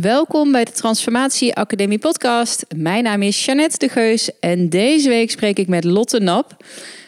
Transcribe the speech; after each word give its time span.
Welkom 0.00 0.52
bij 0.52 0.64
de 0.64 0.70
Transformatie 0.70 1.54
Academie 1.54 1.98
podcast. 1.98 2.64
Mijn 2.76 3.04
naam 3.04 3.22
is 3.22 3.44
Jeannette 3.44 3.78
de 3.78 3.88
Geus 3.88 4.30
en 4.38 4.68
deze 4.68 5.08
week 5.08 5.30
spreek 5.30 5.58
ik 5.58 5.68
met 5.68 5.84
Lotte 5.84 6.18
Nap. 6.18 6.64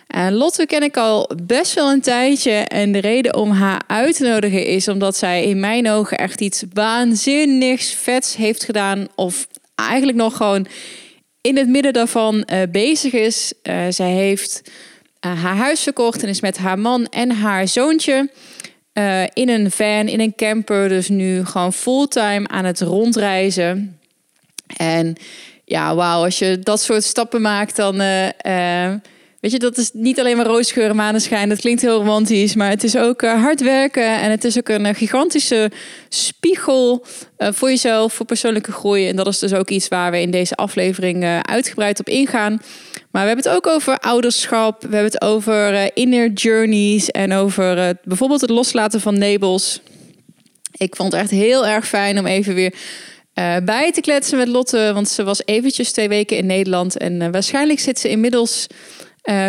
En 0.06 0.32
Lotte 0.32 0.66
ken 0.66 0.82
ik 0.82 0.96
al 0.96 1.30
best 1.42 1.74
wel 1.74 1.90
een 1.90 2.00
tijdje 2.00 2.52
en 2.52 2.92
de 2.92 2.98
reden 2.98 3.36
om 3.36 3.50
haar 3.50 3.82
uit 3.86 4.16
te 4.16 4.28
nodigen 4.28 4.66
is 4.66 4.88
omdat 4.88 5.16
zij 5.16 5.44
in 5.44 5.60
mijn 5.60 5.90
ogen 5.90 6.18
echt 6.18 6.40
iets 6.40 6.64
waanzinnigs 6.72 7.94
vets 7.94 8.36
heeft 8.36 8.64
gedaan 8.64 9.08
of 9.14 9.48
eigenlijk 9.74 10.18
nog 10.18 10.36
gewoon 10.36 10.66
in 11.40 11.56
het 11.56 11.68
midden 11.68 11.92
daarvan 11.92 12.34
uh, 12.52 12.62
bezig 12.70 13.12
is. 13.12 13.52
Uh, 13.62 13.84
zij 13.88 14.10
heeft 14.10 14.62
uh, 15.26 15.42
haar 15.42 15.56
huis 15.56 15.82
verkocht 15.82 16.22
en 16.22 16.28
is 16.28 16.40
met 16.40 16.58
haar 16.58 16.78
man 16.78 17.06
en 17.06 17.30
haar 17.30 17.68
zoontje 17.68 18.30
uh, 18.94 19.22
in 19.32 19.48
een 19.48 19.70
van, 19.70 20.08
in 20.08 20.20
een 20.20 20.34
camper, 20.34 20.88
dus 20.88 21.08
nu 21.08 21.44
gewoon 21.44 21.72
fulltime 21.72 22.48
aan 22.48 22.64
het 22.64 22.80
rondreizen. 22.80 23.98
En 24.76 25.16
ja, 25.64 25.94
wauw, 25.94 26.24
als 26.24 26.38
je 26.38 26.58
dat 26.58 26.80
soort 26.80 27.04
stappen 27.04 27.40
maakt, 27.40 27.76
dan. 27.76 28.00
Uh, 28.00 28.24
uh, 28.26 28.94
weet 29.40 29.52
je, 29.52 29.58
dat 29.58 29.76
is 29.76 29.90
niet 29.92 30.20
alleen 30.20 30.36
maar 30.36 30.46
roosgeur 30.46 30.94
maneschijn. 30.94 31.48
Dat 31.48 31.60
klinkt 31.60 31.82
heel 31.82 31.98
romantisch, 31.98 32.54
maar 32.54 32.70
het 32.70 32.84
is 32.84 32.96
ook 32.96 33.22
hard 33.22 33.60
werken. 33.60 34.20
En 34.20 34.30
het 34.30 34.44
is 34.44 34.58
ook 34.58 34.68
een 34.68 34.94
gigantische 34.94 35.70
spiegel 36.08 37.04
voor 37.38 37.68
jezelf, 37.68 38.12
voor 38.12 38.26
persoonlijke 38.26 38.72
groei. 38.72 39.08
En 39.08 39.16
dat 39.16 39.26
is 39.26 39.38
dus 39.38 39.54
ook 39.54 39.70
iets 39.70 39.88
waar 39.88 40.10
we 40.10 40.20
in 40.20 40.30
deze 40.30 40.54
aflevering 40.54 41.42
uitgebreid 41.42 42.00
op 42.00 42.08
ingaan. 42.08 42.60
Maar 43.12 43.22
we 43.22 43.28
hebben 43.28 43.44
het 43.44 43.54
ook 43.54 43.66
over 43.66 43.98
ouderschap. 43.98 44.82
We 44.82 44.94
hebben 44.94 45.12
het 45.12 45.22
over 45.22 45.72
uh, 45.72 45.84
inner 45.94 46.30
journeys 46.30 47.10
en 47.10 47.32
over 47.32 47.78
uh, 47.78 47.88
bijvoorbeeld 48.04 48.40
het 48.40 48.50
loslaten 48.50 49.00
van 49.00 49.18
labels. 49.18 49.80
Ik 50.76 50.96
vond 50.96 51.12
het 51.12 51.20
echt 51.20 51.30
heel 51.30 51.66
erg 51.66 51.88
fijn 51.88 52.18
om 52.18 52.26
even 52.26 52.54
weer 52.54 52.74
uh, 53.34 53.56
bij 53.64 53.92
te 53.92 54.00
kletsen 54.00 54.38
met 54.38 54.48
Lotte. 54.48 54.90
Want 54.94 55.08
ze 55.08 55.24
was 55.24 55.42
eventjes 55.44 55.92
twee 55.92 56.08
weken 56.08 56.36
in 56.36 56.46
Nederland. 56.46 56.96
En 56.96 57.32
waarschijnlijk 57.32 57.80
zit 57.80 57.98
ze 57.98 58.08
inmiddels 58.08 58.66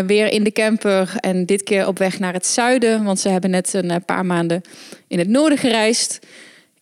weer 0.05 0.27
in 0.27 0.43
de 0.43 0.51
camper. 0.51 1.13
En 1.19 1.45
dit 1.45 1.63
keer 1.63 1.87
op 1.87 1.97
weg 1.97 2.19
naar 2.19 2.33
het 2.33 2.45
zuiden. 2.45 3.03
Want 3.03 3.19
ze 3.19 3.29
hebben 3.29 3.49
net 3.49 3.73
een 3.73 4.05
paar 4.05 4.25
maanden 4.25 4.61
in 5.07 5.19
het 5.19 5.27
noorden 5.27 5.57
gereisd. 5.57 6.19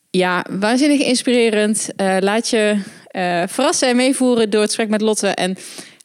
Ja, 0.09 0.45
waanzinnig 0.49 0.99
inspirerend. 0.99 1.87
laat 2.19 2.49
je 2.49 2.77
verrassen 3.47 3.87
en 3.87 3.95
meevoeren 3.95 4.49
door 4.49 4.61
het 4.61 4.69
gesprek 4.69 4.89
met 4.89 5.01
Lotte. 5.01 5.27
En 5.27 5.57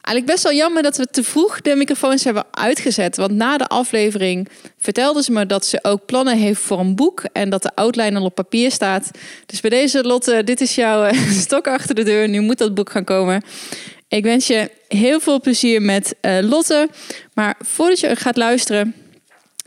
Eigenlijk 0.07 0.35
best 0.35 0.43
wel 0.43 0.53
jammer 0.53 0.83
dat 0.83 0.97
we 0.97 1.07
te 1.11 1.23
vroeg 1.23 1.61
de 1.61 1.75
microfoons 1.75 2.23
hebben 2.23 2.45
uitgezet. 2.51 3.17
Want 3.17 3.31
na 3.31 3.57
de 3.57 3.67
aflevering 3.67 4.49
vertelde 4.77 5.23
ze 5.23 5.31
me 5.31 5.45
dat 5.45 5.65
ze 5.65 5.79
ook 5.81 6.05
plannen 6.05 6.37
heeft 6.37 6.61
voor 6.61 6.79
een 6.79 6.95
boek. 6.95 7.23
En 7.33 7.49
dat 7.49 7.61
de 7.61 7.75
outline 7.75 8.19
al 8.19 8.25
op 8.25 8.35
papier 8.35 8.71
staat. 8.71 9.11
Dus 9.45 9.61
bij 9.61 9.69
deze 9.69 10.03
Lotte, 10.03 10.43
dit 10.43 10.61
is 10.61 10.75
jouw 10.75 11.03
eh, 11.03 11.29
stok 11.43 11.67
achter 11.67 11.95
de 11.95 12.03
deur. 12.03 12.29
Nu 12.29 12.39
moet 12.39 12.57
dat 12.57 12.73
boek 12.73 12.89
gaan 12.89 13.03
komen. 13.03 13.43
Ik 14.07 14.23
wens 14.23 14.47
je 14.47 14.71
heel 14.87 15.19
veel 15.19 15.41
plezier 15.41 15.81
met 15.81 16.15
uh, 16.21 16.37
Lotte. 16.41 16.89
Maar 17.33 17.55
voordat 17.59 17.99
je 17.99 18.15
gaat 18.15 18.37
luisteren, 18.37 18.95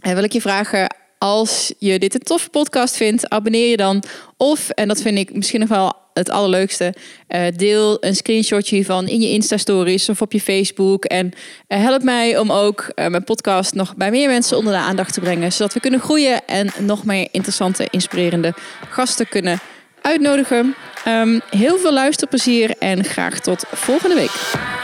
eh, 0.00 0.12
wil 0.12 0.24
ik 0.24 0.32
je 0.32 0.40
vragen 0.40 0.94
als 1.22 1.72
je 1.78 1.98
dit 1.98 2.14
een 2.14 2.20
toffe 2.20 2.48
podcast 2.48 2.96
vindt, 2.96 3.28
abonneer 3.28 3.68
je 3.68 3.76
dan. 3.76 4.02
Of, 4.36 4.70
en 4.70 4.88
dat 4.88 5.02
vind 5.02 5.18
ik 5.18 5.34
misschien 5.34 5.60
nog 5.60 5.68
wel 5.68 5.92
het 6.14 6.30
allerleukste, 6.30 6.94
uh, 7.28 7.46
deel 7.56 7.96
een 8.04 8.16
screenshotje 8.16 8.74
hiervan 8.74 9.08
in 9.08 9.20
je 9.20 9.28
Insta-stories 9.28 10.08
of 10.08 10.22
op 10.22 10.32
je 10.32 10.40
Facebook. 10.40 11.04
En 11.04 11.26
uh, 11.68 11.78
help 11.78 12.02
mij 12.02 12.38
om 12.38 12.52
ook 12.52 12.92
uh, 12.94 13.06
mijn 13.06 13.24
podcast 13.24 13.74
nog 13.74 13.96
bij 13.96 14.10
meer 14.10 14.28
mensen 14.28 14.56
onder 14.56 14.72
de 14.72 14.78
aandacht 14.78 15.14
te 15.14 15.20
brengen. 15.20 15.52
Zodat 15.52 15.74
we 15.74 15.80
kunnen 15.80 16.00
groeien 16.00 16.46
en 16.46 16.70
nog 16.78 17.04
meer 17.04 17.28
interessante, 17.30 17.88
inspirerende 17.90 18.54
gasten 18.88 19.28
kunnen 19.28 19.60
uitnodigen. 20.02 20.74
Um, 21.08 21.40
heel 21.50 21.78
veel 21.78 21.92
luisterplezier 21.92 22.74
en 22.78 23.04
graag 23.04 23.40
tot 23.40 23.64
volgende 23.72 24.14
week. 24.14 24.79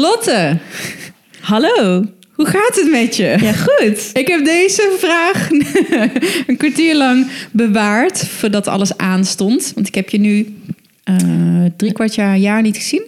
Lotte. 0.00 0.58
Hallo. 1.40 2.04
Hoe 2.32 2.46
gaat 2.46 2.74
het 2.74 2.90
met 2.90 3.16
je? 3.16 3.36
Ja, 3.40 3.52
goed. 3.52 4.10
Ik 4.12 4.28
heb 4.28 4.44
deze 4.44 4.96
vraag 4.98 5.50
een 6.46 6.56
kwartier 6.56 6.96
lang 6.96 7.26
bewaard 7.50 8.26
voordat 8.26 8.66
alles 8.66 8.96
aanstond. 8.96 9.72
Want 9.74 9.86
ik 9.86 9.94
heb 9.94 10.08
je 10.08 10.18
nu 10.18 10.54
uh, 11.04 11.64
drie 11.76 11.92
kwart 11.92 12.14
jaar, 12.14 12.36
jaar 12.36 12.62
niet 12.62 12.76
gezien. 12.76 13.02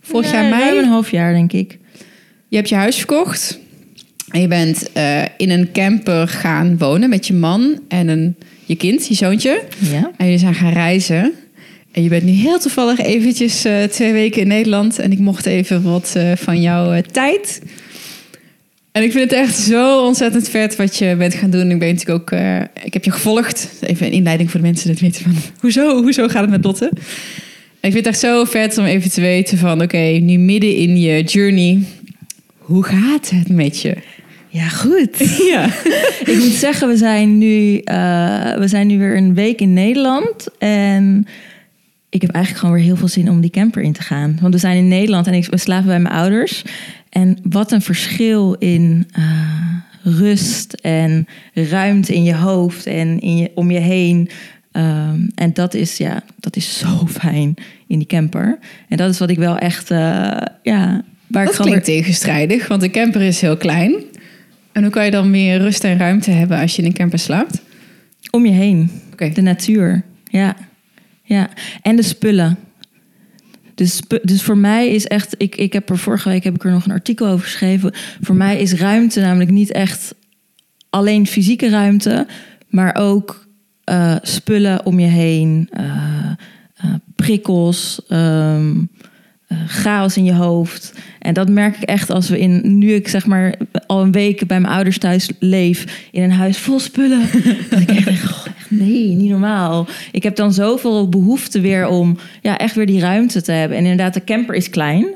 Vorig 0.00 0.32
jaar 0.32 0.44
mei. 0.44 0.78
een 0.78 0.84
half 0.84 1.10
jaar, 1.10 1.32
denk 1.32 1.52
ik. 1.52 1.78
Je 2.48 2.56
hebt 2.56 2.68
je 2.68 2.74
huis 2.74 2.96
verkocht. 2.96 3.58
En 4.30 4.40
je 4.40 4.48
bent 4.48 4.90
uh, 4.96 5.22
in 5.36 5.50
een 5.50 5.72
camper 5.72 6.28
gaan 6.28 6.78
wonen 6.78 7.08
met 7.08 7.26
je 7.26 7.34
man 7.34 7.80
en 7.88 8.08
een, 8.08 8.36
je 8.64 8.76
kind, 8.76 9.06
je 9.06 9.14
zoontje. 9.14 9.62
Ja. 9.78 10.10
En 10.16 10.24
jullie 10.24 10.38
zijn 10.38 10.54
gaan 10.54 10.72
reizen. 10.72 11.32
En 11.92 12.02
je 12.02 12.08
bent 12.08 12.22
nu 12.22 12.30
heel 12.30 12.58
toevallig 12.58 12.98
eventjes 12.98 13.66
uh, 13.66 13.82
twee 13.82 14.12
weken 14.12 14.40
in 14.40 14.48
Nederland. 14.48 14.98
En 14.98 15.12
ik 15.12 15.18
mocht 15.18 15.46
even 15.46 15.82
wat 15.82 16.14
uh, 16.16 16.32
van 16.36 16.60
jouw 16.60 16.94
uh, 16.94 16.98
tijd. 16.98 17.62
En 18.92 19.02
ik 19.02 19.12
vind 19.12 19.30
het 19.30 19.40
echt 19.40 19.56
zo 19.56 20.04
ontzettend 20.04 20.48
vet 20.48 20.76
wat 20.76 20.96
je 20.96 21.14
bent 21.18 21.34
gaan 21.34 21.50
doen. 21.50 21.70
Ik 21.70 21.78
ben 21.78 21.94
natuurlijk 21.94 22.32
ook... 22.32 22.40
ik 22.84 22.92
heb 22.92 23.04
je 23.04 23.10
gevolgd. 23.10 23.68
Even 23.80 24.06
een 24.06 24.12
inleiding 24.12 24.50
voor 24.50 24.60
de 24.60 24.66
mensen 24.66 24.88
dat 24.88 25.00
weten 25.00 25.22
van... 25.22 25.32
Hoezo, 25.60 26.02
hoezo 26.02 26.28
gaat 26.28 26.40
het 26.40 26.50
met 26.50 26.64
Lotte? 26.64 26.90
En 27.80 27.88
ik 27.88 27.92
vind 27.92 27.94
het 27.94 28.06
echt 28.06 28.18
zo 28.18 28.44
vet 28.44 28.78
om 28.78 28.84
even 28.84 29.10
te 29.10 29.20
weten 29.20 29.58
van... 29.58 29.72
Oké, 29.72 29.82
okay, 29.82 30.18
nu 30.18 30.38
midden 30.38 30.76
in 30.76 31.00
je 31.00 31.22
journey... 31.22 31.82
Hoe 32.68 32.84
gaat 32.84 33.30
het 33.30 33.48
met 33.48 33.80
je? 33.80 33.96
Ja, 34.48 34.68
goed. 34.68 35.18
Ja. 35.52 35.66
ik 36.24 36.38
moet 36.38 36.52
zeggen, 36.52 36.88
we 36.88 36.96
zijn, 36.96 37.38
nu, 37.38 37.80
we 38.58 38.64
zijn 38.64 38.86
nu 38.86 38.98
weer 38.98 39.16
een 39.16 39.34
week 39.34 39.60
in 39.60 39.72
Nederland. 39.72 40.46
En 40.58 41.26
ik 42.18 42.26
heb 42.26 42.34
eigenlijk 42.34 42.64
gewoon 42.64 42.78
weer 42.80 42.88
heel 42.88 42.96
veel 42.96 43.08
zin 43.08 43.30
om 43.30 43.40
die 43.40 43.50
camper 43.50 43.82
in 43.82 43.92
te 43.92 44.02
gaan. 44.02 44.38
Want 44.40 44.54
we 44.54 44.60
zijn 44.60 44.76
in 44.76 44.88
Nederland 44.88 45.26
en 45.26 45.34
ik, 45.34 45.46
we 45.46 45.58
slapen 45.58 45.86
bij 45.86 46.00
mijn 46.00 46.14
ouders. 46.14 46.62
En 47.08 47.38
wat 47.42 47.72
een 47.72 47.82
verschil 47.82 48.54
in 48.54 49.08
uh, 49.18 49.24
rust 50.02 50.72
en 50.72 51.26
ruimte 51.54 52.14
in 52.14 52.24
je 52.24 52.34
hoofd 52.34 52.86
en 52.86 53.20
in 53.20 53.36
je, 53.36 53.50
om 53.54 53.70
je 53.70 53.78
heen. 53.78 54.30
Um, 54.72 55.30
en 55.34 55.52
dat 55.52 55.74
is, 55.74 55.96
ja, 55.96 56.22
dat 56.36 56.56
is 56.56 56.78
zo 56.78 57.06
fijn 57.20 57.54
in 57.86 57.98
die 57.98 58.06
camper. 58.06 58.58
En 58.88 58.96
dat 58.96 59.10
is 59.10 59.18
wat 59.18 59.30
ik 59.30 59.38
wel 59.38 59.58
echt, 59.58 59.90
uh, 59.90 59.98
ja... 60.62 61.04
Waar 61.26 61.44
dat 61.44 61.54
ik 61.54 61.60
klinkt 61.60 61.86
weer... 61.86 61.96
tegenstrijdig, 61.96 62.68
want 62.68 62.80
de 62.80 62.90
camper 62.90 63.22
is 63.22 63.40
heel 63.40 63.56
klein. 63.56 63.94
En 64.72 64.82
hoe 64.82 64.92
kan 64.92 65.04
je 65.04 65.10
dan 65.10 65.30
meer 65.30 65.58
rust 65.58 65.84
en 65.84 65.98
ruimte 65.98 66.30
hebben 66.30 66.60
als 66.60 66.76
je 66.76 66.82
in 66.82 66.88
een 66.88 66.94
camper 66.94 67.18
slaapt? 67.18 67.62
Om 68.30 68.46
je 68.46 68.52
heen. 68.52 68.90
Okay. 69.12 69.32
De 69.32 69.42
natuur, 69.42 70.02
ja. 70.24 70.56
Ja, 71.28 71.48
en 71.82 71.96
de 71.96 72.02
spullen. 72.02 72.58
Dus, 73.74 74.00
dus 74.22 74.42
voor 74.42 74.56
mij 74.56 74.88
is 74.88 75.06
echt, 75.06 75.34
ik, 75.38 75.56
ik 75.56 75.72
heb 75.72 75.90
er 75.90 75.98
vorige 75.98 76.28
week 76.28 76.44
heb 76.44 76.54
ik 76.54 76.64
er 76.64 76.70
nog 76.70 76.84
een 76.84 76.92
artikel 76.92 77.26
over 77.26 77.44
geschreven. 77.44 77.92
Voor 78.20 78.34
mij 78.34 78.60
is 78.60 78.72
ruimte 78.72 79.20
namelijk 79.20 79.50
niet 79.50 79.72
echt 79.72 80.14
alleen 80.90 81.26
fysieke 81.26 81.68
ruimte, 81.68 82.26
maar 82.68 82.94
ook 82.94 83.46
uh, 83.90 84.16
spullen 84.22 84.86
om 84.86 85.00
je 85.00 85.06
heen, 85.06 85.70
uh, 85.80 85.84
uh, 86.84 86.94
prikkels, 87.14 88.00
um, 88.08 88.90
chaos 89.66 90.16
in 90.16 90.24
je 90.24 90.34
hoofd. 90.34 90.94
En 91.18 91.34
dat 91.34 91.48
merk 91.48 91.76
ik 91.76 91.82
echt 91.82 92.10
als 92.10 92.28
we 92.28 92.38
in, 92.38 92.78
nu 92.78 92.92
ik 92.92 93.08
zeg 93.08 93.26
maar 93.26 93.54
al 93.86 94.02
een 94.02 94.12
week 94.12 94.46
bij 94.46 94.60
mijn 94.60 94.74
ouders 94.74 94.98
thuis 94.98 95.30
leef, 95.38 96.08
in 96.10 96.22
een 96.22 96.30
huis 96.30 96.58
vol 96.58 96.80
spullen. 96.80 97.20
dat 97.70 97.80
ik 97.80 97.90
echt 97.90 98.04
denk, 98.04 98.18
nee, 98.78 99.14
niet 99.14 99.30
normaal. 99.30 99.86
Ik 100.12 100.22
heb 100.22 100.36
dan 100.36 100.52
zoveel 100.52 101.08
behoefte 101.08 101.60
weer 101.60 101.86
om 101.86 102.16
ja, 102.42 102.58
echt 102.58 102.74
weer 102.74 102.86
die 102.86 103.00
ruimte 103.00 103.42
te 103.42 103.52
hebben. 103.52 103.76
En 103.76 103.82
inderdaad, 103.82 104.14
de 104.14 104.24
camper 104.24 104.54
is 104.54 104.70
klein. 104.70 105.06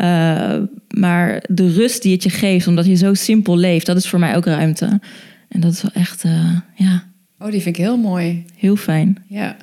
Uh, 0.00 0.56
maar 0.90 1.42
de 1.48 1.72
rust 1.72 2.02
die 2.02 2.12
het 2.12 2.22
je 2.22 2.30
geeft, 2.30 2.66
omdat 2.66 2.86
je 2.86 2.94
zo 2.94 3.14
simpel 3.14 3.56
leeft, 3.56 3.86
dat 3.86 3.96
is 3.96 4.08
voor 4.08 4.18
mij 4.18 4.36
ook 4.36 4.44
ruimte. 4.44 5.00
En 5.48 5.60
dat 5.60 5.72
is 5.72 5.82
wel 5.82 5.90
echt, 5.94 6.24
uh, 6.24 6.56
ja. 6.74 7.04
Oh, 7.38 7.50
die 7.50 7.62
vind 7.62 7.76
ik 7.76 7.82
heel 7.84 7.96
mooi. 7.96 8.44
Heel 8.56 8.76
fijn. 8.76 9.16
Ja. 9.26 9.56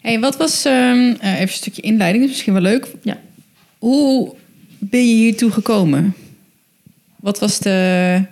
Hey, 0.00 0.20
wat 0.20 0.36
was, 0.36 0.64
um, 0.64 0.72
uh, 0.72 1.32
even 1.32 1.40
een 1.40 1.48
stukje 1.48 1.82
inleiding, 1.82 2.24
is 2.24 2.30
misschien 2.30 2.52
wel 2.52 2.62
leuk. 2.62 2.86
Ja. 3.02 3.18
Hoe 3.78 4.34
ben 4.78 5.08
je 5.08 5.14
hiertoe 5.14 5.50
gekomen? 5.50 6.14
Wat 7.16 7.38
was 7.38 7.58
de. 7.58 8.22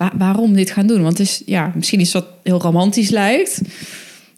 Waar, 0.00 0.12
waarom 0.18 0.54
dit 0.54 0.70
gaan 0.70 0.86
doen? 0.86 1.02
Want 1.02 1.18
het 1.18 1.26
is 1.26 1.42
ja, 1.46 1.72
misschien 1.74 2.00
iets 2.00 2.12
wat 2.12 2.26
heel 2.42 2.60
romantisch 2.60 3.10
lijkt. 3.10 3.60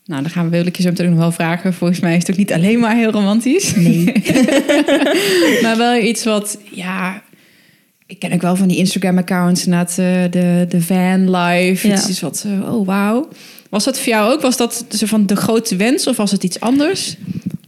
Nou, 0.04 0.22
dan 0.22 0.30
gaan 0.30 0.50
we, 0.50 0.58
ik 0.58 0.76
je 0.76 0.82
zo 0.82 0.88
meteen 0.88 1.10
nog 1.10 1.18
wel 1.18 1.32
vragen. 1.32 1.74
Volgens 1.74 2.00
mij 2.00 2.12
is 2.16 2.18
het 2.18 2.30
ook 2.30 2.36
niet 2.36 2.52
alleen 2.52 2.78
maar 2.78 2.96
heel 2.96 3.10
romantisch. 3.10 3.74
Nee. 3.74 4.12
maar 5.62 5.76
wel 5.76 6.02
iets 6.02 6.24
wat, 6.24 6.58
ja... 6.70 7.22
Ik 8.06 8.18
ken 8.18 8.32
ook 8.32 8.42
wel 8.42 8.56
van 8.56 8.68
die 8.68 8.76
Instagram-accounts, 8.76 9.64
inderdaad, 9.64 9.96
de, 10.32 10.66
de 10.68 10.82
van 10.82 11.36
life. 11.36 11.88
Ja. 11.88 11.94
Het 11.94 12.08
is 12.08 12.20
wat, 12.20 12.46
oh 12.62 12.86
wauw. 12.86 13.28
Was 13.70 13.84
dat 13.84 13.98
voor 13.98 14.12
jou 14.12 14.32
ook? 14.32 14.40
Was 14.40 14.56
dat 14.56 14.84
zo 14.88 15.06
van 15.06 15.26
de 15.26 15.36
grote 15.36 15.76
wens 15.76 16.06
of 16.06 16.16
was 16.16 16.30
het 16.30 16.44
iets 16.44 16.60
anders? 16.60 17.16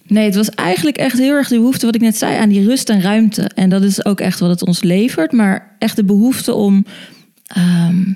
Nee, 0.07 0.25
het 0.25 0.35
was 0.35 0.51
eigenlijk 0.51 0.97
echt 0.97 1.19
heel 1.19 1.33
erg 1.33 1.49
de 1.49 1.57
behoefte, 1.57 1.87
wat 1.87 1.95
ik 1.95 2.01
net 2.01 2.17
zei, 2.17 2.37
aan 2.37 2.49
die 2.49 2.67
rust 2.67 2.89
en 2.89 3.03
ruimte. 3.03 3.51
En 3.55 3.71
dat 3.71 3.83
is 3.83 4.05
ook 4.05 4.21
echt 4.21 4.41
wat 4.41 4.51
het 4.51 4.67
ons 4.67 4.83
levert. 4.83 5.33
Maar 5.33 5.77
echt 5.79 5.97
de 5.97 6.05
behoefte 6.05 6.55
om. 6.55 6.85
Ehm, 7.47 8.13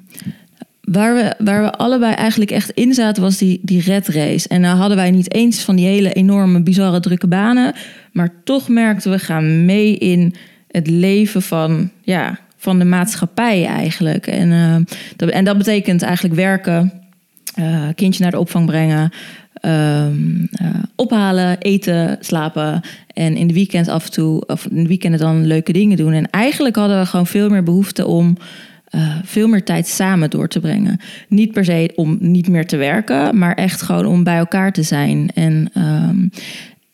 waar, 0.81 1.15
we, 1.15 1.35
waar 1.45 1.63
we 1.63 1.73
allebei 1.73 2.15
eigenlijk 2.15 2.51
echt 2.51 2.71
in 2.71 2.95
zaten, 2.95 3.23
was 3.23 3.39
die, 3.39 3.61
die 3.63 3.81
red 3.81 4.09
race. 4.09 4.49
En 4.49 4.61
nou 4.61 4.79
hadden 4.79 4.97
wij 4.97 5.11
niet 5.11 5.35
eens 5.35 5.61
van 5.61 5.77
die 5.77 5.87
hele 5.87 6.13
enorme, 6.13 6.63
bizarre, 6.63 7.01
drukke 7.01 7.27
banen. 7.27 7.75
Maar 8.13 8.31
toch 8.45 8.69
merkten 8.69 9.11
we 9.11 9.19
gaan 9.19 9.65
mee 9.65 9.97
in 9.97 10.35
het 10.71 10.87
leven 10.87 11.43
van, 11.43 11.91
ja, 12.03 12.39
van 12.57 12.79
de 12.79 12.85
maatschappij 12.85 13.67
eigenlijk. 13.67 14.27
En, 14.27 14.53
eh, 14.53 14.95
dat, 15.17 15.29
en 15.29 15.45
dat 15.45 15.59
betekent 15.59 16.03
eigenlijk 16.03 16.35
werken, 16.35 16.93
eh, 17.55 17.89
kindje 17.95 18.23
naar 18.23 18.31
de 18.31 18.39
opvang 18.39 18.67
brengen. 18.67 19.13
ehm, 19.61 20.45
eh, 20.53 20.67
ophalen, 20.97 21.59
eten, 21.59 22.19
slapen. 22.21 22.81
En 23.15 23.37
in 23.37 23.47
de 23.47 23.55
weekend 23.55 23.89
af 23.89 24.05
en 24.05 24.11
toe, 24.11 24.47
of 24.47 24.67
in 24.67 24.83
de 24.83 24.89
weekenden 24.89 25.21
dan 25.21 25.47
leuke 25.47 25.73
dingen 25.73 25.97
doen. 25.97 26.13
En 26.13 26.31
eigenlijk 26.31 26.77
hadden 26.77 26.99
we 26.99 27.07
gewoon 27.07 27.27
veel 27.27 27.49
meer 27.49 27.63
behoefte 27.63 28.07
om 28.07 28.37
eh, 28.91 29.17
veel 29.25 29.49
meer 29.49 29.65
tijd 29.65 29.87
samen 29.87 30.31
door 30.31 30.49
te 30.49 30.61
brengen. 30.61 31.01
Niet 31.29 31.53
per 31.53 31.65
se 31.65 31.93
om 31.95 32.17
niet 32.21 32.49
meer 32.49 32.67
te 32.67 32.77
werken, 32.77 33.39
maar 33.39 33.55
echt 33.55 33.83
gewoon 33.83 34.07
om 34.07 34.25
bij 34.25 34.39
elkaar 34.39 34.73
te 34.73 34.83
zijn. 34.83 35.31
En, 35.35 35.71
ehm, 35.75 36.29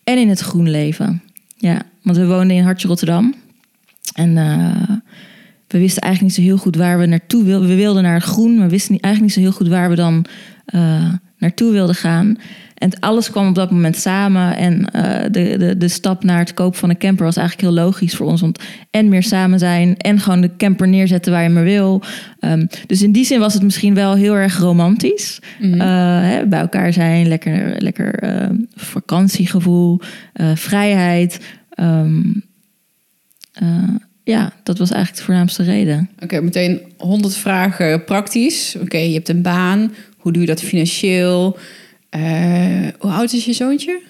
en 0.05 0.19
in 0.19 0.29
het 0.29 0.41
groen 0.41 0.70
leven. 0.70 1.23
Ja, 1.56 1.82
want 2.02 2.17
we 2.17 2.26
woonden 2.26 2.56
in 2.56 2.62
Hartje 2.62 2.88
Rotterdam. 2.88 3.35
En 4.14 4.37
eh, 4.37 4.96
we 5.69 5.79
wisten 5.79 6.02
eigenlijk 6.02 6.37
niet 6.37 6.44
zo 6.44 6.52
heel 6.52 6.62
goed 6.62 6.76
waar 6.76 6.99
we 6.99 7.06
naartoe 7.06 7.44
wilden. 7.44 7.69
We 7.69 7.75
wilden 7.75 8.02
naar 8.02 8.14
het 8.14 8.23
groen, 8.23 8.55
maar 8.55 8.64
we 8.64 8.70
wisten 8.70 9.00
eigenlijk 9.00 9.23
niet 9.23 9.32
zo 9.32 9.50
heel 9.50 9.58
goed 9.58 9.69
waar 9.69 9.88
we 9.88 9.97
dan 9.97 10.25
eh, 10.64 11.12
naartoe 11.44 11.73
wilden 11.73 11.94
gaan. 11.94 12.38
En 12.75 13.00
alles 13.00 13.31
kwam 13.31 13.49
op 13.49 13.55
dat 13.55 13.70
moment 13.70 13.96
samen. 13.96 14.56
En 14.56 14.91
eh, 14.91 15.23
de, 15.31 15.56
de, 15.58 15.76
de 15.76 15.88
stap 15.88 16.25
naar 16.25 16.38
het 16.38 16.55
kopen 16.55 16.79
van 16.79 16.91
een 16.91 16.99
camper 16.99 17.25
was 17.25 17.37
eigenlijk 17.37 17.69
heel 17.69 17.85
logisch 17.85 18.14
voor 18.14 18.26
ons. 18.26 18.41
Want 18.41 18.62
en 18.91 19.08
meer 19.08 19.23
samen 19.23 19.58
zijn 19.58 19.96
en 19.96 20.20
gewoon 20.20 20.41
de 20.41 20.56
camper 20.56 20.88
neerzetten 20.88 21.32
waar 21.32 21.43
je 21.43 21.49
maar 21.49 21.64
wil. 21.64 22.02
Ehm, 22.41 22.67
dus 22.87 23.02
in 23.02 23.12
die 23.12 23.25
zin 23.25 23.41
was 23.41 23.55
het 23.55 23.62
misschien 23.62 23.94
wel 23.94 24.14
heel 24.14 24.35
erg 24.35 24.58
romantisch. 24.58 25.38
Mhm. 25.61 25.81
Eh, 25.81 25.88
hè, 26.31 26.46
bij 26.46 26.61
elkaar 26.61 26.93
zijn, 26.93 27.29
lekker, 27.29 27.82
lekker 27.82 28.14
eh, 28.14 28.49
vakantiegevoel, 28.75 30.00
vrijheid. 30.55 31.40
Ehm, 31.70 32.23
eh, 33.52 33.94
ja, 34.25 34.52
dat 34.62 34.79
was 34.79 34.90
eigenlijk 34.90 35.19
de 35.19 35.25
voornaamste 35.25 35.62
reden. 35.62 36.11
Oké, 36.23 36.40
meteen 36.40 36.81
100 36.97 37.37
vragen 37.37 38.05
praktisch. 38.05 38.76
Oké, 38.81 38.99
je 38.99 39.14
hebt 39.14 39.29
een 39.29 39.43
baan. 39.43 39.93
Hoe 40.25 40.32
doe 40.32 40.43
je 40.43 40.49
dat 40.49 40.61
financieel? 40.61 41.59
Eh, 42.11 42.23
hoe 42.99 43.11
oud 43.11 43.32
is 43.32 43.44
je 43.44 43.53
zoontje? 43.53 44.00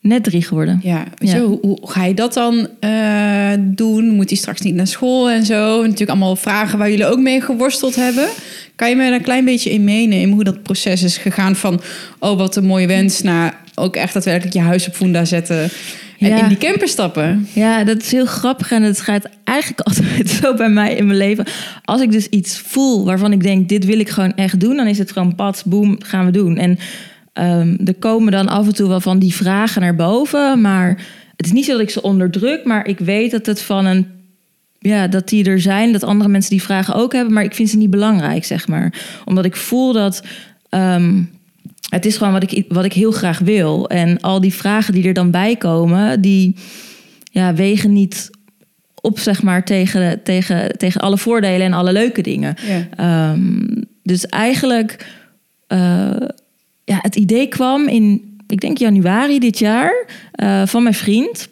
Net 0.00 0.24
drie 0.24 0.42
geworden. 0.42 0.80
Ja, 0.82 1.04
je, 1.18 1.38
hoe, 1.38 1.58
hoe 1.60 1.78
ga 1.82 2.04
je 2.04 2.14
dat 2.14 2.34
dan 2.34 2.68
eh, 2.80 3.52
doen? 3.58 4.08
Moet 4.08 4.28
hij 4.28 4.38
straks 4.38 4.60
niet 4.60 4.74
naar 4.74 4.86
school 4.86 5.30
en 5.30 5.44
zo? 5.44 5.82
Natuurlijk 5.82 6.10
allemaal 6.10 6.36
vragen 6.36 6.78
waar 6.78 6.90
jullie 6.90 7.06
ook 7.06 7.18
mee 7.18 7.40
geworsteld 7.40 7.94
hebben. 7.94 8.28
Kan 8.76 8.88
je 8.88 8.96
me 8.96 9.04
er 9.04 9.12
een 9.12 9.22
klein 9.22 9.44
beetje 9.44 9.70
in 9.70 9.84
meenemen 9.84 10.34
hoe 10.34 10.44
dat 10.44 10.62
proces 10.62 11.02
is 11.02 11.16
gegaan 11.16 11.56
van... 11.56 11.80
oh, 12.18 12.38
wat 12.38 12.56
een 12.56 12.66
mooie 12.66 12.86
wens, 12.86 13.22
naar 13.22 13.60
ook 13.74 13.96
echt 13.96 14.12
daadwerkelijk 14.12 14.54
je 14.54 14.62
huis 14.62 14.86
op 14.86 14.94
funda 14.94 15.24
zetten... 15.24 15.70
en 16.18 16.28
Ja. 16.28 16.42
in 16.42 16.48
die 16.48 16.56
camper 16.58 16.88
stappen? 16.88 17.46
Ja, 17.52 17.84
dat 17.84 18.02
is 18.02 18.12
heel 18.12 18.26
grappig 18.26 18.70
en 18.72 18.82
het 18.82 19.00
gaat 19.00 19.28
eigenlijk 19.44 19.80
altijd 19.88 20.30
zo 20.30 20.54
bij 20.54 20.68
mij 20.68 20.94
in 20.94 21.06
mijn 21.06 21.18
leven. 21.18 21.46
Als 21.84 22.00
ik 22.00 22.12
dus 22.12 22.28
iets 22.28 22.58
voel 22.58 23.04
waarvan 23.04 23.32
ik 23.32 23.42
denk, 23.42 23.68
dit 23.68 23.84
wil 23.84 23.98
ik 23.98 24.08
gewoon 24.08 24.34
echt 24.34 24.60
doen, 24.60 24.76
dan 24.76 24.86
is 24.86 24.98
het 24.98 25.12
gewoon 25.12 25.34
pats, 25.34 25.64
boem, 25.64 25.96
gaan 25.98 26.24
we 26.24 26.30
doen. 26.30 26.56
En 26.56 26.78
ehm, 27.32 27.76
er 27.84 27.94
komen 27.94 28.32
dan 28.32 28.48
af 28.48 28.66
en 28.66 28.74
toe 28.74 28.88
wel 28.88 29.00
van 29.00 29.18
die 29.18 29.34
vragen 29.34 29.80
naar 29.80 29.94
boven, 29.96 30.60
maar 30.60 30.88
het 31.36 31.46
is 31.46 31.52
niet 31.52 31.64
zo 31.64 31.72
dat 31.72 31.80
ik 31.80 31.90
ze 31.90 32.02
onderdruk, 32.02 32.64
maar 32.64 32.86
ik 32.86 32.98
weet 32.98 33.30
dat 33.30 33.46
het 33.46 33.62
van 33.62 33.84
een 33.86 34.06
ja, 34.78 35.08
dat 35.08 35.28
die 35.28 35.44
er 35.44 35.60
zijn, 35.60 35.92
dat 35.92 36.04
andere 36.04 36.30
mensen 36.30 36.50
die 36.50 36.62
vragen 36.62 36.94
ook 36.94 37.12
hebben, 37.12 37.32
maar 37.32 37.44
ik 37.44 37.54
vind 37.54 37.68
ze 37.68 37.76
niet 37.76 37.90
belangrijk, 37.90 38.44
zeg 38.44 38.68
maar. 38.68 38.92
Omdat 39.24 39.44
ik 39.44 39.56
voel 39.56 39.92
dat 39.92 40.22
ehm, 40.68 41.22
het 41.88 42.06
is 42.06 42.16
gewoon 42.16 42.32
wat 42.32 42.52
ik, 42.52 42.64
wat 42.68 42.84
ik 42.84 42.92
heel 42.92 43.12
graag 43.12 43.38
wil. 43.38 43.88
En 43.88 44.20
al 44.20 44.40
die 44.40 44.54
vragen 44.54 44.94
die 44.94 45.06
er 45.06 45.14
dan 45.14 45.30
bij 45.30 45.56
komen, 45.56 46.20
die 46.20 46.56
ja, 47.30 47.54
wegen 47.54 47.92
niet 47.92 48.30
op, 49.00 49.18
zeg 49.18 49.42
maar, 49.42 49.64
tegen, 49.64 50.22
tegen, 50.22 50.78
tegen 50.78 51.00
alle 51.00 51.18
voordelen 51.18 51.66
en 51.66 51.72
alle 51.72 51.92
leuke 51.92 52.22
dingen. 52.22 52.54
Ja. 52.66 52.86
Ehm, 52.96 53.82
dus 54.02 54.26
eigenlijk, 54.26 55.06
eh, 55.66 56.10
ja, 56.84 56.98
het 57.00 57.16
idee 57.16 57.46
kwam 57.46 57.88
in, 57.88 58.38
ik 58.46 58.60
denk 58.60 58.78
januari 58.78 59.38
dit 59.38 59.58
jaar, 59.58 60.06
eh, 60.32 60.66
van 60.66 60.82
mijn 60.82 60.94
vriend. 60.94 61.48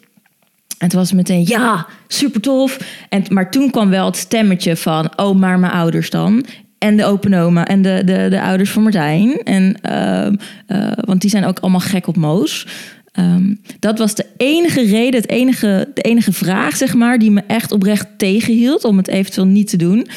En 0.77 0.85
het 0.85 0.93
was 0.93 1.11
meteen, 1.11 1.43
ja, 1.47 1.87
super 2.07 2.41
tof. 2.41 2.79
En, 3.09 3.23
maar 3.29 3.51
toen 3.51 3.71
kwam 3.71 3.89
wel 3.89 4.05
het 4.05 4.17
stemmetje 4.17 4.75
van, 4.75 5.19
oh, 5.19 5.35
maar 5.35 5.59
mijn 5.59 5.73
ouders 5.73 6.09
dan. 6.09 6.45
En 6.85 6.97
de 6.97 7.05
open 7.05 7.33
oma 7.33 7.67
en 7.67 7.81
de, 7.81 8.01
de, 8.05 8.27
de 8.29 8.41
ouders 8.41 8.71
van 8.71 8.83
Martijn. 8.83 9.41
En, 9.43 9.77
ehm, 9.81 10.35
eh, 10.67 10.91
want 10.95 11.21
die 11.21 11.29
zijn 11.29 11.45
ook 11.45 11.59
allemaal 11.59 11.79
gek 11.79 12.07
op 12.07 12.15
Moos. 12.15 12.67
Ehm, 13.11 13.53
dat 13.79 13.97
was 13.97 14.15
de 14.15 14.25
enige 14.37 14.81
reden, 14.81 15.21
het 15.21 15.29
enige, 15.29 15.91
de 15.93 16.01
enige 16.01 16.33
vraag, 16.33 16.75
zeg 16.75 16.93
maar, 16.93 17.19
die 17.19 17.31
me 17.31 17.43
echt 17.47 17.71
oprecht 17.71 18.07
tegenhield 18.17 18.83
om 18.83 18.97
het 18.97 19.07
eventueel 19.07 19.47
niet 19.47 19.69
te 19.69 19.77
doen. 19.77 19.97
Uh, 19.97 20.07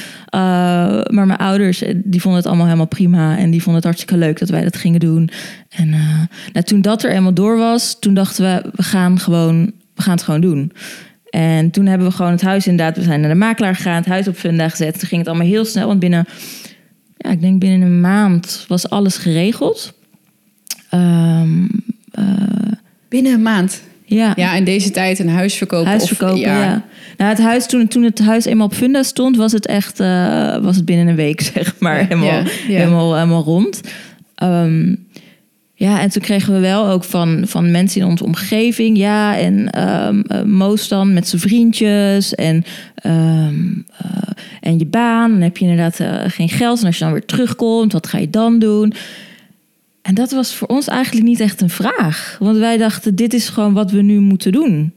maar 1.11 1.27
mijn 1.27 1.39
ouders, 1.39 1.83
eh, 1.83 1.95
die 2.05 2.21
vonden 2.21 2.41
het 2.41 2.49
allemaal 2.49 2.67
helemaal 2.67 2.87
prima 2.87 3.39
en 3.39 3.51
die 3.51 3.63
vonden 3.63 3.75
het 3.75 3.85
hartstikke 3.85 4.17
leuk 4.17 4.39
dat 4.39 4.49
wij 4.49 4.63
dat 4.63 4.77
gingen 4.77 5.01
doen. 5.01 5.31
En 5.69 5.89
nou, 6.53 6.65
toen 6.65 6.83
dat 6.83 7.03
er 7.03 7.11
eenmaal 7.11 7.35
door 7.35 7.57
was, 7.57 7.99
toen 7.99 8.15
dachten 8.15 8.45
we, 8.45 8.71
we 8.75 8.83
gaan 8.83 9.19
gewoon, 9.19 9.73
we 9.95 10.03
gaan 10.03 10.15
het 10.15 10.23
gewoon 10.23 10.41
doen. 10.41 10.73
En 11.31 11.71
toen 11.71 11.87
hebben 11.87 12.09
we 12.09 12.15
gewoon 12.15 12.33
het 12.33 12.43
huis 12.43 12.67
inderdaad, 12.67 12.97
we 12.97 13.03
zijn 13.03 13.21
naar 13.21 13.31
de 13.31 13.37
makelaar 13.37 13.75
gegaan, 13.75 13.95
het 13.95 14.07
huis 14.07 14.29
op 14.29 14.37
funda 14.37 14.69
gezet. 14.69 14.99
Toen 14.99 15.09
ging 15.09 15.21
het 15.21 15.31
allemaal 15.31 15.47
heel 15.47 15.65
snel, 15.65 15.87
want 15.87 16.01
binnen, 16.01 16.27
ja, 17.17 17.31
ik 17.31 17.41
denk 17.41 17.61
binnen 17.61 17.89
een 17.89 18.01
maand 18.01 18.65
was 18.69 18.91
alles 18.91 19.17
geregeld. 19.17 19.95
Um, 20.95 21.69
uh, 22.19 22.25
Binnen 23.09 23.33
een 23.33 23.43
maand? 23.43 23.83
Ja. 24.05 24.33
Ja, 24.37 24.55
in 24.55 24.65
deze 24.65 24.91
tijd 24.91 25.19
een 25.19 25.29
huis 25.29 25.55
verkopen. 25.55 25.89
Huis 25.89 26.07
verkopen, 26.07 26.35
of, 26.35 26.41
ja. 26.41 26.63
ja. 26.63 26.85
Nou, 27.17 27.31
het 27.31 27.41
huis, 27.41 27.67
toen, 27.67 27.89
toen 27.89 28.03
het 28.03 28.19
huis 28.19 28.45
eenmaal 28.45 28.67
op 28.67 28.75
funda 28.75 29.03
stond, 29.03 29.37
was 29.37 29.53
het 29.53 29.67
echt 29.67 30.01
uh, 30.01 30.57
was 30.57 30.77
het 30.77 30.85
binnen 30.85 31.07
een 31.07 31.17
week, 31.17 31.41
zeg 31.55 31.75
maar, 31.79 31.97
helemaal, 31.97 32.27
ja. 32.27 32.43
helemaal, 32.67 33.15
helemaal 33.15 33.43
rond. 33.43 33.81
Um, 34.43 35.07
ja, 35.79 36.01
en 36.01 36.11
toen 36.11 36.23
kregen 36.23 36.53
we 36.53 36.61
wel 36.61 36.87
ook 36.87 37.05
van, 37.05 37.43
van 37.47 37.71
mensen 37.71 38.01
in 38.01 38.07
onze 38.07 38.25
omgeving, 38.25 38.97
ja, 38.97 39.37
en 39.37 39.83
um, 40.09 40.51
Moos 40.57 40.89
dan 40.89 41.13
met 41.13 41.29
zijn 41.29 41.41
vriendjes 41.41 42.35
en, 42.35 42.65
um, 43.07 43.87
uh, 44.03 44.33
en 44.61 44.79
je 44.79 44.87
baan. 44.87 45.31
Dan 45.31 45.41
heb 45.41 45.57
je 45.57 45.65
inderdaad 45.65 46.01
uh, 46.01 46.21
geen 46.27 46.49
geld. 46.49 46.81
En 46.81 46.87
als 46.87 46.99
je 46.99 47.05
dan 47.05 47.13
weer 47.13 47.25
terugkomt, 47.25 47.93
wat 47.93 48.07
ga 48.07 48.19
je 48.19 48.31
dan 48.31 48.59
doen? 48.59 48.93
En 50.03 50.15
dat 50.15 50.31
was 50.31 50.55
voor 50.55 50.69
ons 50.69 50.89
eigenlijk 50.89 51.27
niet 51.27 51.41
echt 51.41 51.61
een 51.61 51.71
vraag. 51.71 52.37
Want 52.41 52.57
wij 52.57 52.77
dachten, 52.77 53.15
dit 53.15 53.35
is 53.35 53.49
gewoon 53.49 53.73
wat 53.73 53.91
we 53.91 54.03
nu 54.03 54.19
moeten 54.19 54.53
doen. 54.53 54.93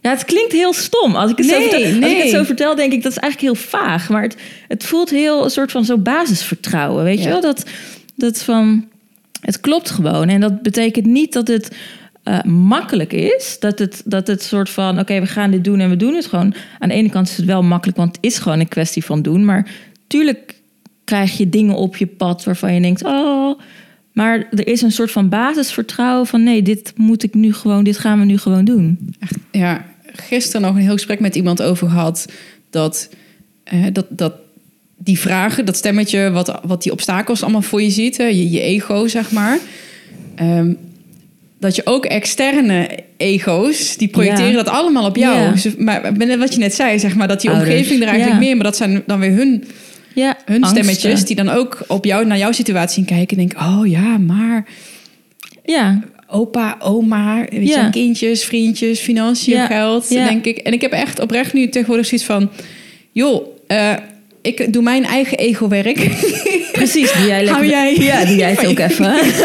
Ja, 0.00 0.10
het 0.10 0.24
klinkt 0.24 0.52
heel 0.52 0.72
stom. 0.72 1.14
Als 1.14 1.30
ik 1.30 1.36
het, 1.36 1.46
nee, 1.46 1.54
zo, 1.54 1.68
vertel, 1.68 1.90
nee. 1.90 2.02
als 2.02 2.12
ik 2.12 2.22
het 2.22 2.30
zo 2.30 2.42
vertel, 2.42 2.74
denk 2.74 2.92
ik 2.92 3.02
dat 3.02 3.12
is 3.12 3.18
eigenlijk 3.18 3.54
heel 3.54 3.68
vaag. 3.68 4.08
Maar 4.08 4.22
het, 4.22 4.36
het 4.68 4.84
voelt 4.84 5.10
heel 5.10 5.44
een 5.44 5.50
soort 5.50 5.70
van 5.70 5.84
zo 5.84 5.98
basisvertrouwen. 5.98 7.04
Weet 7.04 7.18
ja. 7.18 7.24
je 7.24 7.28
wel? 7.28 7.40
Dat, 7.40 7.64
dat 8.16 8.42
van, 8.42 8.88
het 9.40 9.60
klopt 9.60 9.90
gewoon. 9.90 10.28
En 10.28 10.40
dat 10.40 10.62
betekent 10.62 11.06
niet 11.06 11.32
dat 11.32 11.48
het 11.48 11.76
uh, 12.24 12.42
makkelijk 12.42 13.12
is. 13.12 13.56
Dat 13.60 13.78
het, 13.78 14.02
dat 14.04 14.26
het 14.26 14.42
soort 14.42 14.70
van, 14.70 14.98
oké, 14.98 15.20
we 15.20 15.26
gaan 15.26 15.50
dit 15.50 15.64
doen 15.64 15.80
en 15.80 15.90
we 15.90 15.96
doen 15.96 16.14
het 16.14 16.26
gewoon. 16.26 16.54
Aan 16.78 16.88
de 16.88 16.94
ene 16.94 17.10
kant 17.10 17.28
is 17.28 17.36
het 17.36 17.46
wel 17.46 17.62
makkelijk, 17.62 17.98
want 17.98 18.16
het 18.16 18.24
is 18.24 18.38
gewoon 18.38 18.60
een 18.60 18.68
kwestie 18.68 19.04
van 19.04 19.22
doen. 19.22 19.44
Maar 19.44 19.70
tuurlijk 20.06 20.54
krijg 21.04 21.36
je 21.36 21.48
dingen 21.48 21.74
op 21.74 21.96
je 21.96 22.06
pad 22.06 22.44
waarvan 22.44 22.74
je 22.74 22.80
denkt, 22.80 23.04
oh... 23.04 23.60
Maar 24.16 24.46
er 24.50 24.66
is 24.66 24.82
een 24.82 24.92
soort 24.92 25.10
van 25.10 25.28
basisvertrouwen 25.28 26.26
van 26.26 26.42
nee, 26.42 26.62
dit 26.62 26.92
moet 26.96 27.22
ik 27.22 27.34
nu 27.34 27.52
gewoon, 27.52 27.84
dit 27.84 27.98
gaan 27.98 28.18
we 28.18 28.24
nu 28.24 28.38
gewoon 28.38 28.64
doen. 28.64 29.14
Ja, 29.50 29.84
gisteren 30.12 30.60
nog 30.60 30.74
een 30.74 30.80
heel 30.80 30.92
gesprek 30.92 31.20
met 31.20 31.34
iemand 31.34 31.62
over 31.62 31.88
gehad 31.88 32.32
dat, 32.70 33.10
eh, 33.64 33.86
dat, 33.92 34.06
dat 34.08 34.32
die 35.06 35.18
vragen, 35.18 35.64
dat 35.64 35.76
stemmetje, 35.76 36.30
wat, 36.30 36.60
wat 36.62 36.82
die 36.82 36.92
obstakels 36.92 37.42
allemaal 37.42 37.62
voor 37.62 37.82
je 37.82 37.90
ziet, 37.90 38.16
hè, 38.16 38.24
je, 38.24 38.50
je 38.50 38.60
ego 38.60 39.06
zeg 39.06 39.30
maar. 39.30 39.58
Um, 40.40 40.78
dat 41.60 41.76
je 41.76 41.82
ook 41.84 42.04
externe 42.04 42.88
ego's, 43.16 43.96
die 43.96 44.08
projecteren 44.08 44.50
ja. 44.50 44.56
dat 44.56 44.68
allemaal 44.68 45.06
op 45.06 45.16
jou. 45.16 45.36
Ja. 45.36 45.50
Dus, 45.50 45.76
maar 45.76 46.38
wat 46.38 46.52
je 46.54 46.58
net 46.58 46.74
zei, 46.74 46.98
zeg 46.98 47.14
maar, 47.14 47.28
dat 47.28 47.40
die 47.40 47.50
Ouders. 47.50 47.70
omgeving 47.70 48.00
er 48.02 48.08
eigenlijk 48.08 48.40
Ja. 48.40 48.46
meer, 48.46 48.56
maar 48.56 48.64
dat 48.64 48.76
zijn 48.76 49.02
dan 49.06 49.20
weer 49.20 49.32
hun 49.32 49.64
Ja, 50.14 50.36
hun 50.44 50.62
angsten. 50.62 50.84
stemmetjes 50.84 51.24
die 51.24 51.36
dan 51.36 51.48
ook 51.48 51.78
op 51.88 52.04
jou, 52.04 52.26
naar 52.26 52.38
jouw 52.38 52.52
situatie 52.52 52.94
zien 52.94 53.04
kijken 53.04 53.36
en 53.38 53.46
denken: 53.46 53.66
oh 53.68 53.86
ja, 53.86 54.18
maar 54.18 54.66
Ja, 55.64 56.00
opa, 56.28 56.76
oma, 56.78 57.44
weet 57.50 57.68
Ja. 57.68 57.84
je, 57.84 57.90
kindjes, 57.90 58.44
vriendjes, 58.44 59.00
financiën, 59.00 59.66
geld, 59.66 60.08
denk 60.08 60.44
ik. 60.44 60.56
En 60.56 60.72
ik 60.72 60.80
heb 60.80 60.92
echt 60.92 61.20
oprecht 61.20 61.52
nu 61.52 61.68
tegenwoordig 61.68 62.06
zoiets 62.06 62.26
van: 62.26 62.50
joh, 63.12 63.46
eh, 63.66 63.92
ik 64.46 64.72
doe 64.72 64.82
mijn 64.82 65.04
eigen 65.04 65.38
ego-werk. 65.38 65.94
Precies, 66.72 67.12
die 67.12 67.26
jij 67.26 67.36
lekker... 67.44 67.52
Hou 67.54 67.66
jij- 67.66 67.94
Ja, 67.98 68.24
die 68.24 68.36
jij 68.36 68.50
het 68.50 68.66
ook 68.66 68.78
even. 68.78 69.04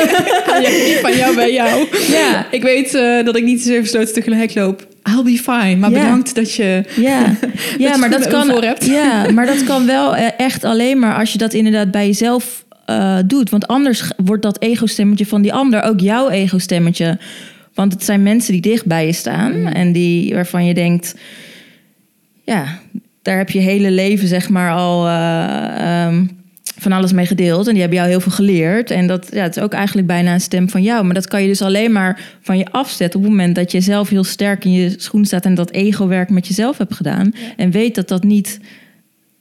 Haal 0.48 0.62
jij 0.62 0.98
van 1.01 1.15
jou 1.17 1.36
bij 1.36 1.53
jou. 1.53 1.88
Ja. 2.12 2.48
Ik 2.51 2.62
weet 2.62 2.93
eh, 2.93 3.24
dat 3.25 3.36
ik 3.36 3.43
niet 3.43 3.62
zeven 3.62 3.88
sloten 3.88 4.13
tegelijk 4.13 4.55
loop. 4.55 4.88
I'll 5.03 5.24
be 5.24 5.38
fine. 5.38 5.75
Maar 5.75 5.91
bedankt 5.91 6.36
dat 6.36 6.53
je... 6.53 6.84
Ja, 6.96 7.20
ja 7.77 7.91
je 7.91 7.98
maar 7.98 8.10
dat 8.10 8.27
kan. 8.27 8.46
voor 8.50 8.63
hebt. 8.63 8.86
Ja, 8.86 9.31
maar 9.31 9.46
dat 9.46 9.63
kan 9.63 9.86
wel 9.86 10.15
eh, 10.15 10.27
echt 10.38 10.63
alleen 10.63 11.00
maar 11.00 11.15
als 11.20 11.31
je 11.31 11.38
dat 11.38 11.53
inderdaad 11.53 11.91
bij 11.91 12.05
jezelf 12.05 12.65
eh, 12.86 13.17
doet. 13.25 13.50
Want 13.50 13.67
anders 13.67 14.03
wordt 14.25 14.43
dat 14.43 14.62
ego-stemmetje 14.62 15.25
van 15.25 15.41
die 15.41 15.53
ander 15.53 15.84
ook 15.84 16.00
jouw 16.00 16.29
ego-stemmetje. 16.29 17.17
Want 17.74 17.93
het 17.93 18.03
zijn 18.03 18.24
mensen 18.24 18.51
die 18.51 18.62
dicht 18.62 18.86
bij 18.86 19.05
je 19.05 19.13
staan 19.13 19.60
Mm. 19.60 19.67
en 19.67 19.91
die 19.91 20.34
waarvan 20.34 20.65
je 20.65 20.74
denkt, 20.74 21.15
ja, 22.43 22.79
daar 23.21 23.37
heb 23.37 23.49
je 23.49 23.59
hele 23.59 23.91
leven 23.91 24.27
zeg 24.27 24.49
maar 24.49 24.71
al 24.71 25.07
eh, 25.07 26.05
ehm, 26.05 26.25
van 26.77 26.91
alles 26.91 27.11
mee 27.11 27.25
gedeeld 27.25 27.65
en 27.65 27.71
die 27.71 27.81
hebben 27.81 27.99
jou 27.99 28.09
heel 28.09 28.19
veel 28.19 28.31
geleerd. 28.31 28.91
En 28.91 29.07
dat 29.07 29.27
ja, 29.31 29.43
het 29.43 29.55
is 29.55 29.63
ook 29.63 29.73
eigenlijk 29.73 30.07
bijna 30.07 30.33
een 30.33 30.41
stem 30.41 30.69
van 30.69 30.81
jou. 30.81 31.05
Maar 31.05 31.13
dat 31.13 31.27
kan 31.27 31.41
je 31.41 31.47
dus 31.47 31.61
alleen 31.61 31.91
maar 31.91 32.37
van 32.41 32.57
je 32.57 32.71
afzetten 32.71 33.19
op 33.19 33.25
het 33.25 33.35
moment 33.35 33.55
dat 33.55 33.71
je 33.71 33.81
zelf 33.81 34.09
heel 34.09 34.23
sterk 34.23 34.65
in 34.65 34.71
je 34.71 34.93
schoen 34.97 35.25
staat 35.25 35.45
en 35.45 35.55
dat 35.55 35.71
ego-werk 35.71 36.29
met 36.29 36.47
jezelf 36.47 36.77
hebt 36.77 36.95
gedaan. 36.95 37.33
En 37.57 37.71
weet 37.71 37.95
dat 37.95 38.07
dat 38.07 38.23
niet, 38.23 38.59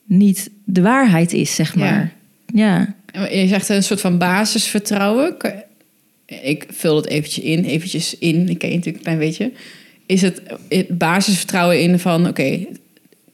niet 0.04 0.50
de 0.64 0.82
waarheid 0.82 1.32
is, 1.32 1.54
zeg 1.54 1.74
maar. 1.74 2.12
Ja. 2.54 2.94
Je 3.30 3.46
zegt 3.48 3.68
een 3.68 3.82
soort 3.82 4.00
van 4.00 4.18
basisvertrouwen. 4.18 5.36
Ik 6.26 6.66
vul 6.70 6.96
het 6.96 7.06
eventjes 7.06 7.44
in, 7.44 7.64
eventjes 7.64 8.18
in. 8.18 8.48
Ik 8.48 8.58
ken 8.58 8.68
je 8.68 8.76
natuurlijk 8.76 9.04
een 9.06 9.16
klein 9.16 9.28
beetje. 9.28 9.52
Is 10.06 10.22
het, 10.22 10.42
het 10.68 10.98
basisvertrouwen 10.98 11.80
in 11.80 11.98
van... 11.98 12.28
Oké, 12.28 12.66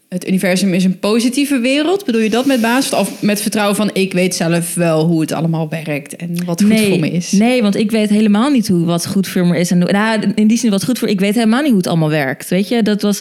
het 0.09 0.29
universum 0.29 0.75
is 0.75 0.85
een 0.85 0.99
positieve 0.99 1.59
wereld. 1.59 2.05
Bedoel 2.05 2.21
je 2.21 2.31
dat 2.31 2.47
met 2.47 2.61
basis? 2.61 2.93
Of 2.93 3.23
met 3.23 3.41
vertrouwen 3.41 3.77
van... 3.77 3.91
Ik 3.93 4.13
weet 4.13 4.35
zelf 4.35 4.75
wel 4.75 5.05
hoe 5.05 5.21
het 5.21 5.33
allemaal 5.33 5.69
werkt. 5.69 6.17
En 6.17 6.45
wat 6.45 6.61
goed 6.61 6.71
nee, 6.71 6.89
voor 6.89 6.99
me 6.99 7.11
is. 7.11 7.33
Nee, 7.33 7.63
want 7.63 7.77
ik 7.77 7.91
weet 7.91 8.09
helemaal 8.09 8.51
niet 8.51 8.69
hoe 8.69 8.85
wat 8.85 9.07
goed 9.07 9.29
voor 9.29 9.47
me 9.47 9.59
is. 9.59 9.71
En, 9.71 9.79
nou, 9.79 10.33
in 10.35 10.47
die 10.47 10.59
zin 10.59 10.71
wat 10.71 10.85
goed 10.85 10.99
voor 10.99 11.09
Ik 11.09 11.21
weet 11.21 11.35
helemaal 11.35 11.61
niet 11.61 11.69
hoe 11.69 11.79
het 11.79 11.87
allemaal 11.87 12.11
werkt. 12.11 12.49
Weet 12.49 12.69
je, 12.69 12.83
dat 12.83 13.03
was... 13.03 13.21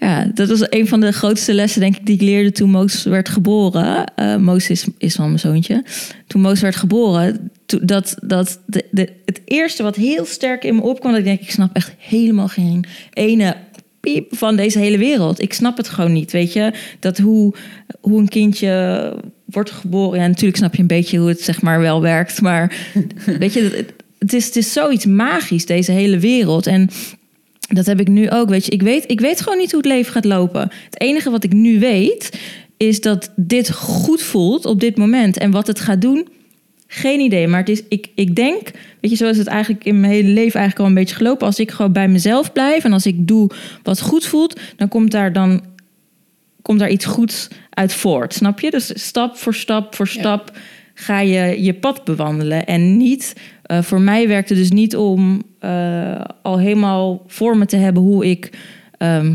Ja, 0.00 0.30
dat 0.34 0.48
was 0.48 0.66
een 0.70 0.88
van 0.88 1.00
de 1.00 1.12
grootste 1.12 1.54
lessen, 1.54 1.80
denk 1.80 1.96
ik, 1.96 2.06
die 2.06 2.14
ik 2.14 2.20
leerde 2.20 2.52
toen 2.52 2.70
Moos 2.70 3.02
werd 3.02 3.28
geboren. 3.28 4.04
Eh 4.14 4.36
Moos 4.36 4.70
is, 4.70 4.86
is 4.98 5.14
van 5.14 5.26
mijn 5.26 5.38
zoontje. 5.38 5.84
Toen 6.26 6.40
Moos 6.40 6.60
werd 6.60 6.76
geboren, 6.76 7.50
to- 7.66 7.84
dat, 7.84 8.16
dat 8.22 8.60
de, 8.66 8.84
de, 8.90 9.12
het 9.24 9.40
eerste 9.44 9.82
wat 9.82 9.96
heel 9.96 10.24
sterk 10.24 10.64
in 10.64 10.74
me 10.74 10.82
opkwam, 10.82 11.10
dat 11.10 11.20
ik 11.20 11.26
denk, 11.26 11.40
ik 11.40 11.50
snap 11.50 11.76
echt 11.76 11.94
helemaal 11.98 12.48
geen 12.48 12.84
ene 13.12 13.56
piep 14.12 14.36
van 14.36 14.56
deze 14.56 14.78
hele 14.78 14.98
wereld. 14.98 15.40
Ik 15.42 15.52
snap 15.52 15.76
het 15.76 15.88
gewoon 15.88 16.12
niet, 16.12 16.32
weet 16.32 16.52
je. 16.52 16.72
Dat 17.00 17.18
hoe, 17.18 17.54
hoe 18.00 18.18
een 18.20 18.28
kindje 18.28 19.12
wordt 19.44 19.70
geboren. 19.70 20.20
Ja, 20.20 20.26
natuurlijk 20.26 20.56
snap 20.56 20.74
je 20.74 20.80
een 20.80 20.86
beetje 20.86 21.18
hoe 21.18 21.28
het 21.28 21.40
zeg 21.40 21.62
maar 21.62 21.80
wel 21.80 22.00
werkt. 22.00 22.40
Maar 22.40 22.76
weet 23.38 23.52
je, 23.52 23.60
het- 23.62 23.92
het 24.18 24.32
is, 24.32 24.46
het 24.46 24.56
is 24.56 24.72
zoiets 24.72 25.04
magisch, 25.06 25.66
deze 25.66 25.92
hele 25.92 26.18
wereld. 26.18 26.66
En 26.66 26.88
dat 27.68 27.86
heb 27.86 28.00
ik 28.00 28.08
nu 28.08 28.30
ook, 28.30 28.48
weet 28.48 28.64
je. 28.64 28.70
Ik 28.72 28.82
weet, 28.82 29.04
ik 29.06 29.20
weet 29.20 29.40
gewoon 29.40 29.58
niet 29.58 29.70
hoe 29.72 29.80
het 29.80 29.90
leven 29.90 30.12
gaat 30.12 30.24
lopen. 30.24 30.60
Het 30.90 31.00
enige 31.00 31.30
wat 31.30 31.44
ik 31.44 31.52
nu 31.52 31.78
weet, 31.78 32.38
is 32.76 33.00
dat 33.00 33.32
dit 33.36 33.70
goed 33.72 34.22
voelt 34.22 34.64
op 34.64 34.80
dit 34.80 34.96
moment. 34.96 35.38
En 35.38 35.50
wat 35.50 35.66
het 35.66 35.80
gaat 35.80 36.00
doen, 36.00 36.28
geen 36.86 37.20
idee. 37.20 37.48
Maar 37.48 37.60
het 37.60 37.68
is, 37.68 37.82
ik, 37.88 38.08
ik 38.14 38.36
denk, 38.36 38.70
weet 39.00 39.10
je, 39.10 39.16
zo 39.16 39.28
is 39.28 39.38
het 39.38 39.46
eigenlijk 39.46 39.84
in 39.84 40.00
mijn 40.00 40.12
hele 40.12 40.28
leven 40.28 40.60
eigenlijk 40.60 40.78
al 40.78 40.86
een 40.86 40.94
beetje 40.94 41.16
gelopen. 41.16 41.46
Als 41.46 41.58
ik 41.58 41.70
gewoon 41.70 41.92
bij 41.92 42.08
mezelf 42.08 42.52
blijf 42.52 42.84
en 42.84 42.92
als 42.92 43.06
ik 43.06 43.26
doe 43.28 43.50
wat 43.82 44.00
goed 44.00 44.26
voelt, 44.26 44.60
dan 44.76 44.88
komt 44.88 45.10
daar 45.10 45.32
dan 45.32 45.62
komt 46.62 46.78
daar 46.78 46.90
iets 46.90 47.04
goeds 47.04 47.48
uit 47.70 47.94
voort. 47.94 48.34
Snap 48.34 48.60
je? 48.60 48.70
Dus 48.70 49.06
stap 49.06 49.36
voor 49.36 49.54
stap 49.54 49.94
voor 49.94 50.06
Ja. 50.12 50.20
stap 50.20 50.58
ga 50.94 51.20
je 51.20 51.62
je 51.62 51.74
pad 51.74 52.04
bewandelen. 52.04 52.66
En 52.66 52.96
niet, 52.96 53.36
eh, 53.62 53.82
voor 53.82 54.00
mij 54.00 54.28
werkt 54.28 54.48
het 54.48 54.58
dus 54.58 54.70
niet 54.70 54.96
om 54.96 55.42
eh, 55.58 56.20
al 56.42 56.58
helemaal 56.58 57.24
voor 57.26 57.56
me 57.56 57.66
te 57.66 57.76
hebben 57.76 58.02
hoe 58.02 58.26
ik 58.26 58.50
ehm, 58.98 59.34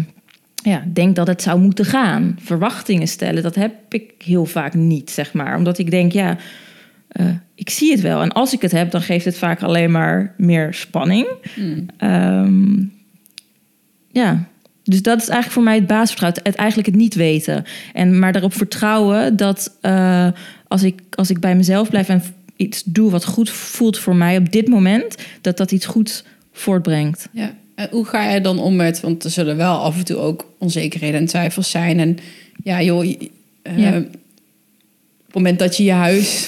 ja, 0.63 0.83
denk 0.93 1.15
dat 1.15 1.27
het 1.27 1.41
zou 1.41 1.59
moeten 1.59 1.85
gaan. 1.85 2.35
Verwachtingen 2.39 3.07
stellen, 3.07 3.43
dat 3.43 3.55
heb 3.55 3.73
ik 3.89 4.11
heel 4.17 4.45
vaak 4.45 4.73
niet, 4.73 5.09
zeg 5.09 5.33
maar. 5.33 5.57
Omdat 5.57 5.77
ik 5.77 5.91
denk, 5.91 6.11
ja, 6.11 6.37
eh, 7.11 7.25
ik 7.55 7.69
zie 7.69 7.91
het 7.91 8.01
wel. 8.01 8.21
En 8.21 8.31
als 8.31 8.53
ik 8.53 8.61
het 8.61 8.71
heb, 8.71 8.91
dan 8.91 9.01
geeft 9.01 9.25
het 9.25 9.37
vaak 9.37 9.61
alleen 9.63 9.91
maar 9.91 10.33
meer 10.37 10.73
spanning. 10.73 11.27
Hmm. 11.53 11.85
Ehm, 11.97 12.83
ja, 14.11 14.47
dus 14.83 15.01
dat 15.01 15.17
is 15.21 15.27
eigenlijk 15.27 15.51
voor 15.51 15.63
mij 15.63 15.75
het 15.75 15.87
basisvertrouwen. 15.87 16.41
Het 16.43 16.55
eigenlijk 16.55 16.87
het 16.89 16.97
niet 16.97 17.13
weten. 17.15 17.63
En 17.93 18.19
maar 18.19 18.31
daarop 18.31 18.53
vertrouwen 18.53 19.37
dat 19.37 19.77
eh, 19.81 20.27
als, 20.67 20.83
ik, 20.83 21.01
als 21.15 21.29
ik 21.29 21.39
bij 21.39 21.55
mezelf 21.55 21.89
blijf 21.89 22.09
en 22.09 22.23
iets 22.55 22.83
doe 22.85 23.11
wat 23.11 23.25
goed 23.25 23.49
voelt 23.49 23.97
voor 23.97 24.15
mij 24.15 24.37
op 24.37 24.51
dit 24.51 24.67
moment, 24.67 25.15
dat 25.41 25.57
dat 25.57 25.71
iets 25.71 25.85
goeds 25.85 26.23
voortbrengt. 26.53 27.27
Ja. 27.31 27.53
En 27.75 27.87
hoe 27.91 28.05
ga 28.05 28.29
je 28.29 28.41
dan 28.41 28.59
om 28.59 28.75
met... 28.75 28.99
Want 28.99 29.23
er 29.23 29.29
zullen 29.29 29.57
wel 29.57 29.77
af 29.77 29.97
en 29.97 30.05
toe 30.05 30.17
ook 30.17 30.53
onzekerheden 30.57 31.19
en 31.19 31.25
twijfels 31.25 31.69
zijn. 31.69 31.99
En 31.99 32.17
ja, 32.63 32.81
joh... 32.81 33.05
eh, 33.61 33.77
Ja. 33.77 33.97
Op 33.97 34.05
het 35.25 35.33
moment 35.35 35.59
dat 35.59 35.77
je 35.77 35.83
je 35.83 35.91
huis 35.91 36.47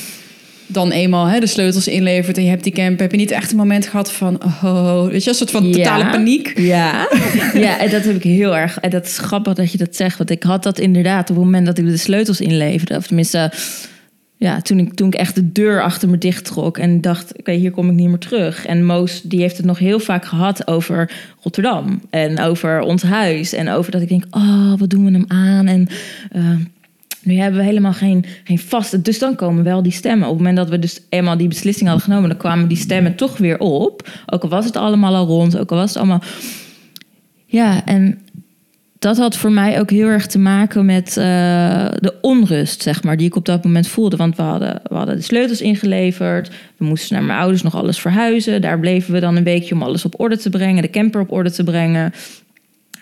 dan 0.73 0.91
eenmaal 0.91 1.25
hè, 1.25 1.39
de 1.39 1.47
sleutels 1.47 1.87
inlevert... 1.87 2.37
en 2.37 2.43
je 2.43 2.49
hebt 2.49 2.63
die 2.63 2.73
camper... 2.73 3.01
heb 3.01 3.11
je 3.11 3.17
niet 3.17 3.31
echt 3.31 3.51
een 3.51 3.57
moment 3.57 3.87
gehad 3.87 4.11
van... 4.11 4.39
Oh, 4.63 5.07
weet 5.07 5.23
je, 5.23 5.29
een 5.29 5.35
soort 5.35 5.51
van 5.51 5.71
totale 5.71 6.03
Ja. 6.03 6.09
paniek? 6.11 6.59
Ja, 6.59 7.07
ja, 7.53 7.79
en 7.79 7.89
dat 7.89 8.03
heb 8.03 8.15
ik 8.15 8.23
heel 8.23 8.57
erg. 8.57 8.79
En 8.79 8.89
dat 8.89 9.05
is 9.05 9.17
grappig 9.17 9.53
dat 9.53 9.71
je 9.71 9.77
dat 9.77 9.95
zegt. 9.95 10.17
Want 10.17 10.29
ik 10.29 10.43
had 10.43 10.63
dat 10.63 10.79
inderdaad 10.79 11.29
op 11.29 11.35
het 11.35 11.45
moment 11.45 11.65
dat 11.65 11.77
ik 11.77 11.85
de 11.85 11.97
sleutels 11.97 12.41
inleverde. 12.41 12.95
Of 12.95 13.07
tenminste, 13.07 13.51
ja, 14.37 14.61
toen 14.61 14.79
ik, 14.79 14.93
toen 14.93 15.07
ik 15.07 15.15
echt 15.15 15.35
de 15.35 15.51
deur 15.51 15.83
achter 15.83 16.09
me 16.09 16.17
dicht 16.17 16.45
trok. 16.45 16.77
En 16.77 17.01
dacht, 17.01 17.37
oké, 17.39 17.51
hier 17.51 17.71
kom 17.71 17.89
ik 17.89 17.95
niet 17.95 18.09
meer 18.09 18.17
terug. 18.17 18.65
En 18.65 18.85
Moos, 18.85 19.21
die 19.21 19.39
heeft 19.41 19.57
het 19.57 19.65
nog 19.65 19.79
heel 19.79 19.99
vaak 19.99 20.25
gehad 20.25 20.67
over 20.67 21.11
Rotterdam. 21.41 22.01
En 22.09 22.39
over 22.39 22.79
ons 22.81 23.01
huis. 23.03 23.53
En 23.53 23.69
over 23.69 23.91
dat 23.91 24.01
ik 24.01 24.09
denk, 24.09 24.25
oh, 24.31 24.73
wat 24.77 24.89
doen 24.89 25.05
we 25.05 25.11
hem 25.11 25.25
aan? 25.27 25.67
En... 25.67 25.87
eh, 26.31 26.41
nu 27.23 27.35
hebben 27.35 27.59
we 27.59 27.65
helemaal 27.65 27.93
geen, 27.93 28.25
geen 28.43 28.59
vaste. 28.59 29.01
Dus 29.01 29.19
dan 29.19 29.35
komen 29.35 29.63
wel 29.63 29.83
die 29.83 29.91
stemmen. 29.91 30.27
Op 30.27 30.33
het 30.33 30.37
moment 30.37 30.57
dat 30.57 30.69
we 30.69 30.79
dus 30.79 31.01
eenmaal 31.09 31.37
die 31.37 31.47
beslissing 31.47 31.87
hadden 31.87 32.05
genomen, 32.05 32.29
dan 32.29 32.37
kwamen 32.37 32.67
die 32.67 32.77
stemmen 32.77 33.15
toch 33.15 33.37
weer 33.37 33.59
op. 33.59 34.09
Ook 34.25 34.43
al 34.43 34.49
was 34.49 34.65
het 34.65 34.75
allemaal 34.75 35.15
al 35.15 35.25
rond, 35.25 35.57
ook 35.57 35.71
al 35.71 35.77
was 35.77 35.89
het 35.89 35.97
allemaal. 35.97 36.21
Ja, 37.45 37.85
en 37.85 38.19
dat 39.03 39.17
had 39.17 39.37
voor 39.37 39.51
mij 39.51 39.79
ook 39.79 39.89
heel 39.89 40.07
erg 40.07 40.27
te 40.27 40.39
maken 40.39 40.85
met 40.85 41.07
eh, 41.07 41.23
de 41.99 42.13
onrust, 42.21 42.81
zeg 42.81 43.03
maar, 43.03 43.17
die 43.17 43.27
ik 43.27 43.35
op 43.35 43.45
dat 43.45 43.63
moment 43.63 43.87
voelde. 43.87 44.15
Want 44.15 44.35
we 44.35 44.41
hadden, 44.41 44.81
we 44.83 44.95
hadden 44.95 45.15
de 45.15 45.21
sleutels 45.21 45.61
ingeleverd. 45.61 46.51
We 46.77 46.85
moesten 46.85 47.15
naar 47.15 47.25
mijn 47.25 47.39
ouders 47.39 47.61
nog 47.61 47.75
alles 47.75 47.99
verhuizen. 47.99 48.61
Daar 48.61 48.79
bleven 48.79 49.13
we 49.13 49.19
dan 49.19 49.35
een 49.35 49.43
weekje 49.43 49.75
om 49.75 49.83
alles 49.83 50.05
op 50.05 50.19
orde 50.19 50.37
te 50.37 50.49
brengen, 50.49 50.81
de 50.81 50.89
camper 50.89 51.21
op 51.21 51.31
orde 51.31 51.51
te 51.51 51.63
brengen. 51.63 52.13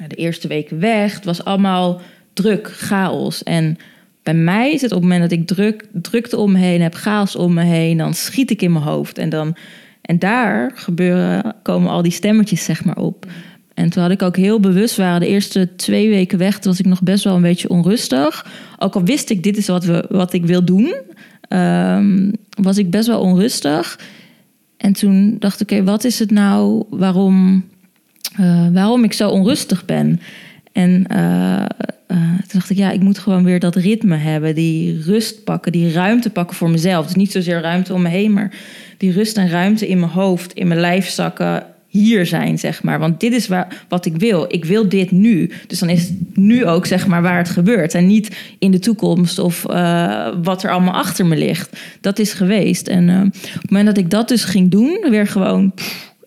De 0.08 0.16
eerste 0.16 0.48
weken 0.48 0.80
weg. 0.80 1.16
Het 1.16 1.26
was 1.26 1.44
allemaal 1.44 2.02
druk, 2.34 2.68
chaos. 2.68 3.44
En 3.44 3.78
bij 4.24 4.34
mij 4.34 4.72
is 4.72 4.82
het 4.82 4.92
op 4.92 5.02
het 5.02 5.10
moment 5.10 5.30
dat 5.30 5.40
ik 5.40 5.48
druk, 5.48 5.86
drukte 5.92 6.38
om 6.38 6.52
me 6.52 6.58
heen 6.58 6.82
heb, 6.82 6.94
chaos 6.94 7.36
om 7.36 7.54
me 7.54 7.64
heen, 7.64 7.98
dan 7.98 8.14
schiet 8.14 8.52
ik 8.52 8.62
in 8.62 8.72
mijn 8.72 8.86
hoofd. 8.86 9.18
En, 9.18 9.30
dan, 9.30 9.56
en 10.02 10.20
daar 10.20 10.72
gebeuren, 10.76 11.56
komen 11.64 11.92
al 11.92 12.02
die 12.02 12.12
stemmetjes 12.12 12.64
zeg 12.64 12.86
maar 12.86 12.98
op. 12.98 13.26
En 13.74 13.90
toen 13.90 14.02
had 14.02 14.12
ik 14.12 14.22
ook 14.22 14.36
heel 14.36 14.60
bewust, 14.60 14.96
waren 14.96 15.20
de 15.20 15.28
eerste 15.28 15.76
twee 15.76 16.10
weken 16.10 16.38
weg, 16.38 16.60
toen 16.60 16.72
was 16.72 16.80
ik 16.80 16.86
nog 16.86 17.02
best 17.02 17.24
wel 17.24 17.36
een 17.36 17.42
beetje 17.42 17.70
onrustig. 17.70 18.46
Ook 18.78 18.96
al 18.96 19.04
wist 19.04 19.30
ik, 19.30 19.44
dit 19.44 19.58
is 19.58 19.68
wat, 19.68 19.86
we, 19.86 20.06
wat 20.10 20.34
ik 20.34 20.46
wil 20.46 20.66
doen, 20.66 20.96
ehm, 21.48 22.32
was 22.62 22.78
ik 22.78 22.90
best 22.90 23.08
wel 23.08 23.22
onrustig. 23.22 24.00
En 24.78 24.94
toen 24.94 25.36
dacht 25.40 25.62
ik, 25.62 25.72
oké, 25.72 25.84
wat 25.84 26.04
is 26.04 26.20
het 26.20 26.32
nou 26.32 26.84
waarom, 26.90 27.66
eh, 28.38 28.68
waarom 28.74 29.04
ik 29.04 29.14
zo 29.14 29.30
onrustig 29.30 29.86
ben? 29.86 30.20
En 30.72 31.08
eh, 31.08 31.66
eh, 32.12 32.18
toen 32.18 32.60
dacht 32.60 32.70
ik, 32.70 32.78
ja, 32.78 32.92
ik 32.92 33.02
moet 33.02 33.20
gewoon 33.20 33.44
weer 33.44 33.60
dat 33.60 33.76
ritme 33.76 34.16
hebben, 34.16 34.56
die 34.56 35.02
rust 35.02 35.44
pakken, 35.44 35.72
die 35.72 35.92
ruimte 35.92 36.30
pakken 36.30 36.56
voor 36.56 36.70
mezelf. 36.70 37.06
Dus 37.06 37.16
niet 37.16 37.32
zozeer 37.32 37.62
ruimte 37.62 37.94
om 37.94 38.02
me 38.02 38.10
heen, 38.10 38.34
maar 38.34 38.54
die 38.98 39.12
rust 39.12 39.38
en 39.38 39.50
ruimte 39.50 39.88
in 39.88 40.00
mijn 40.00 40.12
hoofd, 40.12 40.54
in 40.54 40.68
mijn 40.68 40.80
lijfzakken, 40.80 41.66
hier 41.88 42.26
zijn, 42.26 42.60
zeg 42.60 42.84
maar. 42.84 43.00
Want 43.00 43.20
dit 43.20 43.34
is 43.34 43.48
waar, 43.48 43.86
wat 43.90 44.06
ik 44.06 44.16
wil. 44.16 44.46
Ik 44.48 44.66
wil 44.66 44.90
dit 44.90 45.12
nu. 45.12 45.52
Dus 45.68 45.80
dan 45.80 45.90
is 45.90 46.02
het 46.02 46.36
nu 46.38 46.66
ook, 46.66 46.86
zeg 46.86 47.08
maar, 47.08 47.22
waar 47.22 47.38
het 47.38 47.50
gebeurt. 47.50 47.94
En 47.94 48.08
niet 48.08 48.56
in 48.60 48.72
de 48.72 48.80
toekomst 48.80 49.40
of 49.40 49.66
eh, 49.66 50.28
wat 50.44 50.64
er 50.64 50.72
allemaal 50.72 50.94
achter 50.94 51.26
me 51.26 51.38
ligt. 51.38 51.80
Dat 52.02 52.20
is 52.20 52.34
geweest. 52.34 52.88
En 52.88 53.10
eh, 53.10 53.22
op 53.56 53.62
het 53.62 53.70
moment 53.70 53.88
dat 53.88 53.98
ik 53.98 54.10
dat 54.10 54.28
dus 54.28 54.44
ging 54.44 54.72
doen, 54.72 55.06
weer 55.10 55.28
gewoon 55.28 55.74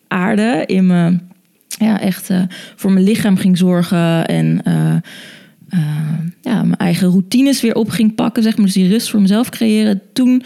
aarde 0.09 0.63
in 0.67 0.87
mijn... 0.87 1.33
Ja, 1.79 2.01
echt 2.01 2.31
voor 2.77 2.93
mijn 2.93 3.05
lichaam 3.05 3.37
ging 3.37 3.59
zorgen 3.59 4.27
en... 4.27 4.63
eh, 5.75 6.19
ja, 6.41 6.63
mijn 6.63 6.77
eigen 6.77 7.09
routines 7.09 7.61
weer 7.61 7.75
op 7.75 7.91
ging 7.91 8.15
pakken, 8.15 8.43
zeg 8.43 8.57
maar. 8.57 8.67
Dus 8.67 8.75
die 8.75 8.89
rust 8.89 9.11
voor 9.11 9.21
mezelf 9.21 9.49
creëren. 9.49 10.01
Toen 10.13 10.43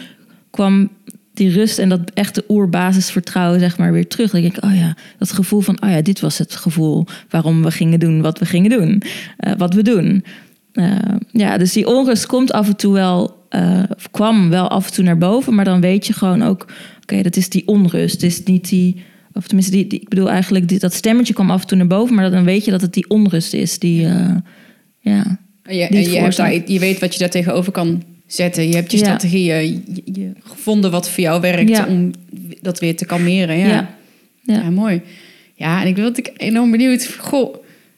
kwam 0.49 0.89
die 1.33 1.49
rust 1.49 1.79
en 1.79 1.89
dat 1.89 2.11
echte 2.13 2.43
oerbasisvertrouwen, 2.47 3.59
zeg 3.59 3.77
maar, 3.77 3.91
weer 3.91 4.07
terug. 4.07 4.31
Dan 4.31 4.41
denk 4.41 4.57
ik, 4.57 4.63
oh 4.63 4.75
ja, 4.75 4.95
dat 5.17 5.31
gevoel 5.31 5.61
van, 5.61 5.81
oh 5.81 5.89
ja, 5.89 6.01
dit 6.01 6.19
was 6.19 6.37
het 6.37 6.55
gevoel 6.55 7.05
waarom 7.29 7.63
we 7.63 7.71
gingen 7.71 7.99
doen 7.99 8.21
wat 8.21 8.39
we 8.39 8.45
gingen 8.45 8.69
doen. 8.69 9.01
eh, 9.37 9.53
wat 9.57 9.73
we 9.73 9.83
doen. 9.83 10.23
Eh, 10.73 10.95
ja, 11.31 11.57
dus 11.57 11.73
die 11.73 11.87
onrust 11.87 12.25
komt 12.25 12.51
af 12.51 12.67
en 12.67 12.75
toe 12.75 12.93
wel, 12.93 13.37
of 13.95 14.11
kwam 14.11 14.49
wel 14.49 14.67
af 14.67 14.87
en 14.87 14.93
toe 14.93 15.03
naar 15.03 15.17
boven, 15.17 15.55
maar 15.55 15.65
dan 15.65 15.81
weet 15.81 16.07
je 16.07 16.13
gewoon 16.13 16.43
ook, 16.43 16.67
oké, 17.01 17.21
dat 17.21 17.35
is 17.35 17.49
die 17.49 17.67
onrust. 17.67 18.13
Het 18.13 18.23
is 18.23 18.43
niet 18.43 18.69
die, 18.69 19.03
of 19.33 19.45
tenminste, 19.45 19.71
die, 19.71 19.87
ik 19.87 20.09
bedoel 20.09 20.29
eigenlijk, 20.29 20.67
die, 20.67 20.79
dat 20.79 20.93
stemmetje 20.93 21.33
kwam 21.33 21.51
af 21.51 21.61
en 21.61 21.67
toe 21.67 21.77
naar 21.77 21.87
boven, 21.87 22.15
maar 22.15 22.31
dan 22.31 22.43
weet 22.43 22.65
je 22.65 22.71
dat 22.71 22.81
het 22.81 22.93
die 22.93 23.09
onrust 23.09 23.53
is. 23.53 23.79
Die, 23.79 24.07
ja, 25.09 25.37
en 25.63 25.75
je, 25.75 25.87
en 25.87 26.11
je, 26.11 26.19
hebt 26.19 26.37
daar, 26.37 26.71
je 26.71 26.79
weet 26.79 26.99
wat 26.99 27.13
je 27.13 27.19
daar 27.19 27.29
tegenover 27.29 27.71
kan 27.71 28.03
zetten. 28.27 28.67
Je 28.67 28.75
hebt 28.75 28.91
je 28.91 28.97
strategieën 28.97 29.63
je, 29.63 30.01
je, 30.13 30.31
gevonden 30.43 30.91
wat 30.91 31.09
voor 31.09 31.23
jou 31.23 31.41
werkt 31.41 31.87
om 31.87 32.11
dat 32.61 32.79
weer 32.79 32.95
te 32.95 33.05
kalmeren. 33.05 33.57
Ja. 33.57 33.67
Ja. 33.67 33.89
ja. 34.43 34.69
mooi. 34.69 35.01
Ja, 35.55 35.81
en 35.81 35.87
ik 35.87 35.95
ben 35.95 36.15
ik 36.15 36.31
enorm 36.37 36.71
benieuwd. 36.71 37.15
Goh, 37.17 37.53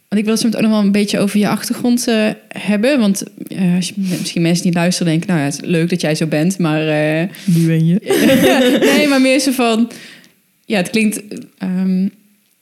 want 0.07 0.21
ik 0.21 0.25
wil 0.25 0.33
het 0.33 0.55
ook 0.55 0.61
nog 0.61 0.71
wel 0.71 0.79
een 0.79 0.91
beetje 0.91 1.19
over 1.19 1.39
je 1.39 1.47
achtergrond 1.47 2.07
uh, 2.07 2.29
hebben. 2.47 2.99
Want 2.99 3.23
uh, 3.47 3.75
als 3.75 3.87
je, 3.87 3.93
misschien 3.97 4.41
mensen 4.41 4.63
die 4.63 4.73
luisteren 4.73 5.11
denken... 5.11 5.29
nou 5.29 5.39
ja, 5.39 5.45
het 5.45 5.53
is 5.53 5.69
leuk 5.69 5.89
dat 5.89 6.01
jij 6.01 6.15
zo 6.15 6.25
bent, 6.25 6.57
maar... 6.57 6.81
Uh, 6.81 7.27
Wie 7.45 7.67
ben 7.67 7.85
je? 7.85 7.99
nee, 8.97 9.07
maar 9.07 9.21
meer 9.21 9.39
zo 9.39 9.51
van... 9.51 9.91
Ja, 10.65 10.77
het 10.77 10.89
klinkt 10.89 11.21
um, 11.63 12.11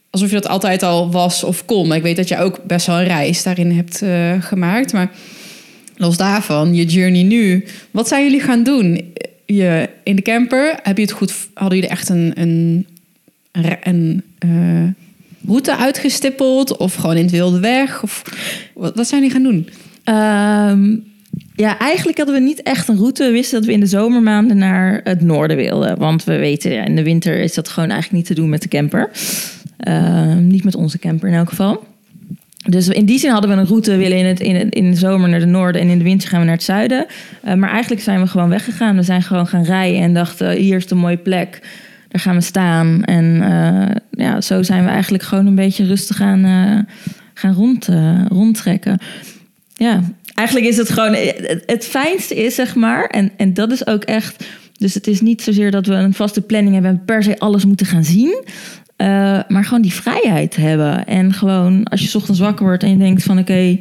alsof 0.10 0.30
je 0.30 0.36
dat 0.36 0.48
altijd 0.48 0.84
al 0.84 1.12
was 1.12 1.44
of 1.44 1.66
kon. 1.66 1.88
Maar 1.88 1.98
ik 1.98 2.04
weet 2.04 2.16
dat 2.16 2.28
je 2.28 2.38
ook 2.38 2.60
best 2.64 2.86
wel 2.86 3.00
een 3.00 3.08
reis 3.08 3.44
daarin 3.44 3.72
hebt 3.72 4.04
gemaakt. 4.46 4.94
Maar 4.94 5.12
los 5.96 6.18
daarvan, 6.18 6.76
je 6.76 6.86
journey 6.86 7.24
nu. 7.24 7.66
Wat 7.92 8.08
zijn 8.08 8.24
jullie 8.24 8.42
gaan 8.42 8.64
doen? 8.64 9.14
Je, 9.46 9.90
in 10.04 10.16
de 10.16 10.22
camper, 10.22 10.80
heb 10.84 10.98
je 10.98 11.04
het 11.04 11.12
goed... 11.12 11.34
Hadden 11.54 11.78
jullie 11.78 11.94
echt 11.94 12.10
een... 12.10 12.32
een, 12.36 12.88
een, 13.52 14.24
een 14.40 14.96
route 15.50 15.78
uitgestippeld 15.78 16.78
of 16.78 16.96
gewoon 16.96 17.16
in 17.16 17.24
het 17.24 17.32
wilde 17.32 17.60
weg? 17.60 18.04
Of 18.04 18.24
wat, 18.74 19.08
zijn 19.08 19.22
die 19.22 19.32
gaan 19.32 19.44
doen? 19.44 19.70
Ehm, 20.04 20.96
ja, 21.56 21.78
eigenlijk 21.78 22.18
hadden 22.18 22.36
we 22.36 22.42
niet 22.42 22.64
echt 22.64 22.88
een 22.88 22.98
route. 22.98 23.24
We 23.24 23.32
wisten 23.32 23.58
dat 23.58 23.68
we 23.68 23.74
in 23.74 23.80
de 23.80 23.86
zomermaanden 23.86 24.58
naar 24.58 25.02
het 25.04 25.22
noorden 25.22 25.58
wilden. 25.58 25.98
Want 25.98 26.24
we 26.24 26.38
weten, 26.38 26.72
ja, 26.72 26.86
in 26.86 26.96
de 26.96 27.04
winter 27.04 27.40
is 27.40 27.54
dat 27.54 27.70
gewoon 27.70 27.90
eigenlijk 27.90 28.18
niet 28.20 28.36
te 28.36 28.42
doen 28.42 28.50
met 28.50 28.62
de 28.62 28.68
camper. 28.68 29.10
Ehm, 29.80 30.48
niet 30.48 30.64
met 30.64 30.76
onze 30.76 31.00
camper 31.00 31.30
in 31.30 31.36
elk 31.36 31.50
geval. 31.50 31.84
Dus 32.66 32.88
in 32.88 33.06
die 33.06 33.20
zin 33.20 33.32
hadden 33.32 33.50
we 33.50 33.56
een 33.56 33.68
route 33.68 33.96
willen 33.96 34.18
in, 34.18 34.26
het, 34.26 34.40
in, 34.40 34.56
het, 34.56 34.74
in 34.74 34.92
de 34.92 34.98
zomer 34.98 35.30
naar 35.30 35.40
de 35.40 35.46
noorden 35.46 35.82
en 35.82 35.88
in 35.88 35.98
de 35.98 36.04
winter 36.04 36.30
gaan 36.30 36.40
we 36.40 36.46
naar 36.46 36.56
het 36.56 36.64
zuiden. 36.64 37.06
Uh, 37.48 37.54
maar 37.54 37.70
eigenlijk 37.70 38.02
zijn 38.02 38.22
we 38.22 38.28
gewoon 38.28 38.50
weggegaan. 38.50 38.96
We 38.96 39.04
zijn 39.04 39.22
gewoon 39.22 39.48
gaan 39.48 39.64
rijden 39.64 40.02
en 40.02 40.14
dachten: 40.14 40.52
hier 40.52 40.78
is 40.78 40.88
de 40.88 40.96
mooie 40.96 41.18
plek 41.18 41.62
daar 42.10 42.22
gaan 42.22 42.36
we 42.36 42.42
staan. 42.42 43.04
En 43.04 43.26
uh, 43.26 43.96
ja, 44.26 44.42
zo 44.42 44.64
zijn 44.64 44.84
we 44.84 44.90
eigenlijk 44.90 45.24
gewoon 45.24 45.46
een 45.46 45.56
beetje 45.56 45.86
rustig 45.86 46.22
aan 46.22 46.46
uh, 46.46 46.80
gaan 47.34 47.54
rond, 47.54 47.90
rondtrekken. 48.28 48.98
Ja, 49.76 50.04
eigenlijk 50.34 50.68
is 50.68 50.78
het 50.78 50.90
gewoon... 50.90 51.16
Het, 51.66 51.86
fijnste 51.86 52.36
is, 52.36 52.56
zeg 52.56 52.76
maar, 52.76 53.06
en, 53.06 53.32
en 53.38 53.54
dat 53.54 53.72
is 53.72 53.88
ook 53.88 54.04
echt... 54.04 54.46
Dus 54.78 54.94
het 54.94 55.08
is 55.08 55.22
niet 55.22 55.42
zozeer 55.42 55.72
dat 55.72 55.86
we 55.86 55.94
een 55.94 56.14
vaste 56.14 56.42
planning 56.42 56.74
hebben... 56.74 56.92
en 56.92 57.06
per 57.06 57.24
se 57.24 57.40
alles 57.40 57.66
moeten 57.66 57.86
gaan 57.86 58.04
zien. 58.04 58.44
Maar 59.48 59.64
gewoon 59.64 59.82
die 59.82 59.94
vrijheid 59.94 60.56
hebben. 60.56 61.06
En 61.06 61.34
gewoon 61.34 61.84
als 61.84 62.12
je 62.12 62.18
ochtends 62.18 62.40
wakker 62.40 62.66
wordt 62.66 62.84
en 62.84 62.90
je 62.90 62.98
denkt 62.98 63.24
van... 63.24 63.40
oké, 63.40 63.78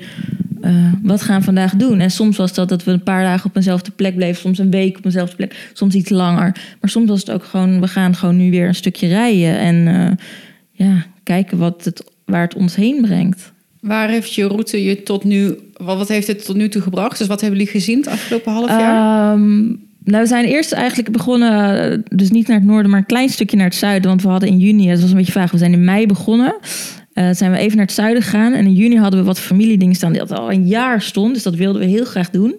uh, 0.65 0.93
wat 1.03 1.23
gaan 1.23 1.39
we 1.39 1.45
vandaag 1.45 1.75
doen? 1.75 2.01
En 2.01 2.11
soms 2.11 2.37
was 2.37 2.55
dat 2.55 2.69
dat 2.69 2.85
we 2.85 2.91
een 2.91 3.03
paar 3.03 3.23
dagen 3.23 3.51
op 3.51 3.57
eenzelfde 3.57 3.91
plek 3.91 4.15
bleven, 4.15 4.41
soms 4.41 4.59
een 4.59 4.71
week 4.71 4.99
op 4.99 5.05
eenzelfde 5.05 5.37
plek, 5.37 5.71
soms 5.73 5.95
iets 5.95 6.11
langer. 6.11 6.57
Maar 6.81 6.91
soms 6.91 7.09
was 7.09 7.21
het 7.21 7.31
ook 7.31 7.45
gewoon, 7.45 7.81
we 7.81 7.89
gaan 7.89 8.15
gewoon 8.15 8.37
nu 8.37 8.51
weer 8.51 8.69
een 8.69 8.75
stukje 8.75 9.07
rijden 9.09 9.59
en 9.59 9.75
uh, 9.87 10.11
ja, 10.73 11.07
kijken 11.23 11.59
wat 11.59 11.85
het, 11.85 12.05
waar 12.25 12.43
het 12.43 12.55
ons 12.55 12.75
heen 12.75 13.01
brengt. 13.01 13.53
Waar 13.81 14.09
heeft 14.09 14.35
je 14.35 14.47
route 14.47 14.85
je 14.85 15.03
tot 15.03 15.25
nu, 15.25 15.59
wat 15.73 16.09
heeft 16.09 16.27
het 16.27 16.45
tot 16.45 16.57
nu 16.57 16.69
toe 16.69 16.83
gebracht? 16.83 17.19
Dus 17.19 17.27
wat 17.27 17.41
hebben 17.41 17.59
jullie 17.59 17.73
gezien 17.73 17.99
het 17.99 18.09
afgelopen 18.09 18.53
half 18.53 18.69
jaar? 18.69 19.33
Um, 19.33 19.88
nou, 20.11 20.23
we 20.23 20.29
zijn 20.29 20.45
eerst 20.45 20.73
eigenlijk 20.73 21.13
begonnen, 21.13 22.05
dus 22.09 22.31
niet 22.31 22.47
naar 22.47 22.57
het 22.57 22.67
noorden, 22.67 22.91
maar 22.91 23.01
een 23.01 23.07
klein 23.07 23.29
stukje 23.29 23.57
naar 23.57 23.67
het 23.67 23.75
zuiden. 23.75 24.09
Want 24.09 24.23
we 24.23 24.29
hadden 24.29 24.49
in 24.49 24.59
juni, 24.59 24.89
het 24.89 25.01
was 25.01 25.11
een 25.11 25.17
beetje 25.17 25.33
vaag, 25.33 25.51
we 25.51 25.59
zijn 25.59 25.73
in 25.73 25.85
mei 25.85 26.07
begonnen. 26.07 26.57
Uh, 27.15 27.29
zijn 27.33 27.51
we 27.51 27.59
even 27.59 27.77
naar 27.77 27.87
het 27.87 27.95
zuiden 27.95 28.23
gegaan. 28.23 28.53
En 28.53 28.65
in 28.65 28.73
juni 28.73 28.97
hadden 28.97 29.21
we 29.21 29.27
wat 29.27 29.41
familiedingen 29.41 29.95
staan 29.95 30.13
die 30.13 30.23
al 30.23 30.53
een 30.53 30.67
jaar 30.67 31.03
stond. 31.03 31.35
Dus 31.35 31.43
dat 31.43 31.55
wilden 31.55 31.83
we 31.83 31.89
heel 31.89 32.05
graag 32.05 32.31
doen. 32.31 32.55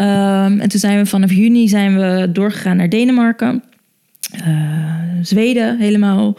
Um, 0.00 0.60
en 0.60 0.68
toen 0.68 0.80
zijn 0.80 0.98
we 0.98 1.06
vanaf 1.06 1.32
juni 1.32 1.68
zijn 1.68 1.96
we 1.96 2.28
doorgegaan 2.32 2.76
naar 2.76 2.88
Denemarken. 2.88 3.62
Uh, 4.46 4.94
Zweden, 5.22 5.78
helemaal 5.78 6.36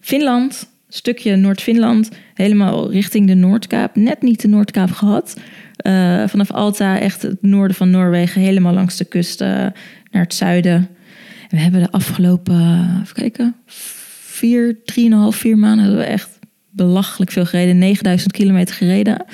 Finland. 0.00 0.68
Stukje 0.88 1.36
Noord-Finland. 1.36 2.10
Helemaal 2.34 2.90
richting 2.90 3.26
de 3.26 3.34
Noordkaap. 3.34 3.96
Net 3.96 4.22
niet 4.22 4.40
de 4.40 4.48
Noordkaap 4.48 4.90
gehad. 4.90 5.36
Uh, 5.82 6.28
vanaf 6.28 6.52
Alta, 6.52 7.00
echt 7.00 7.22
het 7.22 7.42
noorden 7.42 7.76
van 7.76 7.90
Noorwegen. 7.90 8.40
Helemaal 8.40 8.74
langs 8.74 8.96
de 8.96 9.04
kust 9.04 9.40
naar 9.40 9.72
het 10.10 10.34
zuiden. 10.34 10.74
En 10.74 11.50
we 11.50 11.56
hebben 11.56 11.82
de 11.82 11.90
afgelopen, 11.90 13.00
even 13.02 13.14
kijken, 13.14 13.54
vier, 13.66 14.84
drieënhalf, 14.84 15.36
vier 15.36 15.58
maanden 15.58 15.84
hebben 15.84 16.02
we 16.02 16.08
echt 16.10 16.38
belachelijk 16.70 17.30
veel 17.30 17.46
gereden. 17.46 17.78
9000 17.78 18.32
kilometer 18.32 18.74
gereden. 18.74 19.24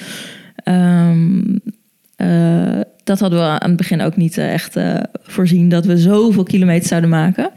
Uh, 2.17 2.81
dat 3.05 3.21
hadden 3.21 3.39
we 3.39 3.45
aan 3.45 3.69
het 3.69 3.77
begin 3.77 4.01
ook 4.01 4.17
niet 4.17 4.39
eh, 4.39 4.53
echt 4.53 4.77
voorzien 5.23 5.69
dat 5.69 5.85
we 5.85 5.99
zoveel 5.99 6.43
kilometers 6.43 6.89
zouden 6.89 7.11
maken. 7.11 7.51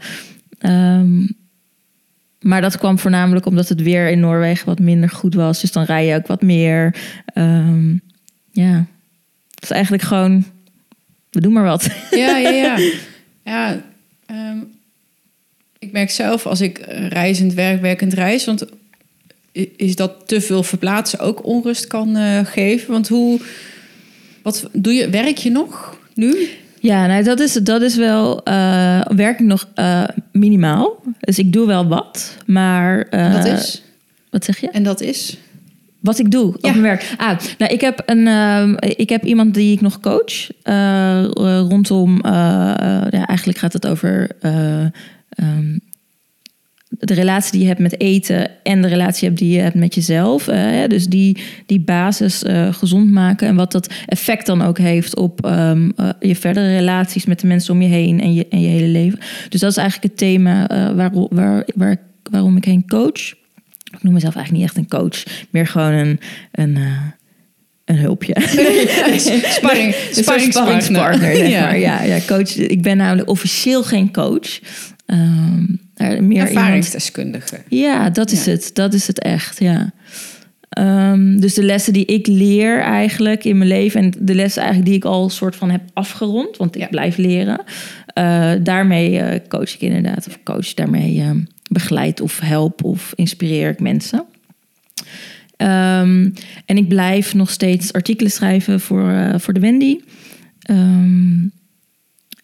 Um, 0.60 1.36
maar 2.40 2.60
dat 2.60 2.78
kwam 2.78 2.98
voornamelijk 2.98 3.46
omdat 3.46 3.68
het 3.68 3.82
weer 3.82 4.08
in 4.08 4.20
Noorwegen 4.20 4.66
wat 4.66 4.78
minder 4.78 5.08
goed 5.08 5.34
was. 5.34 5.60
Dus 5.60 5.72
dan 5.72 5.84
rij 5.84 6.06
je 6.06 6.14
ook 6.14 6.26
wat 6.26 6.42
meer. 6.42 6.94
Um, 7.34 8.00
ja, 8.54 8.86
het 9.54 9.62
is 9.62 9.70
eigenlijk 9.70 10.02
gewoon, 10.02 10.44
we 11.30 11.40
doen 11.40 11.52
maar 11.52 11.64
wat. 11.64 11.88
Ja, 12.10 12.36
ja, 12.36 12.50
ja. 12.50 12.78
ja 13.44 13.82
um, 14.30 14.72
ik 15.78 15.92
merk 15.92 16.10
zelf 16.10 16.46
als 16.46 16.60
ik 16.60 16.78
reizend 17.08 17.54
werk, 17.54 17.80
werkend 17.80 18.12
reis. 18.12 18.44
Want 18.44 18.64
is 19.76 19.96
dat 19.96 20.28
te 20.28 20.40
veel 20.40 20.62
verplaatsen 20.62 21.18
ook 21.18 21.44
onrust 21.44 21.86
kan 21.86 22.16
uh, 22.16 22.40
geven? 22.44 22.92
Want 22.92 23.08
hoe, 23.08 23.40
wat 24.42 24.68
doe 24.72 24.92
je, 24.92 25.10
werk 25.10 25.38
je 25.38 25.50
nog 25.50 25.98
nu? 26.14 26.48
Ja, 26.80 27.06
nou, 27.06 27.22
dat, 27.22 27.40
is, 27.40 27.52
dat 27.52 27.82
is 27.82 27.96
wel, 27.96 28.48
uh, 28.48 29.00
werk 29.00 29.40
ik 29.40 29.46
nog 29.46 29.68
uh, 29.74 30.04
minimaal. 30.32 31.02
Dus 31.20 31.38
ik 31.38 31.52
doe 31.52 31.66
wel 31.66 31.86
wat, 31.88 32.36
maar... 32.46 33.10
dat 33.10 33.44
is? 33.44 33.82
Wat 34.30 34.44
zeg 34.44 34.60
je? 34.60 34.70
En 34.70 34.82
dat 34.82 35.00
is? 35.00 35.38
Wat 36.04 36.18
ik 36.18 36.30
doe 36.30 36.54
op 36.54 36.62
mijn 36.62 36.82
werk. 36.82 37.14
Ah, 37.16 37.38
nou, 37.58 37.72
ik 37.72 37.80
heb, 37.80 38.02
een, 38.06 38.26
uh, 38.26 38.72
ik 38.78 39.08
heb 39.08 39.24
iemand 39.24 39.54
die 39.54 39.72
ik 39.72 39.80
nog 39.80 40.00
coach. 40.00 40.50
Uh, 40.64 41.24
rondom, 41.68 42.20
ja, 42.22 43.26
eigenlijk 43.26 43.58
gaat 43.58 43.72
het 43.72 43.86
over 43.86 44.30
um, 45.40 45.80
de 46.88 47.14
relatie 47.14 47.52
die 47.52 47.60
je 47.60 47.66
hebt 47.66 47.80
met 47.80 48.00
eten 48.00 48.50
en 48.62 48.82
de 48.82 48.88
relatie 48.88 49.32
die 49.32 49.52
je 49.52 49.60
hebt 49.60 49.74
met 49.74 49.94
jezelf. 49.94 50.44
Dus 50.88 51.06
die, 51.06 51.38
die 51.66 51.80
basis 51.80 52.42
gezond 52.70 53.10
maken 53.10 53.48
en 53.48 53.56
wat 53.56 53.72
dat 53.72 53.92
effect 54.06 54.46
dan 54.46 54.62
ook 54.62 54.78
heeft 54.78 55.16
op 55.16 55.46
um, 55.46 55.92
uh, 55.96 56.08
je 56.20 56.36
verdere 56.36 56.76
relaties 56.76 57.26
met 57.26 57.40
de 57.40 57.46
mensen 57.46 57.74
om 57.74 57.82
je 57.82 57.88
heen 57.88 58.20
en 58.20 58.34
je, 58.34 58.48
en 58.48 58.60
je 58.60 58.68
hele 58.68 58.88
leven. 58.88 59.18
Dus 59.48 59.60
dat 59.60 59.70
is 59.70 59.76
eigenlijk 59.76 60.10
het 60.10 60.18
thema 60.18 60.66
waar, 60.94 61.10
waar, 61.30 61.66
waar, 61.74 61.96
waarom 62.30 62.56
ik 62.56 62.64
heen 62.64 62.86
coach. 62.86 63.42
Ik 63.96 64.02
noem 64.02 64.12
mezelf 64.12 64.34
eigenlijk 64.34 64.64
niet 64.64 64.76
echt 64.76 64.92
een 64.92 64.98
coach, 64.98 65.22
meer 65.50 65.66
gewoon 65.66 65.92
een. 65.92 66.20
een 66.52 66.78
een 67.84 67.98
hulpje. 67.98 68.34
Sparring, 69.58 69.94
sparringspartner. 70.10 71.48
Ja. 71.48 71.72
ja, 71.72 72.02
ja, 72.02 72.18
coach. 72.26 72.56
Ik 72.56 72.82
ben 72.82 72.96
namelijk 72.96 73.28
officieel 73.28 73.82
geen 73.82 74.12
coach. 74.12 74.60
Um, 75.06 75.80
meer 76.20 76.46
Ervaringsdeskundige. 76.46 77.56
Ja, 77.68 78.10
dat 78.10 78.30
is 78.30 78.46
het. 78.46 78.70
Dat 78.72 78.94
is 78.94 79.06
het 79.06 79.18
echt, 79.18 79.58
ja. 79.58 79.92
Um, 80.78 81.40
dus 81.40 81.54
de 81.54 81.62
lessen 81.62 81.92
die 81.92 82.04
ik 82.04 82.26
leer 82.26 82.80
eigenlijk 82.80 83.44
in 83.44 83.58
mijn 83.58 83.70
leven... 83.70 84.00
en 84.00 84.12
de 84.18 84.34
lessen 84.34 84.62
eigenlijk 84.62 84.90
die 84.90 85.00
ik 85.00 85.04
al 85.04 85.30
soort 85.30 85.56
van 85.56 85.70
heb 85.70 85.82
afgerond... 85.92 86.56
want 86.56 86.76
ik 86.76 86.90
blijf 86.90 87.16
leren... 87.16 87.60
Uh, 88.18 88.52
daarmee 88.60 89.12
uh, 89.12 89.34
coach 89.48 89.74
ik 89.74 89.80
inderdaad. 89.80 90.26
Of 90.26 90.38
coach 90.42 90.74
daarmee 90.74 91.16
uh, 91.16 91.30
begeleid 91.74 92.20
of 92.20 92.38
help 92.38 92.84
of 92.84 93.12
inspireer 93.14 93.70
ik 93.70 93.80
mensen. 93.80 94.24
Um, 95.56 96.32
en 96.64 96.76
ik 96.76 96.88
blijf 96.88 97.34
nog 97.34 97.50
steeds 97.50 97.92
artikelen 97.92 98.32
schrijven 98.32 98.80
voor, 98.80 99.34
voor 99.40 99.54
de 99.54 99.60
Wendy... 99.60 99.98
Um, 100.70 101.52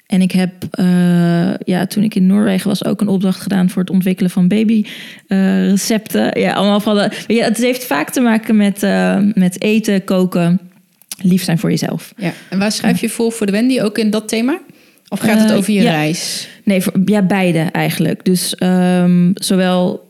en 0.07 0.23
ik 0.23 0.33
heb, 0.33 0.53
uh, 0.81 1.55
ja, 1.65 1.87
toen 1.87 2.03
ik 2.03 2.15
in 2.15 2.27
Noorwegen 2.27 2.69
was, 2.69 2.85
ook 2.85 3.01
een 3.01 3.09
opdracht 3.09 3.41
gedaan 3.41 3.71
voor 3.71 3.83
het 3.83 3.91
ontwikkelen 3.91 4.31
van 4.31 4.49
babyrecepten. 4.49 6.39
Uh, 6.39 6.43
ja, 6.43 6.53
allemaal 6.53 6.81
van 6.81 6.95
de, 6.95 7.35
het 7.35 7.57
heeft 7.57 7.85
vaak 7.85 8.11
te 8.11 8.21
maken 8.21 8.57
met, 8.57 8.81
met 9.35 9.63
eten, 9.63 10.05
koken, 10.05 10.61
lief 11.23 11.43
zijn 11.43 11.59
voor 11.59 11.71
jezelf. 11.71 12.13
Ja, 12.17 12.33
en 12.49 12.59
waar 12.59 12.73
schrijf 12.73 13.01
je 13.01 13.09
voor 13.09 13.33
voor 13.33 13.47
de 13.47 13.53
Wendy 13.53 13.81
ook 13.81 13.99
in 13.99 14.11
dat 14.11 14.29
thema? 14.29 14.61
Of 15.13 15.21
gaat 15.21 15.41
het 15.41 15.53
over 15.53 15.73
je 15.73 15.83
reis? 15.83 16.49
Nee, 16.65 16.81
voor, 16.81 16.93
ja, 17.05 17.23
beide 17.23 17.59
eigenlijk. 17.59 18.25
Dus 18.25 18.55
um, 18.63 19.31
zowel 19.35 20.09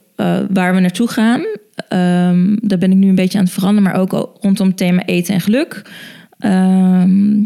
waar 0.51 0.75
we 0.75 0.81
naartoe 0.81 1.09
gaan, 1.09 1.41
um, 1.41 2.59
daar 2.63 2.79
ben 2.79 2.91
ik 2.91 2.97
nu 2.97 3.09
een 3.09 3.15
beetje 3.15 3.39
aan 3.39 3.45
het 3.45 3.53
veranderen, 3.53 3.91
maar 3.91 4.01
ook 4.01 4.39
rondom 4.41 4.67
het 4.67 4.77
thema 4.77 5.05
eten 5.05 5.35
en 5.35 5.41
geluk. 5.41 5.83
Ehm, 6.39 7.45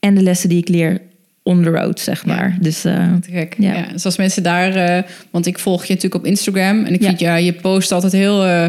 en 0.00 0.14
de 0.14 0.22
lessen 0.22 0.48
die 0.48 0.58
ik 0.58 0.68
leer 0.68 1.00
on 1.42 1.62
the 1.62 1.70
road, 1.70 2.00
zeg 2.00 2.26
maar. 2.26 2.56
Dus 2.60 2.84
uh, 2.84 3.12
gek. 3.30 3.54
Ja. 3.58 3.72
Ja. 3.74 3.86
Dus 3.92 4.04
als 4.04 4.16
mensen 4.16 4.42
daar... 4.42 4.74
eh, 4.74 5.02
want 5.30 5.46
ik 5.46 5.58
volg 5.58 5.84
je 5.84 5.94
natuurlijk 5.94 6.24
op 6.24 6.30
Instagram. 6.30 6.84
En 6.84 6.94
ik 6.94 7.00
Ja. 7.00 7.06
vind 7.06 7.20
ja, 7.20 7.36
je 7.36 7.52
post 7.52 7.92
altijd 7.92 8.12
heel 8.12 8.44
eh, 8.44 8.66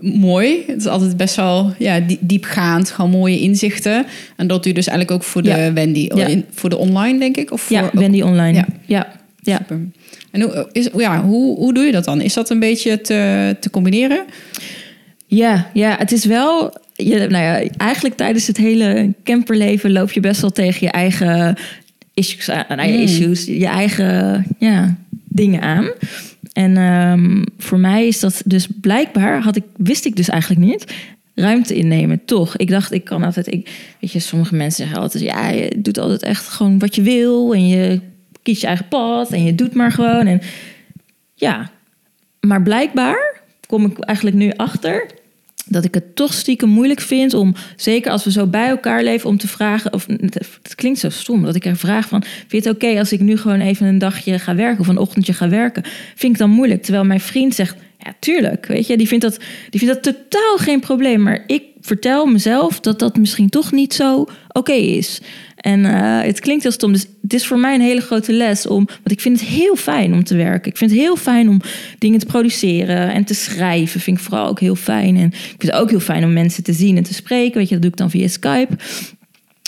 mooi. 0.00 0.64
Het 0.66 0.76
is 0.76 0.86
altijd 0.86 1.16
best 1.16 1.36
wel 1.36 1.74
ja, 1.78 2.00
die- 2.00 2.18
diepgaand. 2.20 2.90
Gewoon 2.90 3.10
mooie 3.10 3.40
inzichten. 3.40 4.06
En 4.36 4.46
dat 4.46 4.64
je 4.64 4.72
dus 4.74 4.86
eigenlijk 4.86 5.16
ook 5.20 5.28
voor 5.28 5.42
de 5.42 5.48
Ja. 5.48 5.72
Wendy. 5.72 6.08
Ja. 6.14 6.26
In, 6.26 6.44
voor 6.54 6.70
de 6.70 6.78
online, 6.78 7.18
denk 7.18 7.36
ik? 7.36 7.50
Of 7.52 7.60
voor 7.60 7.76
ja, 7.76 7.82
ook- 7.84 7.92
Wendy 7.92 8.20
online. 8.22 8.64
Ja. 8.86 9.12
Ja. 9.42 9.56
Super. 9.58 9.80
En 10.30 10.40
hoe, 10.40 10.68
is, 10.72 10.88
ja, 10.96 11.22
hoe, 11.22 11.56
hoe 11.56 11.74
doe 11.74 11.84
je 11.84 11.92
dat 11.92 12.04
dan? 12.04 12.20
Is 12.20 12.34
dat 12.34 12.50
een 12.50 12.58
beetje 12.60 13.00
te, 13.00 13.56
te 13.60 13.70
combineren? 13.70 14.24
Ja, 15.26 15.70
ja, 15.74 15.96
het 15.98 16.12
is 16.12 16.24
wel. 16.24 16.74
Je, 16.94 17.18
nou 17.18 17.44
ja, 17.44 17.62
eigenlijk 17.76 18.16
tijdens 18.16 18.46
het 18.46 18.56
hele 18.56 19.12
camperleven 19.24 19.92
loop 19.92 20.12
je 20.12 20.20
best 20.20 20.40
wel 20.40 20.50
tegen 20.50 20.78
je 20.86 20.92
eigen 20.92 21.56
issues 22.14 22.50
aan. 22.50 22.64
Nou 22.68 22.88
ja, 22.88 22.94
Mm. 22.96 23.02
issues, 23.02 23.44
je 23.44 23.66
eigen 23.66 24.46
ja, 24.58 24.96
dingen 25.28 25.60
aan. 25.60 25.90
En 26.52 26.76
ehm, 26.76 27.44
voor 27.58 27.78
mij 27.78 28.06
is 28.06 28.20
dat 28.20 28.42
dus 28.44 28.68
blijkbaar, 28.80 29.42
had 29.42 29.56
ik, 29.56 29.64
wist 29.76 30.04
ik 30.04 30.16
dus 30.16 30.28
eigenlijk 30.28 30.60
niet, 30.60 30.94
ruimte 31.34 31.74
innemen, 31.74 32.24
toch. 32.24 32.56
Ik 32.56 32.68
dacht, 32.68 32.92
ik 32.92 33.04
kan 33.04 33.22
altijd, 33.22 33.46
ik, 33.46 33.94
weet 34.00 34.12
je, 34.12 34.18
sommige 34.18 34.54
mensen 34.54 34.84
zeggen 34.84 35.02
altijd, 35.02 35.24
ja, 35.24 35.48
je 35.48 35.74
doet 35.76 35.98
altijd 35.98 36.22
echt 36.22 36.48
gewoon 36.48 36.78
wat 36.78 36.94
je 36.94 37.02
wil 37.02 37.54
en 37.54 37.68
je 37.68 38.00
kiest 38.42 38.60
je 38.60 38.66
eigen 38.66 38.88
pad 38.88 39.32
en 39.32 39.44
je 39.44 39.54
doet 39.54 39.74
maar 39.74 39.92
gewoon. 39.92 40.26
En 40.26 40.40
ja, 41.34 41.70
maar 42.40 42.62
blijkbaar 42.62 43.40
kom 43.66 43.84
ik 43.84 43.98
eigenlijk 43.98 44.36
nu 44.36 44.52
achter 44.56 45.06
dat 45.66 45.84
ik 45.84 45.94
het 45.94 46.16
toch 46.16 46.34
stiekem 46.34 46.68
moeilijk 46.68 47.00
vind 47.00 47.34
om, 47.34 47.54
zeker 47.76 48.10
als 48.10 48.24
we 48.24 48.30
zo 48.30 48.46
bij 48.46 48.68
elkaar 48.68 49.02
leven, 49.02 49.28
om 49.28 49.38
te 49.38 49.48
vragen, 49.48 49.92
of 49.92 50.06
het 50.62 50.74
klinkt 50.74 50.98
zo 50.98 51.08
stom, 51.08 51.42
dat 51.42 51.54
ik 51.54 51.64
er 51.64 51.76
vraag 51.76 52.08
van, 52.08 52.22
vind 52.22 52.64
je 52.64 52.68
het 52.68 52.82
oké 52.82 52.98
als 52.98 53.12
ik 53.12 53.20
nu 53.20 53.36
gewoon 53.36 53.60
even 53.60 53.86
een 53.86 53.98
dagje 53.98 54.38
ga 54.38 54.54
werken 54.54 54.80
of 54.80 54.88
een 54.88 54.98
ochtendje 54.98 55.32
ga 55.32 55.48
werken? 55.48 55.82
Vind 56.14 56.32
ik 56.32 56.38
dan 56.38 56.50
moeilijk, 56.50 56.82
terwijl 56.82 57.04
mijn 57.04 57.20
vriend 57.20 57.54
zegt, 57.54 57.76
ja 57.98 58.14
tuurlijk, 58.18 58.66
weet 58.66 58.86
je, 58.86 58.96
die 58.96 59.08
vindt 59.08 59.24
dat, 59.24 59.38
die 59.70 59.80
vindt 59.80 59.94
dat 59.94 60.14
totaal 60.14 60.56
geen 60.56 60.80
probleem, 60.80 61.22
maar 61.22 61.44
ik 61.46 61.62
vertel 61.80 62.26
mezelf 62.26 62.80
dat 62.80 62.98
dat 62.98 63.16
misschien 63.16 63.48
toch 63.48 63.72
niet 63.72 63.94
zo 63.94 64.26
oké 64.48 64.72
is. 64.72 65.20
En 65.60 65.84
eh, 65.84 66.26
het 66.26 66.40
klinkt 66.40 66.62
heel 66.62 66.72
stom. 66.72 66.92
Dus 66.92 67.06
het 67.22 67.34
is 67.34 67.46
voor 67.46 67.58
mij 67.58 67.74
een 67.74 67.80
hele 67.80 68.00
grote 68.00 68.32
les 68.32 68.66
om. 68.66 68.84
Want 68.86 69.10
ik 69.10 69.20
vind 69.20 69.40
het 69.40 69.48
heel 69.48 69.76
fijn 69.76 70.12
om 70.12 70.24
te 70.24 70.36
werken. 70.36 70.70
Ik 70.70 70.76
vind 70.76 70.90
het 70.90 71.00
heel 71.00 71.16
fijn 71.16 71.48
om 71.48 71.60
dingen 71.98 72.18
te 72.18 72.26
produceren 72.26 73.12
en 73.12 73.24
te 73.24 73.34
schrijven. 73.34 74.00
Vind 74.00 74.18
ik 74.18 74.22
vooral 74.22 74.46
ook 74.46 74.60
heel 74.60 74.74
fijn. 74.74 75.16
En 75.16 75.26
ik 75.26 75.54
vind 75.58 75.62
het 75.62 75.72
ook 75.72 75.90
heel 75.90 76.00
fijn 76.00 76.24
om 76.24 76.32
mensen 76.32 76.62
te 76.62 76.72
zien 76.72 76.96
en 76.96 77.02
te 77.02 77.14
spreken. 77.14 77.58
Weet 77.58 77.68
je, 77.68 77.72
dat 77.72 77.82
doe 77.82 77.90
ik 77.90 77.96
dan 77.96 78.10
via 78.10 78.28
Skype. 78.28 78.76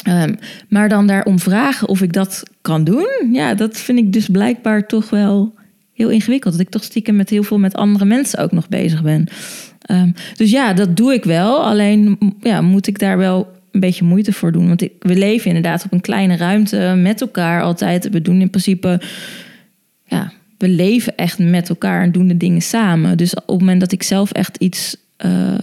Ehm, 0.03 0.35
maar 0.69 0.89
dan 0.89 1.07
daarom 1.07 1.39
vragen 1.39 1.89
of 1.89 2.03
ik 2.03 2.13
dat 2.13 2.43
kan 2.61 2.85
doen. 2.85 3.09
Ja, 3.33 3.55
dat 3.55 3.79
vind 3.79 3.99
ik 3.99 4.13
dus 4.13 4.29
blijkbaar 4.29 4.87
toch 4.87 5.11
wel 5.11 5.55
heel 5.93 6.09
ingewikkeld. 6.09 6.53
Dat 6.53 6.63
ik 6.63 6.71
toch 6.71 6.85
stiekem 6.85 7.17
met 7.17 7.31
heel 7.31 7.43
veel 7.43 7.59
met 7.59 7.75
andere 7.75 8.05
mensen 8.05 8.39
ook 8.39 8.53
nog 8.53 8.69
bezig 8.69 9.03
ben. 9.03 9.27
Ehm, 9.81 10.11
dus 10.37 10.51
ja, 10.51 10.73
dat 10.73 10.97
doe 10.97 11.13
ik 11.13 11.25
wel. 11.25 11.65
Alleen 11.65 12.19
ja, 12.41 12.61
moet 12.61 12.87
ik 12.87 12.99
daar 12.99 13.19
wel 13.19 13.61
een 13.73 13.81
beetje 13.81 14.05
moeite 14.05 14.33
voor 14.33 14.53
doen. 14.53 14.69
Want 14.69 14.83
ik, 14.83 14.93
we 14.99 15.17
leven 15.17 15.47
inderdaad 15.47 15.85
op 15.85 15.93
een 15.93 16.01
kleine 16.01 16.37
ruimte 16.37 16.95
met 16.97 17.21
elkaar 17.21 17.63
altijd. 17.63 18.11
We 18.11 18.23
doen 18.23 18.41
in 18.41 18.51
principe, 18.51 19.01
ja, 20.05 20.33
we 20.59 20.69
leven 20.69 21.17
echt 21.17 21.39
met 21.39 21.69
elkaar 21.69 22.03
en 22.03 22.13
doen 22.13 22.29
de 22.29 22.37
dingen 22.37 22.63
samen. 22.63 23.17
Dus 23.17 23.35
op 23.35 23.47
het 23.47 23.59
moment 23.59 23.81
dat 23.81 23.93
ik 23.93 24.03
zelf 24.03 24.33
echt 24.33 24.57
iets 24.57 24.97
eh, 25.17 25.55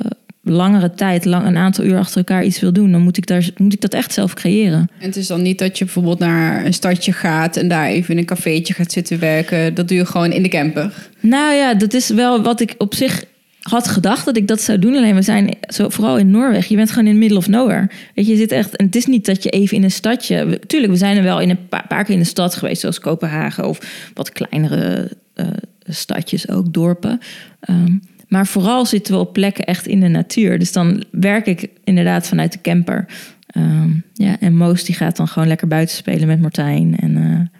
langere 0.43 0.91
tijd, 0.93 1.25
lang, 1.25 1.45
een 1.45 1.57
aantal 1.57 1.85
uur 1.85 1.97
achter 1.97 2.17
elkaar 2.17 2.43
iets 2.43 2.59
wil 2.59 2.73
doen, 2.73 2.91
dan 2.91 3.01
moet 3.01 3.17
ik, 3.17 3.27
daar, 3.27 3.49
moet 3.57 3.73
ik 3.73 3.81
dat 3.81 3.93
echt 3.93 4.13
zelf 4.13 4.33
creëren. 4.33 4.89
En 4.99 5.05
het 5.05 5.15
is 5.15 5.27
dan 5.27 5.41
niet 5.41 5.59
dat 5.59 5.77
je 5.77 5.85
bijvoorbeeld 5.85 6.19
naar 6.19 6.65
een 6.65 6.73
stadje 6.73 7.13
gaat 7.13 7.57
en 7.57 7.67
daar 7.67 7.87
even 7.87 8.11
in 8.11 8.17
een 8.17 8.25
cafeetje 8.25 8.73
gaat 8.73 8.91
zitten 8.91 9.19
werken. 9.19 9.73
Dat 9.73 9.87
doe 9.87 9.97
je 9.97 10.05
gewoon 10.05 10.31
in 10.31 10.43
de 10.43 10.49
camper. 10.49 11.09
Nou 11.19 11.53
ja, 11.53 11.73
dat 11.73 11.93
is 11.93 12.09
wel 12.09 12.41
wat 12.41 12.61
ik 12.61 12.75
op 12.77 12.95
zich 12.95 13.23
had 13.69 13.87
gedacht 13.87 14.25
dat 14.25 14.37
ik 14.37 14.47
dat 14.47 14.61
zou 14.61 14.79
doen. 14.79 14.95
Alleen 14.95 15.15
we 15.15 15.21
zijn 15.21 15.57
zo, 15.61 15.89
vooral 15.89 16.17
in 16.17 16.29
Noorwegen. 16.29 16.69
Je 16.69 16.75
bent 16.75 16.91
gewoon 16.91 17.07
in 17.07 17.17
middle 17.17 17.37
of 17.37 17.47
nowhere. 17.47 17.89
Weet 18.15 18.25
je, 18.25 18.31
je 18.31 18.37
zit 18.37 18.51
echt. 18.51 18.75
En 18.75 18.85
het 18.85 18.95
is 18.95 19.05
niet 19.05 19.25
dat 19.25 19.43
je 19.43 19.49
even 19.49 19.77
in 19.77 19.83
een 19.83 19.91
stadje. 19.91 20.59
tuurlijk, 20.67 20.91
we 20.91 20.97
zijn 20.97 21.17
er 21.17 21.23
wel 21.23 21.39
in 21.39 21.49
een 21.49 21.67
paar, 21.67 21.87
paar 21.87 22.03
keer 22.03 22.13
in 22.13 22.21
de 22.21 22.27
stad 22.27 22.55
geweest, 22.55 22.81
zoals 22.81 22.99
Kopenhagen 22.99 23.67
of 23.67 24.11
wat 24.13 24.31
kleinere 24.31 25.11
eh, 25.33 25.47
stadjes, 25.83 26.49
ook 26.49 26.73
dorpen. 26.73 27.19
Ehm, 27.59 27.97
maar 28.27 28.47
vooral 28.47 28.85
zitten 28.85 29.13
we 29.13 29.19
op 29.19 29.33
plekken 29.33 29.65
echt 29.65 29.87
in 29.87 29.99
de 29.99 30.07
natuur. 30.07 30.59
Dus 30.59 30.71
dan 30.71 31.03
werk 31.11 31.45
ik 31.45 31.69
inderdaad 31.83 32.27
vanuit 32.27 32.51
de 32.51 32.61
camper. 32.61 33.05
Ehm, 33.47 33.89
ja, 34.13 34.39
en 34.39 34.55
Moos 34.55 34.83
die 34.83 34.95
gaat 34.95 35.17
dan 35.17 35.27
gewoon 35.27 35.47
lekker 35.47 35.67
buiten 35.67 35.95
spelen 35.95 36.27
met 36.27 36.41
Martijn. 36.41 36.97
En 36.99 37.17
eh, 37.17 37.58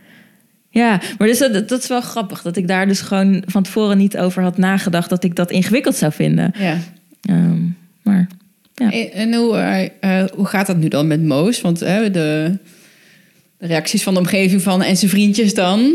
ja, 0.69 1.01
maar 1.17 1.27
dus 1.27 1.38
dat, 1.38 1.69
dat 1.69 1.82
is 1.82 1.88
wel 1.88 2.01
grappig. 2.01 2.41
Dat 2.41 2.58
ik 2.58 2.67
daar 2.67 2.88
dus 2.88 3.01
gewoon 3.01 3.43
van 3.45 3.63
tevoren 3.63 3.97
niet 3.97 4.17
over 4.17 4.43
had 4.43 4.58
nagedacht 4.58 5.10
dat 5.10 5.23
ik 5.23 5.36
dat 5.36 5.51
ingewikkeld 5.51 5.95
zou 5.95 6.12
vinden. 6.12 6.53
Ja. 6.58 6.77
Ehm, 7.21 7.62
maar 8.01 8.27
Ja. 8.73 8.91
En, 8.91 9.12
en 9.12 9.34
hoe, 9.34 9.58
eh, 9.58 10.21
eh, 10.21 10.29
hoe 10.32 10.45
gaat 10.45 10.67
dat 10.67 10.77
nu 10.77 10.88
dan 10.88 11.08
met 11.08 11.23
Moos? 11.23 11.62
Want 11.62 11.79
de, 11.79 12.10
de 12.12 12.58
reacties 13.58 14.03
van 14.03 14.13
de 14.13 14.19
omgeving 14.19 14.62
van 14.62 14.82
en 14.82 14.97
zijn 14.97 15.12
vriendjes 15.12 15.53
dan. 15.53 15.93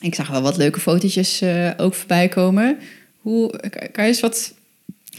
Ik 0.00 0.14
zag 0.14 0.28
wel 0.28 0.42
wat 0.42 0.56
leuke 0.56 0.80
fotootjes 0.80 1.40
eh, 1.40 1.70
ook 1.76 1.94
voorbij 1.94 2.28
komen. 2.28 2.78
Hoe, 3.20 3.50
kan 3.92 4.04
je 4.04 4.10
eens 4.10 4.20
wat 4.20 4.54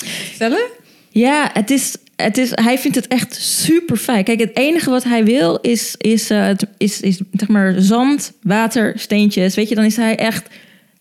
vertellen? 0.02 0.68
Ja, 1.10 1.50
het 1.54 1.70
is, 1.70 1.96
het 2.22 2.38
is, 2.38 2.52
hij 2.54 2.78
vindt 2.78 2.96
het 2.96 3.08
echt 3.08 3.36
super 3.36 3.98
fijn. 3.98 4.24
Kijk, 4.24 4.40
het 4.40 4.58
enige 4.58 4.90
wat 4.90 5.04
hij 5.04 5.24
wil 5.24 5.58
is, 5.62 5.96
is, 5.98 6.30
eh, 6.30 6.50
is, 6.78 7.02
is 7.02 7.22
zeg 7.32 7.48
maar 7.48 7.76
zand, 7.78 8.34
water, 8.42 8.94
steentjes. 8.96 9.56
Weet 9.56 9.70
je, 9.70 9.76
dan 9.76 9.84
is 9.84 9.96
hij 9.96 10.16
echt 10.16 10.48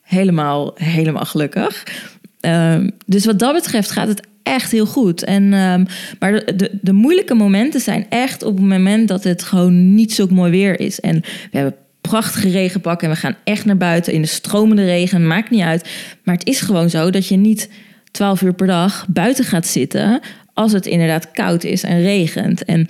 helemaal, 0.02 0.72
helemaal 0.74 1.24
gelukkig. 1.24 1.86
Ehm, 2.40 2.90
dus 3.06 3.24
wat 3.24 3.38
dat 3.38 3.52
betreft 3.52 3.90
gaat 3.90 4.08
het 4.08 4.26
echt 4.42 4.70
heel 4.70 4.86
goed. 4.86 5.24
En, 5.24 5.52
ehm, 5.52 5.84
maar 6.18 6.32
de, 6.32 6.56
de, 6.56 6.78
de 6.82 6.92
moeilijke 6.92 7.34
momenten 7.34 7.80
zijn 7.80 8.06
echt 8.08 8.42
op 8.42 8.56
het 8.56 8.66
moment 8.66 9.08
dat 9.08 9.24
het 9.24 9.42
gewoon 9.42 9.94
niet 9.94 10.12
zo 10.12 10.26
mooi 10.30 10.50
weer 10.50 10.80
is. 10.80 11.00
En 11.00 11.20
we 11.20 11.58
hebben 11.58 11.74
prachtige 12.00 12.48
regenpakken 12.48 13.08
en 13.08 13.14
we 13.14 13.20
gaan 13.20 13.36
echt 13.44 13.64
naar 13.64 13.76
buiten 13.76 14.12
in 14.12 14.22
de 14.22 14.28
stromende 14.28 14.84
regen. 14.84 15.26
Maakt 15.26 15.50
niet 15.50 15.62
uit. 15.62 15.88
Maar 16.22 16.34
het 16.34 16.46
is 16.46 16.60
gewoon 16.60 16.90
zo 16.90 17.10
dat 17.10 17.26
je 17.26 17.36
niet 17.36 17.68
12 18.10 18.42
uur 18.42 18.54
per 18.54 18.66
dag 18.66 19.06
buiten 19.08 19.44
gaat 19.44 19.66
zitten 19.66 20.20
als 20.58 20.72
het 20.72 20.86
inderdaad 20.86 21.30
koud 21.30 21.64
is 21.64 21.82
en 21.82 22.00
regent. 22.02 22.64
En 22.64 22.86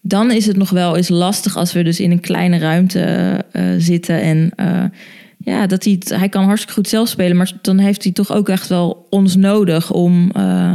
dan 0.00 0.30
is 0.30 0.46
het 0.46 0.56
nog 0.56 0.70
wel 0.70 0.96
eens 0.96 1.08
lastig 1.08 1.56
als 1.56 1.72
we 1.72 1.82
dus 1.82 2.00
in 2.00 2.10
een 2.10 2.20
kleine 2.20 2.58
ruimte 2.58 3.00
eh, 3.52 3.62
zitten 3.78 4.20
en 4.20 4.50
eh, 4.56 4.84
ja, 5.38 5.66
dat 5.66 5.84
hij, 5.84 5.92
het- 5.92 6.08
hij 6.18 6.28
kan 6.28 6.44
hartstikke 6.44 6.74
goed 6.74 6.88
zelf 6.88 7.08
spelen, 7.08 7.36
maar 7.36 7.52
dan 7.62 7.78
heeft 7.78 8.02
hij 8.02 8.12
toch 8.12 8.32
ook 8.32 8.48
echt 8.48 8.68
wel 8.68 9.06
ons 9.10 9.36
nodig 9.36 9.92
om, 9.92 10.30
eh, 10.34 10.74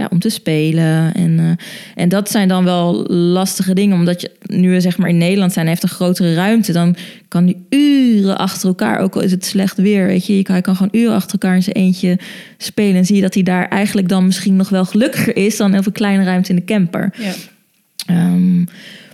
ja, 0.00 0.08
om 0.10 0.18
te 0.18 0.28
spelen. 0.28 1.14
En, 1.14 1.38
eh, 1.38 2.02
en 2.02 2.08
dat 2.08 2.30
zijn 2.30 2.48
dan 2.48 2.64
wel 2.64 3.04
lastige 3.12 3.74
dingen, 3.74 3.96
omdat 3.96 4.20
je 4.20 4.30
nu 4.42 4.70
we 4.70 4.80
zeg 4.80 4.98
maar 4.98 5.08
in 5.08 5.18
Nederland 5.18 5.52
zijn, 5.52 5.66
heeft 5.66 5.82
een 5.82 5.88
grotere 5.88 6.34
ruimte, 6.34 6.72
dan 6.72 6.96
kan 7.28 7.44
hij 7.44 7.56
uren 7.78 8.38
achter 8.38 8.68
elkaar, 8.68 8.98
ook 8.98 9.14
al 9.14 9.20
is 9.20 9.30
het 9.30 9.44
slecht 9.44 9.76
weer, 9.76 10.06
weet 10.06 10.26
je, 10.26 10.40
hij 10.42 10.60
kan 10.60 10.76
gewoon 10.76 11.00
uren 11.00 11.14
achter 11.14 11.32
elkaar 11.32 11.54
in 11.54 11.62
zijn 11.62 11.76
eentje 11.76 12.18
spelen. 12.58 12.96
En 12.96 13.04
zie 13.04 13.16
je 13.16 13.22
dat 13.22 13.34
hij 13.34 13.42
daar 13.42 13.68
eigenlijk 13.68 14.08
dan 14.08 14.26
misschien 14.26 14.56
nog 14.56 14.68
wel 14.68 14.84
gelukkiger 14.84 15.36
is 15.36 15.56
dan 15.56 15.78
op 15.78 15.86
een 15.86 15.92
kleine 15.92 16.24
ruimte 16.24 16.50
in 16.50 16.56
de 16.56 16.64
camper. 16.64 17.14
Ja. 17.18 17.32
Ehm, 18.06 18.64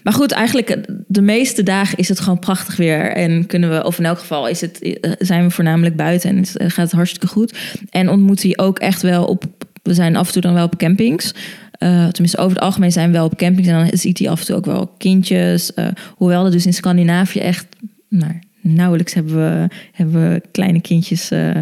maar 0.07 0.15
goed, 0.15 0.33
eigenlijk 0.33 0.87
de 1.07 1.23
meeste 1.23 1.63
dagen 1.63 1.99
is 1.99 2.09
het 2.09 2.21
gewoon 2.21 2.39
prachtig 2.39 2.77
weer. 2.77 3.13
En 3.13 3.47
kunnen 3.47 3.71
we, 3.71 3.85
of 3.85 3.99
in 3.99 4.05
elk 4.05 4.19
geval 4.19 4.49
is 4.49 4.61
het, 4.61 4.79
eh, 4.81 5.13
zijn 5.19 5.45
we 5.45 5.51
voornamelijk 5.51 5.97
buiten 5.97 6.31
en 6.31 6.45
eh, 6.55 6.71
gaat 6.71 6.85
het 6.85 6.93
hartstikke 6.93 7.27
goed. 7.27 7.59
En 7.91 8.11
ontmoet 8.11 8.43
hij 8.43 8.53
ook 8.57 8.79
echt 8.79 9.03
wel 9.03 9.25
op, 9.25 9.45
we 9.87 9.95
zijn 9.95 10.17
af 10.17 10.27
en 10.27 10.33
toe 10.33 10.43
dan 10.43 10.55
wel 10.55 10.65
op 10.65 10.77
campings. 10.77 11.35
Eh, 11.79 12.07
tenminste, 12.09 12.39
over 12.39 12.57
het 12.57 12.65
algemeen 12.65 12.93
zijn 12.93 13.07
we 13.07 13.17
wel 13.17 13.25
op 13.25 13.37
campings. 13.37 13.69
En 13.69 13.75
dan 13.75 13.99
ziet 13.99 14.19
hij 14.19 14.29
af 14.29 14.41
en 14.41 14.47
toe 14.47 14.57
ook 14.57 14.65
wel 14.65 14.87
kindjes. 14.99 15.75
eh, 15.75 15.89
hoewel 16.17 16.45
er 16.45 16.51
dus 16.51 16.67
in 16.67 16.75
Scandinavië 16.75 17.39
echt, 17.39 17.67
nou, 18.09 18.33
nauwelijks 18.61 19.15
hebben 19.15 19.35
we, 19.35 19.69
hebben 19.93 20.43
kleine 20.51 20.81
kindjes 20.81 21.31
eh, 21.31 21.61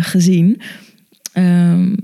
gezien. 0.00 0.60
Ehm, 1.32 1.94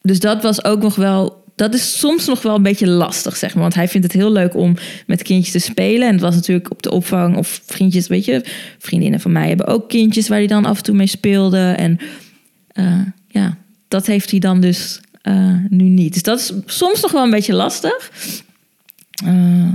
dus 0.00 0.20
dat 0.20 0.42
was 0.42 0.64
ook 0.64 0.82
nog 0.82 0.94
wel. 0.94 1.40
Dat 1.56 1.74
is 1.74 1.98
soms 1.98 2.26
nog 2.26 2.42
wel 2.42 2.54
een 2.54 2.62
beetje 2.62 2.88
lastig, 2.88 3.36
zeg 3.36 3.54
maar. 3.54 3.62
Want 3.62 3.74
hij 3.74 3.88
vindt 3.88 4.06
het 4.06 4.16
heel 4.16 4.32
leuk 4.32 4.56
om 4.56 4.76
met 5.06 5.22
kindjes 5.22 5.52
te 5.52 5.70
spelen. 5.70 6.06
En 6.06 6.12
het 6.12 6.22
was 6.22 6.34
natuurlijk 6.34 6.70
op 6.70 6.82
de 6.82 6.90
opvang 6.90 7.36
of 7.36 7.60
vriendjes, 7.64 8.06
weet 8.06 8.24
je. 8.24 8.44
Vriendinnen 8.78 9.20
van 9.20 9.32
mij 9.32 9.48
hebben 9.48 9.66
ook 9.66 9.88
kindjes 9.88 10.28
waar 10.28 10.38
hij 10.38 10.46
dan 10.46 10.64
af 10.64 10.76
en 10.76 10.82
toe 10.82 10.94
mee 10.94 11.06
speelde. 11.06 11.58
En 11.58 11.98
ja, 13.28 13.56
dat 13.92 14.06
heeft 14.06 14.30
hij 14.30 14.40
dan 14.40 14.60
dus 14.60 15.00
eh, 15.22 15.54
nu 15.68 15.84
niet. 15.84 16.12
Dus 16.12 16.22
dat 16.22 16.38
is 16.38 16.52
soms 16.66 17.00
nog 17.00 17.12
wel 17.12 17.22
een 17.22 17.30
beetje 17.30 17.54
lastig. 17.54 18.10
Eh, 19.24 19.68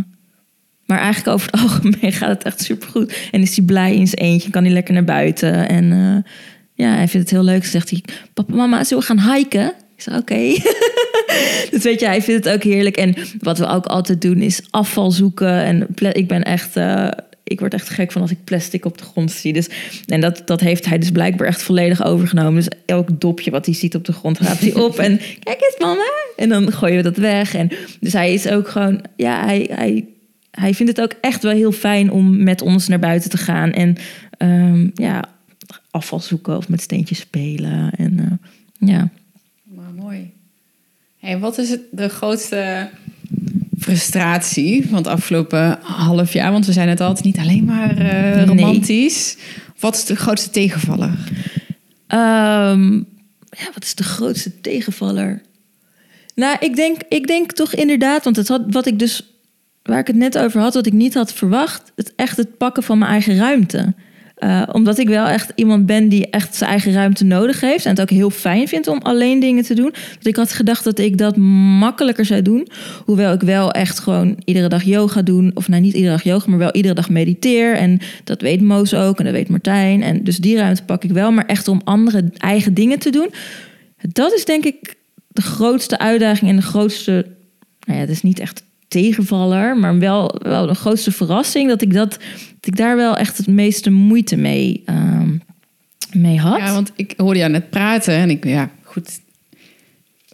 maar 0.86 1.00
eigenlijk 1.00 1.28
over 1.28 1.52
het 1.52 1.62
algemeen 1.62 2.12
gaat 2.12 2.30
het 2.30 2.44
echt 2.44 2.62
supergoed. 2.62 3.18
En 3.32 3.42
is 3.42 3.56
hij 3.56 3.66
blij 3.66 3.96
in 3.96 4.08
zijn 4.08 4.22
eentje, 4.22 4.50
kan 4.50 4.64
hij 4.64 4.74
lekker 4.74 4.94
naar 4.94 5.04
buiten. 5.04 5.70
En 5.70 5.92
eh, 5.92 6.32
ja, 6.74 6.96
hij 6.96 7.08
vindt 7.08 7.30
het 7.30 7.40
heel 7.40 7.46
leuk. 7.46 7.66
Zegt 7.66 7.90
hij, 7.90 8.04
papa, 8.34 8.56
mama, 8.56 8.84
zullen 8.84 9.08
we 9.08 9.16
gaan 9.16 9.36
hiken? 9.36 9.68
Ik 9.96 10.04
zei, 10.04 10.18
oké. 10.18 10.36
dus 11.72 11.84
weet 11.84 12.00
je, 12.00 12.06
hij 12.06 12.22
vindt 12.22 12.46
het 12.46 12.54
ook 12.54 12.64
heerlijk. 12.64 12.98
En 12.98 13.16
wat 13.40 13.58
we 13.58 13.68
ook 13.68 13.86
altijd 13.86 14.22
doen 14.22 14.42
is 14.42 14.62
afval 14.70 15.12
zoeken. 15.12 15.64
En 15.64 15.88
ik 16.12 16.28
ben 16.28 16.44
echt... 16.44 16.76
ik 17.48 17.60
word 17.60 17.74
echt 17.74 17.90
gek 17.90 18.12
van 18.12 18.22
als 18.22 18.32
ik 18.32 18.44
plastic 18.44 18.86
op 18.86 18.98
de 18.98 19.04
grond 19.04 19.32
zie. 19.32 19.54
Dus, 19.54 19.70
en 20.06 20.22
dat, 20.22 20.42
dat 20.46 20.60
heeft 20.60 20.86
hij 20.86 20.98
dus 20.98 21.12
blijkbaar 21.12 21.48
echt 21.48 21.62
volledig 21.62 22.04
overgenomen. 22.04 22.56
Dus 22.56 22.80
elk 22.86 23.22
dopje 23.22 23.52
wat 23.52 23.66
hij 23.66 23.76
ziet 23.76 23.96
op 23.96 24.06
de 24.06 24.14
grond 24.14 24.40
gaat 24.40 24.60
hij 24.60 24.74
op. 24.74 25.00
en 25.00 25.18
kijk 25.44 25.62
eens 25.62 25.76
mama. 25.80 26.12
En 26.36 26.50
dan 26.50 26.72
gooien 26.72 26.96
we 26.98 27.04
dat 27.04 27.18
weg. 27.18 27.56
En 27.56 27.72
dus 28.00 28.14
hij 28.14 28.34
is 28.34 28.48
ook 28.48 28.68
gewoon... 28.68 29.02
Ja, 29.16 29.46
hij, 29.46 29.70
hij, 29.72 30.06
hij 30.52 30.74
vindt 30.74 30.98
het 30.98 31.02
ook 31.02 31.20
echt 31.22 31.44
wel 31.44 31.52
heel 31.52 31.72
fijn 31.72 32.12
om 32.12 32.44
met 32.44 32.62
ons 32.62 32.88
naar 32.88 33.00
buiten 33.00 33.30
te 33.30 33.38
gaan. 33.38 33.72
En 33.72 33.98
um, 34.38 34.92
ja, 34.94 35.24
afval 35.92 36.20
zoeken 36.20 36.58
of 36.58 36.70
met 36.70 36.82
steentjes 36.82 37.20
spelen. 37.20 37.92
En 37.98 38.18
uh, 38.20 38.90
ja. 38.90 39.10
Maar 39.64 39.94
mooi. 39.96 40.32
Hey, 41.20 41.40
wat 41.40 41.58
is 41.58 41.70
het, 41.70 41.82
de 41.92 42.10
grootste 42.10 42.90
frustratie 43.88 44.88
van 44.88 44.98
het 44.98 45.08
afgelopen 45.08 45.80
half 45.82 46.34
jaar? 46.34 46.52
Want 46.52 46.66
we 46.66 46.72
zijn 46.72 46.90
het 46.90 47.02
altijd 47.02 47.26
niet 47.26 47.38
alleen 47.38 47.66
maar 47.66 48.02
uh, 48.02 48.46
romantisch. 48.46 49.38
Wat 49.80 49.96
is 49.96 50.06
de 50.06 50.16
grootste 50.16 50.50
tegenvaller? 50.50 51.18
Um, 52.08 53.08
ja, 53.50 53.66
wat 53.74 53.84
is 53.84 53.96
de 53.96 54.04
grootste 54.04 54.62
tegenvaller? 54.62 55.42
Nou, 56.36 56.58
ik 56.60 56.76
denk, 56.76 57.02
ik 57.10 57.28
denk 57.28 57.52
toch 57.52 57.74
inderdaad, 57.74 58.24
want 58.24 58.36
het 58.36 58.48
had, 58.48 58.62
wat 58.70 58.86
ik 58.86 59.00
dus, 59.00 59.34
waar 59.84 60.00
ik 60.00 60.08
het 60.08 60.16
net 60.16 60.38
over 60.38 60.62
had, 60.62 60.74
wat 60.74 60.86
ik 60.86 60.94
niet 60.94 61.14
had 61.14 61.34
verwacht, 61.34 61.92
het 61.96 62.14
echt 62.16 62.38
het 62.38 62.58
pakken 62.58 62.84
van 62.84 62.98
mijn 62.98 63.12
eigen 63.12 63.38
ruimte. 63.38 63.94
Uh, 64.40 64.64
omdat 64.72 64.98
ik 64.98 65.08
wel 65.08 65.28
echt 65.28 65.52
iemand 65.56 65.86
ben 65.86 66.10
die 66.10 66.30
echt 66.30 66.56
zijn 66.56 66.70
eigen 66.70 66.94
ruimte 66.94 67.24
nodig 67.24 67.62
heeft. 67.62 67.86
En 67.86 67.92
het 67.92 68.02
ook 68.02 68.10
heel 68.10 68.30
fijn 68.30 68.68
vindt 68.68 68.88
om 68.88 68.98
alleen 69.02 69.40
dingen 69.40 69.64
te 69.64 69.74
doen. 69.74 69.92
Dus 69.92 70.24
ik 70.24 70.36
had 70.36 70.54
gedacht 70.54 70.84
dat 70.84 71.00
ik 71.00 71.18
dat 71.18 71.38
makkelijker 71.80 72.26
zou 72.26 72.42
doen. 72.42 72.68
Hoewel 73.06 73.34
ik 73.34 73.42
wel 73.42 73.72
echt 73.72 74.00
gewoon 74.00 74.42
iedere 74.46 74.68
dag 74.68 74.84
yoga 74.84 75.22
doe. 75.22 75.52
Of 75.54 75.68
nou 75.68 75.82
niet 75.82 75.94
iedere 75.94 76.14
dag 76.14 76.24
yoga, 76.24 76.50
maar 76.50 76.60
wel 76.60 76.74
iedere 76.74 76.94
dag 76.94 77.10
mediteer. 77.10 77.76
En 77.76 78.00
dat 78.24 78.42
weet 78.42 78.62
Moos 78.62 78.94
ook 78.94 79.20
en 79.20 79.26
dat 79.26 79.34
weet 79.34 79.50
Martijn. 79.50 80.04
En 80.04 80.24
dus 80.24 80.38
die 80.38 80.58
ruimte 80.58 80.84
pak 80.84 81.04
ik 81.04 81.12
wel. 81.12 81.32
Maar 81.32 81.46
echt 81.46 81.68
om 81.68 81.82
andere 81.84 82.32
eigen 82.38 82.74
dingen 82.74 83.00
te 83.00 83.10
doen. 83.10 83.30
Dat 84.02 84.34
is 84.34 84.46
denk 84.46 84.66
ik 84.66 84.96
de 85.28 85.42
grootste 85.42 86.00
uitdaging 86.00 86.50
en 86.50 86.56
de 86.56 86.62
grootste... 86.62 87.26
Nou 87.80 88.00
ja, 88.00 88.06
het 88.06 88.16
is 88.16 88.22
niet 88.22 88.40
echt 88.40 88.64
tegenvaller, 88.88 89.78
maar 89.78 90.00
wel, 90.00 90.36
wel 90.44 90.68
de 90.68 90.74
grootste 90.74 91.12
verrassing 91.12 91.70
dat 91.70 91.82
ik 91.82 91.94
dat, 91.94 92.12
dat 92.12 92.20
ik 92.62 92.76
daar 92.76 92.96
wel 92.96 93.18
echt 93.18 93.38
het 93.38 93.48
meeste 93.48 93.90
moeite 93.90 94.36
mee, 94.36 94.84
um, 94.86 95.42
mee 96.14 96.40
had. 96.40 96.58
Ja, 96.58 96.74
want 96.74 96.92
ik 96.96 97.14
hoorde 97.18 97.40
jou 97.40 97.52
net 97.52 97.70
praten 97.70 98.14
en 98.14 98.30
ik, 98.30 98.46
ja, 98.46 98.70
goed. 98.84 99.20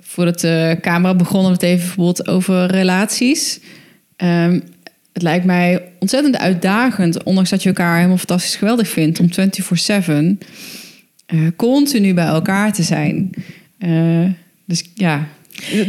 Voordat 0.01 0.39
de 0.39 0.77
camera 0.81 1.15
begon, 1.15 1.51
het 1.51 1.61
even 1.61 1.85
bijvoorbeeld 1.85 2.27
over 2.27 2.65
relaties. 2.65 3.59
Um, 4.17 4.63
het 5.13 5.21
lijkt 5.21 5.45
mij 5.45 5.91
ontzettend 5.99 6.37
uitdagend, 6.37 7.23
ondanks 7.23 7.49
dat 7.49 7.63
je 7.63 7.69
elkaar 7.69 7.95
helemaal 7.95 8.17
fantastisch 8.17 8.55
geweldig 8.55 8.87
vindt, 8.87 9.19
om 9.19 9.29
24/7 9.29 10.37
uh, 11.33 11.47
continu 11.55 12.13
bij 12.13 12.25
elkaar 12.25 12.73
te 12.73 12.83
zijn. 12.83 13.29
Uh, 13.79 14.29
dus 14.65 14.83
ja, 14.93 15.27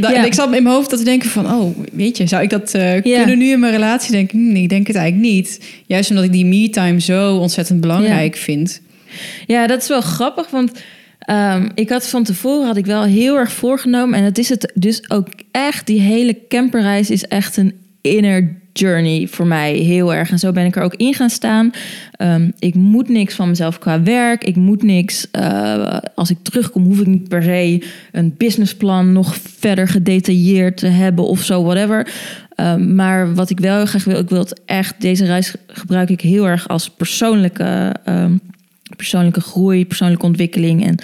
ja. 0.00 0.24
Ik 0.24 0.34
zat 0.34 0.44
in 0.44 0.62
mijn 0.62 0.74
hoofd 0.74 0.90
dat 0.90 0.98
te 0.98 1.04
denken 1.04 1.30
van, 1.30 1.46
oh, 1.46 1.78
weet 1.92 2.16
je, 2.16 2.26
zou 2.26 2.42
ik 2.42 2.50
dat 2.50 2.74
uh, 2.74 3.02
kunnen 3.02 3.38
nu 3.38 3.50
in 3.50 3.60
mijn 3.60 3.72
relatie 3.72 4.12
denken? 4.12 4.52
Nee, 4.52 4.62
ik 4.62 4.68
denk 4.68 4.86
het 4.86 4.96
eigenlijk 4.96 5.32
niet. 5.32 5.60
Juist 5.86 6.10
omdat 6.10 6.24
ik 6.24 6.32
die 6.32 6.44
me-time 6.44 7.00
zo 7.00 7.36
ontzettend 7.36 7.80
belangrijk 7.80 8.36
vind. 8.36 8.80
Ja, 9.46 9.66
dat 9.66 9.82
is 9.82 9.88
wel 9.88 10.00
grappig, 10.00 10.50
want 10.50 10.72
um, 11.30 11.70
ik 11.74 11.88
had 11.88 12.08
van 12.08 12.24
tevoren 12.24 12.66
had 12.66 12.76
ik 12.76 12.86
wel 12.86 13.02
heel 13.02 13.36
erg 13.36 13.52
voorgenomen 13.52 14.18
en 14.18 14.24
het 14.24 14.38
is 14.38 14.48
het 14.48 14.72
dus 14.74 15.10
ook 15.10 15.28
echt. 15.50 15.86
Die 15.86 16.00
hele 16.00 16.38
camperreis 16.48 17.10
is 17.10 17.24
echt 17.24 17.56
een 17.56 17.72
inner 18.00 18.62
journey 18.78 19.26
voor 19.26 19.46
mij 19.46 19.74
heel 19.74 20.14
erg. 20.14 20.30
En 20.30 20.38
zo 20.38 20.52
ben 20.52 20.64
ik 20.64 20.76
er 20.76 20.82
ook 20.82 20.94
in 20.94 21.14
gaan 21.14 21.30
staan. 21.30 21.70
Um, 22.18 22.52
ik 22.58 22.74
moet 22.74 23.08
niks 23.08 23.34
van 23.34 23.48
mezelf 23.48 23.78
qua 23.78 24.02
werk. 24.02 24.44
Ik 24.44 24.56
moet 24.56 24.82
niks. 24.82 25.26
Uh, 25.32 25.98
als 26.14 26.30
ik 26.30 26.38
terugkom, 26.42 26.84
hoef 26.84 27.00
ik 27.00 27.06
niet 27.06 27.28
per 27.28 27.42
se 27.42 27.86
een 28.12 28.34
businessplan 28.36 29.12
nog 29.12 29.36
verder 29.58 29.88
gedetailleerd 29.88 30.76
te 30.76 30.86
hebben 30.86 31.26
of 31.26 31.42
zo, 31.42 31.62
whatever. 31.62 32.12
Um, 32.56 32.94
maar 32.94 33.34
wat 33.34 33.50
ik 33.50 33.60
wel 33.60 33.86
graag 33.86 34.04
wil, 34.04 34.18
ik 34.18 34.28
wil 34.28 34.38
het 34.38 34.60
echt. 34.64 35.00
Deze 35.00 35.24
reis 35.24 35.54
gebruik 35.66 36.10
ik 36.10 36.20
heel 36.20 36.48
erg 36.48 36.68
als 36.68 36.90
persoonlijke, 36.90 37.94
um, 38.08 38.40
persoonlijke 38.96 39.40
groei, 39.40 39.86
persoonlijke 39.86 40.26
ontwikkeling. 40.26 40.96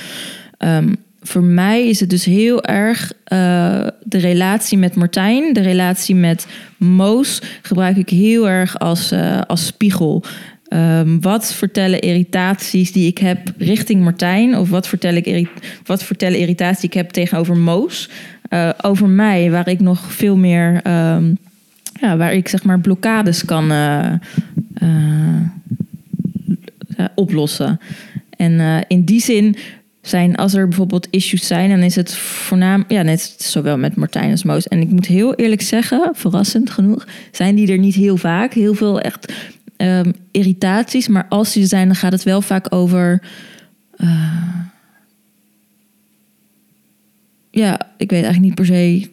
En 0.58 0.96
voor 1.22 1.42
mij 1.42 1.88
is 1.88 2.00
het 2.00 2.10
dus 2.10 2.24
heel 2.24 2.64
erg 2.64 3.12
uh, 3.12 3.86
de 4.02 4.18
relatie 4.18 4.78
met 4.78 4.94
Martijn, 4.94 5.52
de 5.52 5.60
relatie 5.60 6.14
met 6.14 6.46
Moos, 6.76 7.42
gebruik 7.62 7.96
ik 7.96 8.08
heel 8.08 8.48
erg 8.48 8.78
als, 8.78 9.12
uh, 9.12 9.40
als 9.46 9.66
spiegel. 9.66 10.24
Um, 10.72 11.20
wat 11.20 11.54
vertellen 11.54 12.00
irritaties 12.00 12.92
die 12.92 13.06
ik 13.06 13.18
heb 13.18 13.52
richting 13.58 14.02
Martijn? 14.02 14.56
Of 14.56 14.70
wat, 14.70 14.88
vertel 14.88 15.14
ik 15.14 15.48
wat 15.84 16.02
vertellen 16.02 16.38
irritaties 16.38 16.80
die 16.80 16.88
ik 16.88 16.96
heb 16.96 17.10
tegenover 17.10 17.56
Moos? 17.56 18.10
Uh, 18.50 18.70
over 18.82 19.08
mij, 19.08 19.50
waar 19.50 19.68
ik 19.68 19.80
nog 19.80 20.12
veel 20.12 20.36
meer. 20.36 20.80
Um, 20.86 21.38
ja, 22.00 22.16
waar 22.16 22.34
ik 22.34 22.48
zeg 22.48 22.62
maar 22.62 22.80
blokkades 22.80 23.44
kan 23.44 23.72
oplossen. 27.14 27.80
En 28.36 28.84
in 28.88 29.04
die 29.04 29.20
zin 29.20 29.56
zijn 30.00 30.36
als 30.36 30.54
er 30.54 30.68
bijvoorbeeld 30.68 31.08
issues 31.10 31.46
zijn, 31.46 31.70
dan 31.70 31.78
is 31.78 31.96
het 31.96 32.14
voornamelijk, 32.14 32.90
ja, 32.90 33.02
net 33.02 33.34
zowel 33.38 33.78
met 33.78 33.96
Martijn 33.96 34.30
als 34.30 34.42
Moos. 34.42 34.68
En 34.68 34.80
ik 34.80 34.90
moet 34.90 35.06
heel 35.06 35.34
eerlijk 35.34 35.62
zeggen, 35.62 36.10
verrassend 36.12 36.70
genoeg, 36.70 37.06
zijn 37.32 37.54
die 37.54 37.72
er 37.72 37.78
niet 37.78 37.94
heel 37.94 38.16
vaak. 38.16 38.52
Heel 38.52 38.74
veel 38.74 39.00
echt 39.00 39.32
um, 39.76 40.14
irritaties, 40.30 41.08
maar 41.08 41.26
als 41.28 41.52
die 41.52 41.62
er 41.62 41.68
zijn, 41.68 41.86
dan 41.86 41.96
gaat 41.96 42.12
het 42.12 42.22
wel 42.22 42.42
vaak 42.42 42.74
over. 42.74 43.22
Uh, 43.96 44.54
ja, 47.50 47.80
ik 47.96 48.10
weet 48.10 48.24
eigenlijk 48.24 48.40
niet 48.40 48.54
per 48.54 48.66
se. 48.66 49.08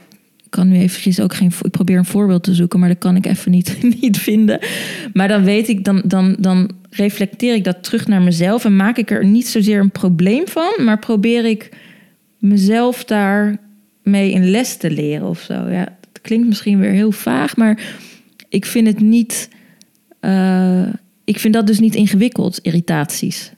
Kan 0.50 0.68
nu 0.70 0.78
eventjes 0.78 1.20
ook 1.20 1.34
geen. 1.34 1.52
Ik 1.62 1.72
probeer 1.72 1.98
een 1.98 2.06
voorbeeld 2.06 2.44
te 2.44 2.54
zoeken, 2.54 2.80
maar 2.80 2.90
dat 2.90 2.98
kan 2.98 3.16
ik 3.16 3.26
even 3.26 3.52
niet, 3.52 3.78
niet 4.02 4.18
vinden. 4.18 4.60
Maar 5.14 5.28
dan 5.28 5.44
weet 5.44 5.68
ik, 5.68 5.84
dan, 5.84 6.02
dan, 6.06 6.36
dan 6.40 6.72
reflecteer 6.90 7.56
ik 7.56 7.64
dat 7.64 7.84
terug 7.84 8.08
naar 8.08 8.22
mezelf 8.22 8.66
en 8.66 8.76
maak 8.76 8.98
ik 8.98 9.12
er 9.12 9.26
niet 9.26 9.48
zozeer 9.48 9.80
een 9.80 9.92
probleem 9.92 10.48
van, 10.48 10.74
maar 10.84 11.00
probeer 11.00 11.46
ik 11.46 11.70
mezelf 12.40 13.04
daar 13.04 13.58
mee 14.04 14.32
in 14.32 14.50
les 14.50 14.78
te 14.78 14.92
leren 14.92 15.28
of 15.28 15.40
zo. 15.40 15.54
Ja, 15.54 15.84
dat 16.12 16.22
klinkt 16.22 16.48
misschien 16.48 16.80
weer 16.80 16.92
heel 16.92 17.12
vaag, 17.12 17.56
maar 17.56 17.80
ik 18.50 18.66
vind 18.66 18.88
het 18.88 19.00
niet. 19.00 19.50
Uh, 20.22 20.88
ik 21.24 21.40
vind 21.40 21.54
dat 21.54 21.68
dus 21.68 21.80
niet 21.80 21.96
ingewikkeld, 21.96 22.60
irritaties. 22.62 23.52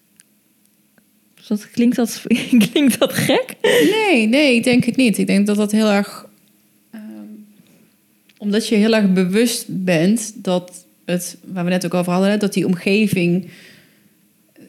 Dat, 1.47 1.71
klinkt, 1.71 1.95
dat, 1.95 2.23
klinkt 2.71 2.99
dat 2.99 3.13
gek? 3.13 3.56
Nee, 3.91 4.28
nee, 4.28 4.56
ik 4.56 4.63
denk 4.63 4.84
het 4.84 4.95
niet. 4.95 5.17
Ik 5.17 5.28
denk 5.28 5.47
dat 5.47 5.56
dat 5.56 5.71
heel 5.71 5.89
erg. 5.89 6.28
Omdat 8.39 8.67
je 8.67 8.75
heel 8.75 8.95
erg 8.95 9.13
bewust 9.13 9.65
bent 9.67 10.34
dat 10.36 10.86
het, 11.06 11.38
waar 11.45 11.63
we 11.63 11.69
net 11.69 11.86
ook 11.86 11.93
over 11.93 12.12
hadden, 12.12 12.39
dat 12.39 12.54
die 12.54 12.65
omgeving 12.65 13.49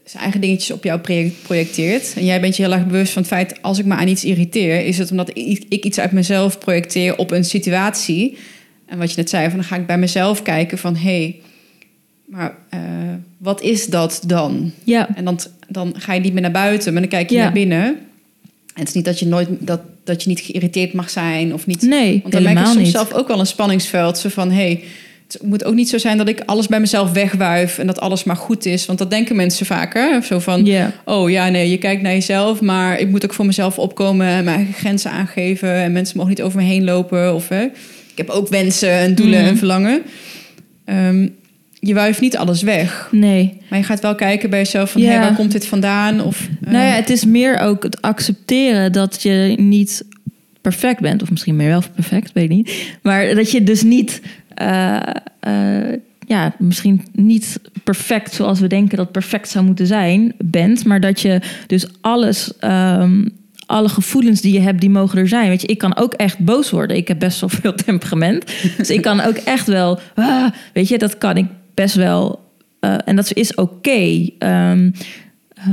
zijn 0.05 0.23
eigen 0.23 0.41
dingetjes 0.41 0.71
op 0.71 0.85
jou 0.85 1.01
projecteert. 1.43 2.13
En 2.17 2.25
jij 2.25 2.41
bent 2.41 2.57
je 2.57 2.63
heel 2.63 2.73
erg 2.73 2.87
bewust 2.87 3.13
van 3.13 3.23
het 3.23 3.31
feit, 3.31 3.63
als 3.63 3.79
ik 3.79 3.85
me 3.85 3.95
aan 3.95 4.09
iets 4.09 4.25
irriteer, 4.25 4.85
is 4.85 4.99
het 4.99 5.11
omdat 5.11 5.31
ik 5.69 5.85
iets 5.85 6.01
uit 6.01 6.13
mezelf 6.13 6.59
projecteer 6.59 7.17
op 7.17 7.31
een 7.31 7.45
situatie. 7.45 8.37
En 8.87 8.99
wat 8.99 9.11
je 9.11 9.17
net 9.17 9.31
zei, 9.31 9.49
van 9.49 9.59
dan 9.59 9.65
ga 9.65 9.77
ik 9.77 9.87
bij 9.87 9.99
mezelf 9.99 10.43
kijken 10.43 10.79
van 10.79 10.97
hé, 10.97 11.01
hey, 11.03 11.41
maar 12.27 12.57
uh, 12.75 12.81
wat 13.39 13.63
is 13.63 13.87
dat 13.87 14.23
dan? 14.27 14.73
Ja. 14.85 15.17
En 15.17 15.25
dan, 15.25 15.39
dan 15.69 15.95
ga 15.97 16.13
je 16.13 16.21
niet 16.21 16.33
meer 16.33 16.43
naar 16.43 16.51
buiten, 16.51 16.93
maar 16.93 17.03
dan 17.03 17.11
kijk 17.11 17.31
je 17.31 17.37
naar 17.37 17.53
binnen. 17.53 17.99
En 18.81 18.87
het 18.87 18.97
is 18.97 19.03
niet 19.03 19.05
dat 19.05 19.19
je 19.19 19.27
nooit 19.27 19.49
dat, 19.59 19.81
dat 20.05 20.23
je 20.23 20.29
niet 20.29 20.41
geïrriteerd 20.41 20.93
mag 20.93 21.11
zijn 21.11 21.55
of 21.55 21.67
niet. 21.67 21.83
Nee, 21.83 22.21
Want 22.23 22.33
dan 22.33 22.43
merk 22.43 22.59
je 22.59 22.73
soms 22.73 22.91
zelf 22.91 23.13
ook 23.13 23.29
wel 23.29 23.39
een 23.39 23.47
spanningsveld. 23.47 24.19
Zo 24.19 24.29
van 24.29 24.51
hé, 24.51 24.55
hey, 24.55 24.83
het 25.27 25.43
moet 25.43 25.65
ook 25.65 25.75
niet 25.75 25.89
zo 25.89 25.99
zijn 25.99 26.19
dat 26.19 26.29
ik 26.29 26.43
alles 26.47 26.67
bij 26.67 26.81
mezelf 26.81 27.13
wegwuif 27.13 27.79
en 27.79 27.87
dat 27.87 28.01
alles 28.01 28.25
maar 28.25 28.37
goed 28.37 28.67
is. 28.67 28.87
Want 28.87 28.99
dat 28.99 29.11
denken 29.11 29.37
mensen 29.37 29.67
vaker. 29.67 30.23
Zo 30.23 30.39
van, 30.39 30.69
oh 31.05 31.31
ja, 31.31 31.49
nee, 31.49 31.71
je 31.71 31.79
kijkt 31.79 32.03
naar 32.03 32.13
jezelf, 32.13 32.61
maar 32.61 32.99
ik 32.99 33.09
moet 33.09 33.25
ook 33.25 33.33
voor 33.33 33.47
mezelf 33.47 33.79
opkomen 33.79 34.27
en 34.27 34.45
mijn 34.45 34.57
eigen 34.57 34.75
grenzen 34.75 35.11
aangeven. 35.11 35.75
En 35.75 35.93
mensen 35.93 36.17
mogen 36.17 36.33
niet 36.33 36.43
over 36.43 36.59
me 36.59 36.65
heen 36.65 36.85
lopen. 36.85 37.35
Of 37.35 37.49
hè, 37.49 37.63
ik 38.11 38.17
heb 38.17 38.29
ook 38.29 38.49
wensen 38.49 38.91
en 38.91 39.15
doelen 39.15 39.39
en 39.39 39.45
mhm. 39.45 39.57
verlangen. 39.57 40.03
Um, 40.85 41.39
je 41.81 41.95
wuift 41.95 42.21
niet 42.21 42.37
alles 42.37 42.63
weg. 42.63 43.09
Nee. 43.11 43.61
Maar 43.69 43.79
je 43.79 43.85
gaat 43.85 44.01
wel 44.01 44.15
kijken 44.15 44.51
bij 44.51 44.59
jezelf 44.59 44.91
van, 44.91 45.01
ja. 45.01 45.21
waar 45.21 45.35
komt 45.35 45.53
dit 45.53 45.67
vandaan? 45.67 46.23
Of, 46.23 46.49
Nou 46.61 46.77
ja, 46.77 46.89
ehm, 46.89 46.97
het 46.97 47.11
is 47.11 47.25
meer 47.25 47.59
ook 47.59 47.83
het 47.83 48.03
accepteren 48.03 48.93
dat 48.93 49.23
je 49.23 49.55
niet 49.57 50.05
perfect 50.61 51.01
bent. 51.01 51.23
Of 51.23 51.31
misschien 51.31 51.57
meer 51.57 51.69
wel 51.69 51.83
perfect, 51.95 52.33
weet 52.33 52.45
ik 52.45 52.57
niet. 52.57 52.97
Maar 53.03 53.35
dat 53.35 53.51
je 53.51 53.63
dus 53.63 53.83
niet 53.83 54.23
uh, 54.63 55.01
uh, 55.49 55.93
ja, 56.27 56.55
misschien 56.59 57.05
niet 57.13 57.61
perfect 57.85 58.35
zoals 58.35 58.61
we 58.61 58.67
denken 58.67 58.97
dat 58.97 59.13
perfect 59.13 59.49
zou 59.49 59.65
moeten 59.65 59.87
zijn, 59.87 60.33
bent. 60.39 60.85
Maar 60.85 61.01
dat 61.01 61.21
je 61.21 61.41
dus 61.67 61.87
alles, 62.01 62.53
um, 62.61 63.31
alle 63.67 63.89
gevoelens 63.89 64.41
die 64.41 64.53
je 64.53 64.61
hebt, 64.61 64.81
die 64.81 64.91
mogen 64.91 65.19
er 65.19 65.29
zijn. 65.29 65.49
Weet 65.49 65.61
je, 65.61 65.67
ik 65.67 65.79
kan 65.79 65.97
ook 65.97 66.15
echt 66.15 66.39
boos 66.39 66.71
worden. 66.71 66.97
Ik 66.97 67.09
heb 67.09 67.19
best 67.19 67.41
wel 67.41 67.49
veel 67.49 67.75
temperament. 67.87 68.45
dus 68.77 68.91
ik 68.91 69.03
kan 69.03 69.21
ook 69.21 69.37
echt 69.37 69.67
wel, 69.67 69.99
ah, 70.15 70.47
weet 70.73 70.89
je, 70.89 70.99
dat 70.99 71.19
kan 71.19 71.37
ik 71.37 71.47
best 71.75 71.95
wel. 71.95 72.49
Uh, 72.81 72.97
en 73.05 73.17
dat 73.17 73.33
is 73.33 73.55
oké. 73.55 74.29
Um, 74.39 74.93
uh, 75.59 75.69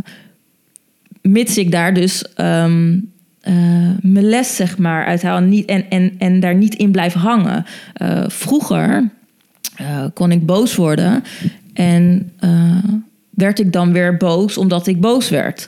mits 1.21 1.57
ik 1.57 1.71
daar 1.71 1.93
dus 1.93 2.25
um, 2.38 3.12
uh, 3.43 3.53
mijn 4.01 4.29
les, 4.29 4.55
zeg 4.55 4.77
maar, 4.77 5.05
uithaal 5.05 5.39
niet, 5.39 5.65
en, 5.65 5.89
en, 5.89 6.13
en 6.17 6.39
daar 6.39 6.55
niet 6.55 6.75
in 6.75 6.91
blijf 6.91 7.13
hangen. 7.13 7.65
vroeger 8.27 9.10
kon 10.13 10.31
ik 10.31 10.45
boos 10.45 10.75
worden 10.75 11.23
en 11.73 12.31
werd 13.29 13.60
ik 13.60 13.73
dan 13.73 13.93
weer 13.93 14.17
boos 14.17 14.57
omdat 14.57 14.88
ik 14.88 15.01
boos 15.01 15.29
werd 15.29 15.67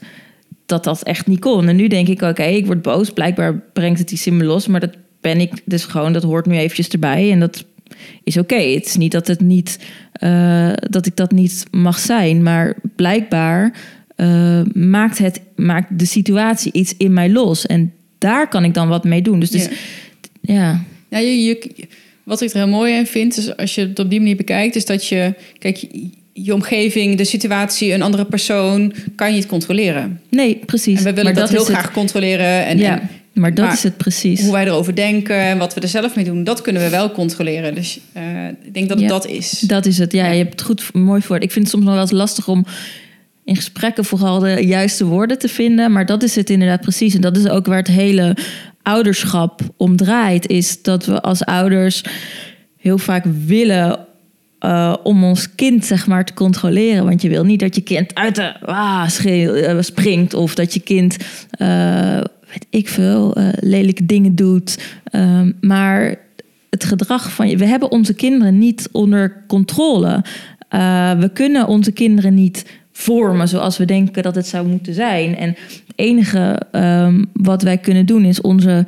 dat 0.70 0.84
dat 0.84 1.04
echt 1.04 1.28
niet 1.28 1.39
kon. 1.39 1.68
En 1.68 1.76
nu 1.76 1.88
denk 1.88 2.08
ik, 2.08 2.22
oké, 2.22 2.44
ik 2.44 2.65
word 2.65 2.82
boos. 2.82 3.10
Blijkbaar 3.10 3.60
brengt 3.74 4.00
het 4.00 4.12
iets 4.12 4.28
in 4.28 4.38
me 4.38 4.44
los. 4.44 4.68
Maar 4.68 4.80
dat 4.80 4.96
ben 5.22 5.39
ik 5.39 5.62
dus 5.65 5.86
gewoon, 5.86 6.13
dat 6.13 6.24
hoort 6.24 6.46
nu 6.46 6.58
eventjes 6.58 6.88
erbij. 6.88 7.32
En 7.32 7.39
dat 7.39 7.65
is 8.23 8.38
oké. 8.38 8.56
Het 8.56 8.86
is 8.86 8.95
niet 8.95 9.12
dat, 9.12 9.28
het 9.28 9.41
niet, 9.41 9.80
uh, 10.23 10.71
dat 10.89 11.06
ik 11.06 11.15
dat 11.15 11.32
niet 11.32 11.65
mag 11.71 11.99
zijn. 11.99 12.43
Maar 12.43 12.75
blijkbaar 12.95 13.73
uh, 14.15 14.62
maakt, 14.73 15.17
het, 15.17 15.41
maakt 15.56 15.99
de 15.99 16.06
situatie 16.06 16.71
iets 16.71 16.93
in 16.97 17.13
mij 17.13 17.30
los. 17.30 17.65
En 17.65 17.93
daar 18.17 18.47
kan 18.47 18.63
ik 18.63 18.73
dan 18.73 18.88
wat 18.88 19.04
mee 19.04 19.21
doen. 19.21 19.39
Dus, 19.39 19.49
dus 19.49 19.67
ja. 20.41 20.54
ja. 20.54 20.84
ja 21.10 21.17
je, 21.17 21.43
je, 21.43 21.88
wat 22.23 22.41
ik 22.41 22.49
er 22.49 22.58
heel 22.58 22.67
mooi 22.67 22.93
in 22.93 23.06
vind, 23.06 23.38
is 23.38 23.58
als 23.58 23.75
je 23.75 23.82
het 23.82 23.99
op 23.99 24.10
die 24.10 24.19
manier 24.19 24.36
bekijkt, 24.36 24.75
is 24.75 24.86
dat 24.86 25.08
je, 25.08 25.34
kijk, 25.58 25.88
je 26.34 26.54
omgeving, 26.54 27.17
de 27.17 27.23
situatie, 27.25 27.93
een 27.93 28.02
andere 28.02 28.25
persoon, 28.25 28.93
kan 29.15 29.30
je 29.30 29.36
niet 29.36 29.45
controleren. 29.45 30.21
Nee, 30.30 30.60
precies. 30.65 30.97
En 30.97 31.04
we 31.04 31.13
willen 31.13 31.34
dat, 31.34 31.49
heel 31.49 31.63
graag 31.63 31.91
controleren. 31.91 32.65
En, 32.65 32.78
ja, 32.78 33.02
maar 33.39 33.54
dat 33.54 33.73
is 33.73 33.84
het 33.84 33.97
precies. 33.97 34.41
Hoe 34.41 34.52
wij 34.52 34.65
erover 34.65 34.95
denken 34.95 35.36
en 35.36 35.58
wat 35.58 35.73
we 35.73 35.82
er 35.82 35.88
zelf 35.88 36.15
mee 36.15 36.25
doen, 36.25 36.43
dat 36.43 36.62
kunnen 36.62 36.82
we 36.82 36.89
wel 36.89 37.12
controleren. 37.12 37.75
Dus 37.75 37.99
uh, 38.17 38.47
ik 38.63 38.73
denk 38.73 38.89
dat 38.89 38.99
het 38.99 39.10
dat 39.10 39.28
is. 39.28 39.60
Dat 39.60 39.86
is 39.86 39.97
het, 39.97 40.12
ja, 40.12 40.28
Je 40.28 40.38
hebt 40.38 40.52
het 40.52 40.62
goed 40.62 40.93
mooi 40.93 41.21
voor. 41.21 41.36
Ik 41.36 41.52
vind 41.52 41.65
het 41.65 41.73
soms 41.73 41.86
nog 41.86 41.93
wel 41.93 42.02
eens 42.02 42.12
lastig 42.12 42.47
om 42.47 42.65
in 43.45 43.56
gesprekken 43.56 44.06
vooral 44.06 44.39
de 44.39 44.65
juiste 44.65 45.06
woorden 45.06 45.39
te 45.39 45.49
vinden. 45.49 45.91
Maar 45.91 46.06
dat 46.06 46.23
is 46.23 46.36
het 46.36 46.49
inderdaad 46.49 46.82
precies. 46.82 47.15
En 47.15 47.21
dat 47.21 47.38
is 47.38 47.47
ook 47.47 47.65
waar 47.65 47.78
het 47.78 47.88
hele 47.88 48.38
ouderschap 48.82 49.62
om 49.78 49.95
draait. 49.95 50.47
Is 50.47 50.82
dat 50.82 51.06
we 51.06 51.21
als 51.21 51.45
ouders 51.45 52.04
heel 52.78 52.97
vaak 52.97 53.25
willen 53.45 54.08
uh, 54.60 54.95
om 55.04 55.23
ons 55.23 55.56
kind 55.56 55.86
zeg 55.86 56.08
maar 56.08 56.25
te 56.25 56.34
controleren. 56.34 57.06
Want 57.06 57.21
je 57.21 57.30
wil 57.30 57.43
niet 57.43 57.60
dat 57.60 57.75
je 57.75 57.82
kind 57.82 58.15
uit 58.15 58.36
de 58.36 58.60
ah, 58.62 59.08
schreeuw, 59.08 59.56
uh, 59.56 59.82
springt 59.82 60.34
of 60.34 60.56
dat 60.56 60.73
je 60.73 60.80
kind, 60.80 61.17
uh, 61.62 62.19
weet 62.50 62.66
ik 62.70 62.90
veel, 62.90 63.38
lelijke 63.60 64.06
dingen 64.06 64.36
doet. 64.36 64.78
Ehm, 65.04 65.52
maar 65.62 66.16
het 66.70 66.84
gedrag 66.84 67.32
van 67.32 67.50
je, 67.50 67.58
we 67.58 67.66
hebben 67.66 67.92
onze 67.92 68.14
kinderen 68.14 68.58
niet 68.58 68.90
onder 68.92 69.44
controle. 69.48 70.24
we 71.20 71.30
kunnen 71.34 71.68
onze 71.68 71.92
kinderen 71.92 72.34
niet 72.34 72.66
vormen 73.00 73.48
zoals 73.48 73.78
we 73.78 73.86
denken 73.86 74.24
dat 74.24 74.36
het 74.36 74.48
zou 74.48 74.68
moeten 74.68 74.94
zijn. 74.94 75.36
En 75.36 75.50
het 75.50 75.84
enige 75.96 76.62
um, 76.72 77.26
wat 77.34 77.62
wij 77.62 77.78
kunnen 77.78 78.06
doen 78.06 78.26
is 78.26 78.42
onze 78.42 78.86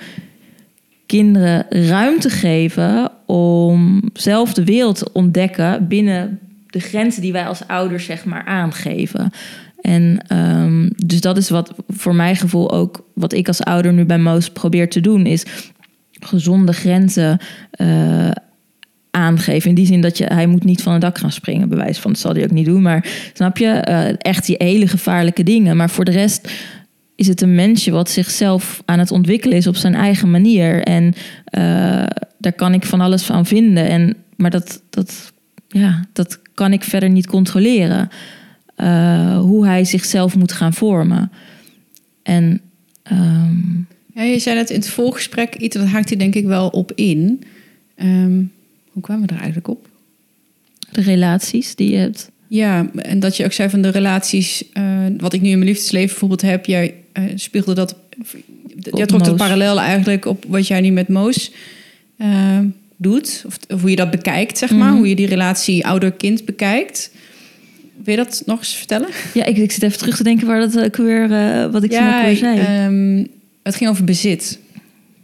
kinderen 1.05 1.65
ruimte 1.69 2.29
geven 2.29 3.11
om 3.25 4.01
zelf 4.13 4.53
de 4.53 4.65
wereld 4.65 4.97
te 4.97 5.09
ontdekken 5.13 5.87
binnen 5.87 6.39
de 6.67 6.79
grenzen 6.79 7.21
die 7.21 7.31
wij 7.31 7.45
als 7.45 7.67
ouders 7.67 8.05
zeg 8.05 8.25
maar 8.25 8.45
aangeven. 8.45 9.31
En 9.81 10.19
um, 10.37 10.89
dus 11.05 11.21
dat 11.21 11.37
is 11.37 11.49
wat 11.49 11.73
voor 11.87 12.15
mijn 12.15 12.35
gevoel 12.35 12.71
ook 12.71 13.05
wat 13.13 13.33
ik 13.33 13.47
als 13.47 13.63
ouder 13.63 13.93
nu 13.93 14.05
bij 14.05 14.19
Moos 14.19 14.49
probeer 14.49 14.89
te 14.89 15.01
doen, 15.01 15.25
is 15.25 15.45
gezonde 16.19 16.73
grenzen 16.73 17.39
uh, 17.81 18.31
aangeven. 19.11 19.69
In 19.69 19.75
die 19.75 19.85
zin 19.85 20.01
dat 20.01 20.17
je, 20.17 20.25
hij 20.25 20.47
moet 20.47 20.63
niet 20.63 20.81
van 20.81 20.93
het 20.93 21.01
dak 21.01 21.17
gaan 21.17 21.31
springen, 21.31 21.69
bewijs 21.69 21.97
van, 21.97 22.11
dat 22.11 22.21
zal 22.21 22.33
hij 22.33 22.43
ook 22.43 22.51
niet 22.51 22.65
doen. 22.65 22.81
Maar 22.81 23.29
snap 23.33 23.57
je, 23.57 23.85
uh, 23.89 24.07
echt 24.17 24.45
die 24.45 24.55
hele 24.57 24.87
gevaarlijke 24.87 25.43
dingen. 25.43 25.77
Maar 25.77 25.89
voor 25.89 26.05
de 26.05 26.11
rest 26.11 26.51
is 27.15 27.27
het 27.27 27.41
een 27.41 27.55
mensje 27.55 27.91
wat 27.91 28.09
zichzelf 28.09 28.81
aan 28.85 28.99
het 28.99 29.11
ontwikkelen 29.11 29.57
is 29.57 29.67
op 29.67 29.75
zijn 29.75 29.95
eigen 29.95 30.31
manier. 30.31 30.83
En 30.83 31.03
uh, 31.03 32.03
daar 32.37 32.53
kan 32.55 32.73
ik 32.73 32.85
van 32.85 33.01
alles 33.01 33.23
van 33.23 33.45
vinden. 33.45 33.87
En, 33.87 34.15
maar 34.35 34.49
dat, 34.49 34.81
dat, 34.89 35.33
ja, 35.67 36.05
dat 36.13 36.39
kan 36.53 36.73
ik 36.73 36.83
verder 36.83 37.09
niet 37.09 37.27
controleren. 37.27 38.09
Uh, 38.81 39.39
hoe 39.39 39.65
hij 39.65 39.85
zichzelf 39.85 40.35
moet 40.35 40.51
gaan 40.51 40.73
vormen. 40.73 41.31
En. 42.23 42.61
Um, 43.11 43.87
ja, 44.13 44.21
je 44.21 44.39
zei 44.39 44.55
net 44.55 44.69
in 44.69 44.75
het 44.75 44.89
voorgesprek 44.89 45.55
iets, 45.55 45.75
dat 45.75 45.87
haakt 45.87 46.09
hij 46.09 46.17
denk 46.17 46.35
ik 46.35 46.45
wel 46.45 46.67
op 46.67 46.91
in. 46.95 47.43
Um, 47.95 48.51
hoe 48.91 49.01
kwamen 49.01 49.27
we 49.27 49.33
er 49.33 49.39
eigenlijk 49.39 49.67
op? 49.67 49.87
De 50.91 51.01
relaties 51.01 51.75
die 51.75 51.91
je 51.91 51.97
hebt. 51.97 52.31
Ja, 52.47 52.89
en 52.95 53.19
dat 53.19 53.37
je 53.37 53.45
ook 53.45 53.51
zei 53.51 53.69
van 53.69 53.81
de 53.81 53.89
relaties, 53.89 54.63
uh, 54.73 55.05
wat 55.17 55.33
ik 55.33 55.41
nu 55.41 55.49
in 55.49 55.57
mijn 55.57 55.69
liefdesleven 55.69 56.09
bijvoorbeeld 56.09 56.41
heb, 56.41 56.65
jij 56.65 56.93
uh, 57.13 57.23
spiegelde 57.35 57.73
dat, 57.73 57.95
jij 58.79 59.05
trok 59.05 59.25
het 59.25 59.35
parallel 59.35 59.79
eigenlijk 59.79 60.25
op 60.25 60.45
wat 60.47 60.67
jij 60.67 60.81
nu 60.81 60.89
met 60.89 61.07
Moos 61.07 61.51
uh, 62.17 62.59
doet, 62.95 63.43
of, 63.47 63.57
of, 63.69 63.81
hoe 63.81 63.89
je 63.89 63.95
dat 63.95 64.11
bekijkt, 64.11 64.57
zeg 64.57 64.71
maar, 64.71 64.91
mm 64.91 64.97
hoe 64.97 65.09
je 65.09 65.15
die 65.15 65.27
relatie 65.27 65.85
ouder-kind 65.85 66.45
bekijkt. 66.45 67.11
Wil 68.03 68.15
je 68.15 68.23
dat 68.23 68.43
nog 68.45 68.57
eens 68.57 68.75
vertellen? 68.75 69.09
Ja, 69.33 69.45
ik, 69.45 69.57
ik 69.57 69.71
zit 69.71 69.83
even 69.83 69.97
terug 69.97 70.17
te 70.17 70.23
denken 70.23 70.47
waar 70.47 70.59
dat 70.59 70.79
ook 70.79 70.95
weer, 70.95 71.29
wat 71.71 71.83
ik 71.83 71.91
ja, 71.91 72.25
weer 72.25 72.35
zei. 72.35 72.85
Um, 72.85 73.27
het 73.63 73.75
ging 73.75 73.89
over 73.89 74.03
bezit. 74.03 74.59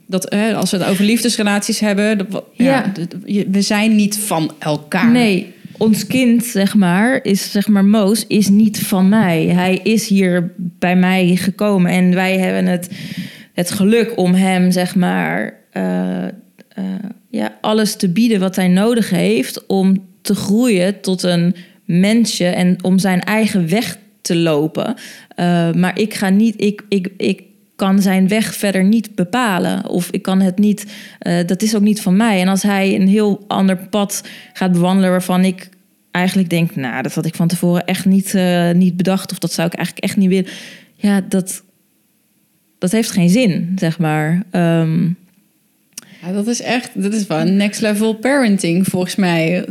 Dat 0.06 0.30
als 0.30 0.72
we 0.72 0.78
het 0.78 0.88
over 0.88 1.06
liefdesrelaties 1.06 1.80
hebben, 1.80 2.18
dat, 2.18 2.44
ja. 2.54 2.92
ja. 3.26 3.44
we 3.52 3.62
zijn 3.62 3.96
niet 3.96 4.18
van 4.18 4.52
elkaar. 4.60 5.12
Nee, 5.12 5.54
ons 5.78 6.08
kind, 6.08 6.46
zeg 6.46 6.76
maar, 6.76 7.20
is 7.24 7.52
zeg 7.52 7.68
maar 7.68 7.86
Moos, 7.86 8.28
is 8.28 8.50
niet 8.50 8.80
van 8.80 9.10
mij. 9.10 9.46
Hij 9.46 9.80
is 9.84 10.08
hier 10.08 10.54
bij 10.58 10.96
mij 10.96 11.36
gekomen 11.36 11.92
en 11.92 12.14
wij 12.14 12.38
hebben 12.38 12.66
het, 12.66 12.90
het 13.54 13.72
geluk 13.72 14.18
om 14.18 14.34
hem, 14.34 14.72
zeg 14.72 14.96
maar, 14.96 15.54
uh, 15.74 16.24
uh, 16.24 16.86
ja, 17.30 17.58
alles 17.62 17.96
te 17.96 18.10
bieden 18.10 18.40
wat 18.40 18.56
hij 18.56 18.68
nodig 18.68 19.10
heeft 19.10 19.66
om 19.66 20.06
te 20.22 20.36
groeien 20.36 21.02
tot 21.02 21.24
een 21.24 21.56
mensje 21.88 22.46
en 22.46 22.84
om 22.84 23.00
zijn 23.00 23.22
eigen 23.22 23.70
weg 23.70 23.98
te 24.22 24.36
lopen. 24.36 24.96
Uh, 25.40 25.72
maar 25.72 26.00
ik 26.00 26.14
ga 26.14 26.30
niet, 26.30 26.62
ik, 26.62 26.84
ik, 26.90 27.10
ik 27.18 27.44
kan 27.76 28.02
zijn 28.02 28.28
weg 28.28 28.56
verder 28.56 28.84
niet 28.84 29.16
bepalen. 29.16 29.90
Of 29.90 30.10
ik 30.12 30.22
kan 30.22 30.42
het 30.42 30.58
niet, 30.58 30.86
uh, 31.22 31.40
dat 31.46 31.62
is 31.62 31.76
ook 31.76 31.82
niet 31.82 32.02
van 32.02 32.16
mij. 32.16 32.42
En 32.42 32.48
als 32.48 32.64
hij 32.64 32.96
een 32.96 33.08
heel 33.08 33.46
ander 33.48 33.78
pad 33.78 34.24
gaat 34.54 34.72
bewandelen 34.72 35.10
waarvan 35.10 35.44
ik 35.44 35.70
eigenlijk 36.12 36.50
denk, 36.50 36.76
nou, 36.76 37.04
dat 37.04 37.14
had 37.14 37.26
ik 37.26 37.36
van 37.36 37.48
tevoren 37.48 37.86
echt 37.86 38.06
niet, 38.06 38.34
uh, 38.34 38.72
niet 38.72 38.98
bedacht. 38.98 39.32
Of 39.32 39.40
dat 39.40 39.54
zou 39.54 39.68
ik 39.68 39.74
eigenlijk 39.74 40.06
echt 40.06 40.18
niet 40.18 40.30
willen. 40.30 40.48
Ja, 40.96 41.22
dat, 41.30 41.64
dat 42.78 42.92
heeft 42.92 43.12
geen 43.12 43.30
zin, 43.30 43.72
zeg 43.76 44.00
maar. 44.00 44.44
Um, 44.52 45.18
ja, 46.22 46.32
dat 46.32 46.48
is 46.48 46.62
echt, 46.62 46.90
dat 46.94 47.14
is 47.14 47.28
wel 47.28 47.44
next 47.44 47.82
level 47.82 48.14
parenting 48.14 48.88
volgens 48.88 49.16
mij. 49.16 49.66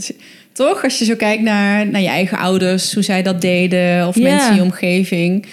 Toch? 0.56 0.84
Als 0.84 0.98
je 0.98 1.04
zo 1.04 1.14
kijkt 1.14 1.42
naar, 1.42 1.86
naar 1.86 2.00
je 2.00 2.08
eigen 2.08 2.38
ouders, 2.38 2.94
hoe 2.94 3.02
zij 3.02 3.22
dat 3.22 3.40
deden, 3.40 4.08
of 4.08 4.16
mensen 4.16 4.50
in 4.50 4.56
je 4.56 4.62
omgeving 4.62 5.46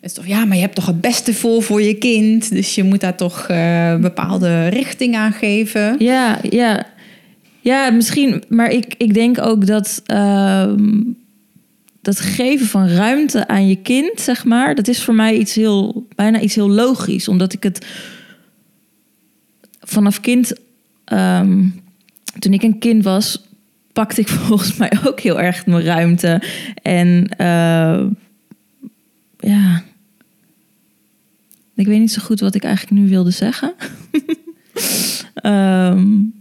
is 0.00 0.12
toch, 0.12 0.26
ja, 0.26 0.44
maar 0.44 0.56
je 0.56 0.62
hebt 0.62 0.74
toch 0.74 0.86
het 0.86 1.00
beste 1.00 1.34
voor 1.34 1.62
voor 1.62 1.82
je 1.82 1.94
kind. 1.94 2.50
Dus 2.50 2.74
je 2.74 2.82
moet 2.82 3.00
daar 3.00 3.16
toch 3.16 3.46
uh, 3.50 3.96
bepaalde 3.96 4.68
richting 4.68 5.16
aan 5.16 5.32
geven. 5.32 5.96
Ja, 5.98 6.38
ja. 6.50 6.86
Ja, 7.60 7.90
misschien. 7.90 8.44
Maar 8.48 8.70
ik, 8.70 8.94
ik 8.96 9.14
denk 9.14 9.40
ook 9.40 9.66
dat 9.66 10.02
uh, 10.06 10.72
dat 12.02 12.20
geven 12.20 12.66
van 12.66 12.88
ruimte 12.88 13.48
aan 13.48 13.68
je 13.68 13.76
kind, 13.76 14.20
zeg 14.20 14.44
maar, 14.44 14.74
dat 14.74 14.88
is 14.88 15.02
voor 15.02 15.14
mij 15.14 15.36
iets 15.36 15.54
heel, 15.54 16.06
bijna 16.14 16.40
iets 16.40 16.54
heel 16.54 16.70
logisch. 16.70 17.28
Omdat 17.28 17.52
ik 17.52 17.62
het 17.62 17.86
vanaf 19.80 20.20
kind, 20.20 20.52
um, 21.12 21.82
toen 22.38 22.52
ik 22.52 22.62
een 22.62 22.78
kind 22.78 23.04
was, 23.04 23.42
pakte 24.00 24.20
ik 24.20 24.28
volgens 24.48 24.76
mij 24.76 24.92
ook 25.04 25.20
heel 25.20 25.40
erg 25.40 25.66
mijn 25.66 25.84
ruimte. 25.84 26.42
En 26.82 27.28
uh, 27.40 28.00
ja, 29.38 29.82
ik 31.74 31.86
weet 31.86 31.98
niet 31.98 32.12
zo 32.12 32.22
goed 32.22 32.40
wat 32.40 32.54
ik 32.54 32.64
eigenlijk 32.64 33.02
nu 33.02 33.08
wilde 33.08 33.30
zeggen. 33.30 33.74
um, 35.42 36.32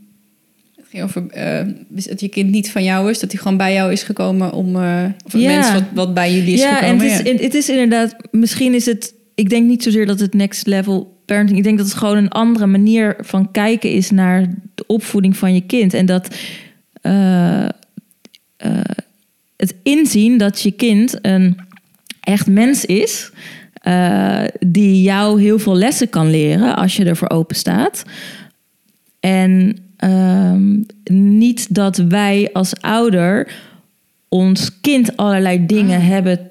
het 0.75 0.85
ging 0.89 1.03
over 1.03 1.23
uh, 1.37 1.73
dat 1.89 2.19
je 2.19 2.29
kind 2.29 2.49
niet 2.49 2.71
van 2.71 2.83
jou 2.83 3.09
is, 3.09 3.19
dat 3.19 3.31
hij 3.31 3.41
gewoon 3.41 3.57
bij 3.57 3.73
jou 3.73 3.91
is 3.91 4.03
gekomen 4.03 4.51
om. 4.53 4.75
Uh, 4.75 5.05
of 5.25 5.33
een 5.33 5.39
ja. 5.39 5.49
mens 5.49 5.71
wat, 5.73 5.83
wat 5.93 6.13
bij 6.13 6.33
jullie 6.33 6.53
is 6.53 6.61
ja, 6.61 6.75
gekomen. 6.75 7.05
En 7.05 7.17
het, 7.17 7.25
is, 7.25 7.41
het 7.41 7.53
is 7.53 7.69
inderdaad, 7.69 8.15
misschien 8.31 8.73
is 8.73 8.85
het. 8.85 9.13
Ik 9.35 9.49
denk 9.49 9.67
niet 9.67 9.83
zozeer 9.83 10.05
dat 10.05 10.19
het 10.19 10.33
next 10.33 10.67
level 10.67 11.21
parenting. 11.25 11.57
Ik 11.57 11.63
denk 11.63 11.77
dat 11.77 11.87
het 11.87 11.95
gewoon 11.95 12.17
een 12.17 12.29
andere 12.29 12.65
manier 12.65 13.15
van 13.19 13.51
kijken 13.51 13.91
is 13.91 14.11
naar 14.11 14.47
de 14.75 14.83
opvoeding 14.87 15.37
van 15.37 15.53
je 15.53 15.61
kind. 15.61 15.93
En 15.93 16.05
dat. 16.05 16.35
Uh, 17.01 17.67
het 19.55 19.75
inzien 19.83 20.37
dat 20.37 20.61
je 20.61 20.71
kind 20.71 21.17
een 21.21 21.57
echt 22.19 22.47
mens 22.47 22.85
is 22.85 23.31
eh, 23.81 24.43
die 24.59 25.01
jou 25.01 25.41
heel 25.41 25.59
veel 25.59 25.75
lessen 25.75 26.09
kan 26.09 26.29
leren 26.29 26.75
als 26.75 26.95
je 26.97 27.05
ervoor 27.05 27.29
open 27.29 27.55
staat. 27.55 28.03
En 29.19 29.77
ehm, 29.97 30.77
niet 31.11 31.75
dat 31.75 31.97
wij 31.97 32.49
als 32.53 32.81
ouder 32.81 33.51
ons 34.27 34.79
kind 34.81 35.17
allerlei 35.17 35.65
dingen 35.65 36.01
hebben 36.01 36.48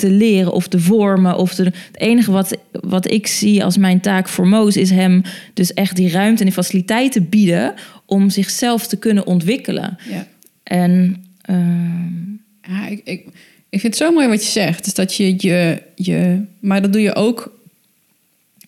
te 0.00 0.10
leren 0.10 0.52
of 0.52 0.68
te 0.68 0.80
vormen. 0.80 1.36
Of 1.36 1.54
te, 1.54 1.62
het 1.62 1.74
enige 1.92 2.30
wat, 2.30 2.56
wat 2.72 3.10
ik 3.10 3.26
zie 3.26 3.64
als 3.64 3.76
mijn 3.76 4.00
taak 4.00 4.28
voor 4.28 4.46
Moos 4.46 4.76
is 4.76 4.90
hem 4.90 5.22
dus 5.54 5.74
echt 5.74 5.96
die 5.96 6.10
ruimte 6.10 6.38
en 6.38 6.44
die 6.44 6.54
faciliteiten 6.54 7.28
bieden 7.28 7.74
om 8.06 8.30
zichzelf 8.30 8.86
te 8.86 8.96
kunnen 8.96 9.26
ontwikkelen. 9.26 9.98
Ja. 10.08 10.26
En 10.62 11.24
Ja, 12.68 12.86
ik, 12.88 13.00
ik, 13.04 13.24
ik 13.68 13.80
vind 13.80 13.82
het 13.82 13.96
zo 13.96 14.12
mooi 14.12 14.28
wat 14.28 14.44
je 14.44 14.50
zegt. 14.50 14.84
Dus 14.84 14.94
dat 14.94 15.14
je 15.14 15.34
je, 15.36 15.82
je 15.94 16.42
maar 16.60 16.82
dat 16.82 16.92
doe 16.92 17.02
je 17.02 17.14
ook 17.14 17.52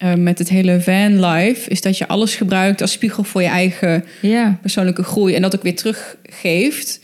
eh, 0.03 0.15
met 0.15 0.39
het 0.39 0.49
hele 0.49 0.81
van 0.81 1.27
life. 1.27 1.71
Is 1.71 1.81
dat 1.81 1.99
je 1.99 2.09
alles 2.09 2.35
gebruikt 2.35 2.81
als 2.81 2.93
spiegel 2.93 3.25
voor 3.25 3.43
je 3.43 3.49
eigen 3.49 4.05
ja, 4.21 4.59
persoonlijke 4.61 5.03
groei. 5.03 5.35
En 5.35 5.43
dat 5.43 5.57
ook 5.57 5.63
weer 5.63 5.77
teruggeeft. 5.77 7.01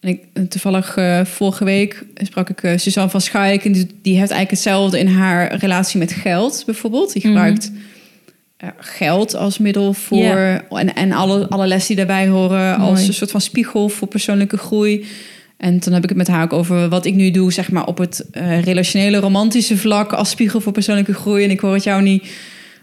En 0.00 0.08
ik, 0.08 0.48
toevallig 0.48 0.96
eh, 0.96 1.24
vorige 1.24 1.64
week 1.64 2.04
sprak 2.14 2.50
ik 2.50 2.62
eh, 2.62 2.76
Suzanne 2.76 3.10
van 3.10 3.20
Schaik. 3.20 3.64
En 3.64 3.72
die, 3.72 3.86
die 4.02 4.18
heeft 4.18 4.30
eigenlijk 4.30 4.50
hetzelfde 4.50 4.98
in 4.98 5.06
haar 5.06 5.54
relatie 5.56 5.98
met 5.98 6.12
geld 6.12 6.62
bijvoorbeeld. 6.66 7.12
Die 7.12 7.22
Mhm. 7.22 7.32
gebruikt 7.32 7.72
eh, 8.56 8.68
geld 8.78 9.34
als 9.34 9.58
middel 9.58 9.92
voor... 9.92 10.62
En, 10.70 10.94
en 10.94 11.12
alle, 11.12 11.48
alle 11.48 11.66
lessen 11.66 11.96
die 11.96 12.06
daarbij 12.06 12.28
horen 12.28 12.76
als 12.76 13.06
een 13.06 13.14
soort 13.14 13.30
van 13.30 13.40
spiegel 13.40 13.88
voor 13.88 14.08
persoonlijke 14.08 14.56
groei. 14.56 15.06
En 15.56 15.80
toen 15.80 15.92
heb 15.92 16.02
ik 16.02 16.08
het 16.08 16.18
met 16.18 16.28
haar 16.28 16.44
ook 16.44 16.52
over 16.52 16.88
wat 16.88 17.04
ik 17.04 17.14
nu 17.14 17.30
doe, 17.30 17.52
zeg 17.52 17.70
maar 17.70 17.86
op 17.86 17.98
het 17.98 18.26
eh, 18.30 18.62
relationele, 18.62 19.18
romantische 19.18 19.76
vlak 19.76 20.12
als 20.12 20.30
spiegel 20.30 20.60
voor 20.60 20.72
persoonlijke 20.72 21.14
groei. 21.14 21.44
En 21.44 21.50
ik 21.50 21.60
hoor 21.60 21.74
het 21.74 21.84
jou 21.84 22.02
niet 22.02 22.28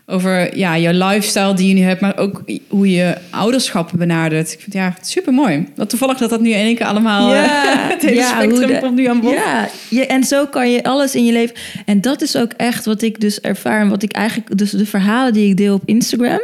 over 0.09 0.57
ja, 0.57 0.75
je 0.75 0.93
lifestyle 0.93 1.53
die 1.53 1.67
je 1.67 1.73
nu 1.73 1.81
hebt, 1.81 2.01
maar 2.01 2.17
ook 2.17 2.43
hoe 2.67 2.91
je 2.91 3.17
ouderschap 3.29 3.91
benadert. 3.95 4.51
Ik 4.53 4.59
vind 4.59 4.73
ja, 4.73 4.95
super 5.01 5.33
mooi. 5.33 5.67
Dat 5.75 5.89
toevallig 5.89 6.17
dat 6.17 6.29
dat 6.29 6.41
nu 6.41 6.49
in 6.49 6.55
één 6.55 6.75
keer 6.75 6.85
allemaal 6.85 7.33
eh, 7.33 7.43
het 7.93 8.01
hele 8.01 8.15
ja, 8.15 8.29
spectrum 8.41 8.67
de- 8.67 8.79
komt 8.79 8.95
nu 8.95 9.05
aan 9.05 9.19
bod. 9.19 9.33
Ja, 9.33 9.69
je, 9.89 10.05
en 10.05 10.23
zo 10.23 10.45
kan 10.45 10.71
je 10.71 10.83
alles 10.83 11.15
in 11.15 11.25
je 11.25 11.31
leven. 11.31 11.55
En 11.85 12.01
dat 12.01 12.21
is 12.21 12.35
ook 12.35 12.51
echt 12.53 12.85
wat 12.85 13.01
ik 13.01 13.19
dus 13.19 13.39
ervaar. 13.41 13.81
En 13.81 13.89
wat 13.89 14.03
ik 14.03 14.11
eigenlijk, 14.11 14.57
dus 14.57 14.71
de 14.71 14.85
verhalen 14.85 15.33
die 15.33 15.49
ik 15.49 15.57
deel 15.57 15.73
op 15.73 15.83
Instagram. 15.85 16.41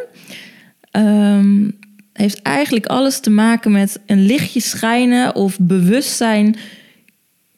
ehm, 0.92 1.70
heeft 2.14 2.42
eigenlijk 2.42 2.86
alles 2.86 3.20
te 3.20 3.30
maken 3.30 3.72
met 3.72 4.00
een 4.06 4.26
lichtje 4.26 4.60
schijnen 4.60 5.36
of 5.36 5.58
bewustzijn. 5.60 6.56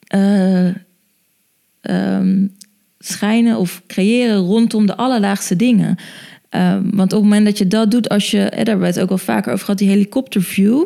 eh, 0.08 0.68
ehm, 1.82 2.47
schijnen 3.08 3.58
of 3.58 3.82
creëren 3.88 4.38
rondom 4.38 4.86
de 4.86 4.95
allerlaagste 4.95 5.56
dingen. 5.56 5.95
Ehm, 6.49 6.82
want 6.84 7.14
op 7.14 7.20
het 7.20 7.30
moment 7.30 7.45
dat 7.45 7.58
je 7.58 7.68
dat 7.68 7.91
doet, 7.91 8.10
als 8.10 8.32
je, 8.32 8.38
eh, 8.41 8.49
daar 8.49 8.66
hebben 8.66 8.80
we 8.80 8.86
het 8.93 8.99
ook 8.99 9.10
al 9.10 9.18
vaker 9.18 9.51
over 9.51 9.66
gehad, 9.66 9.80
die 9.80 9.89
helikopterview. 9.89 10.84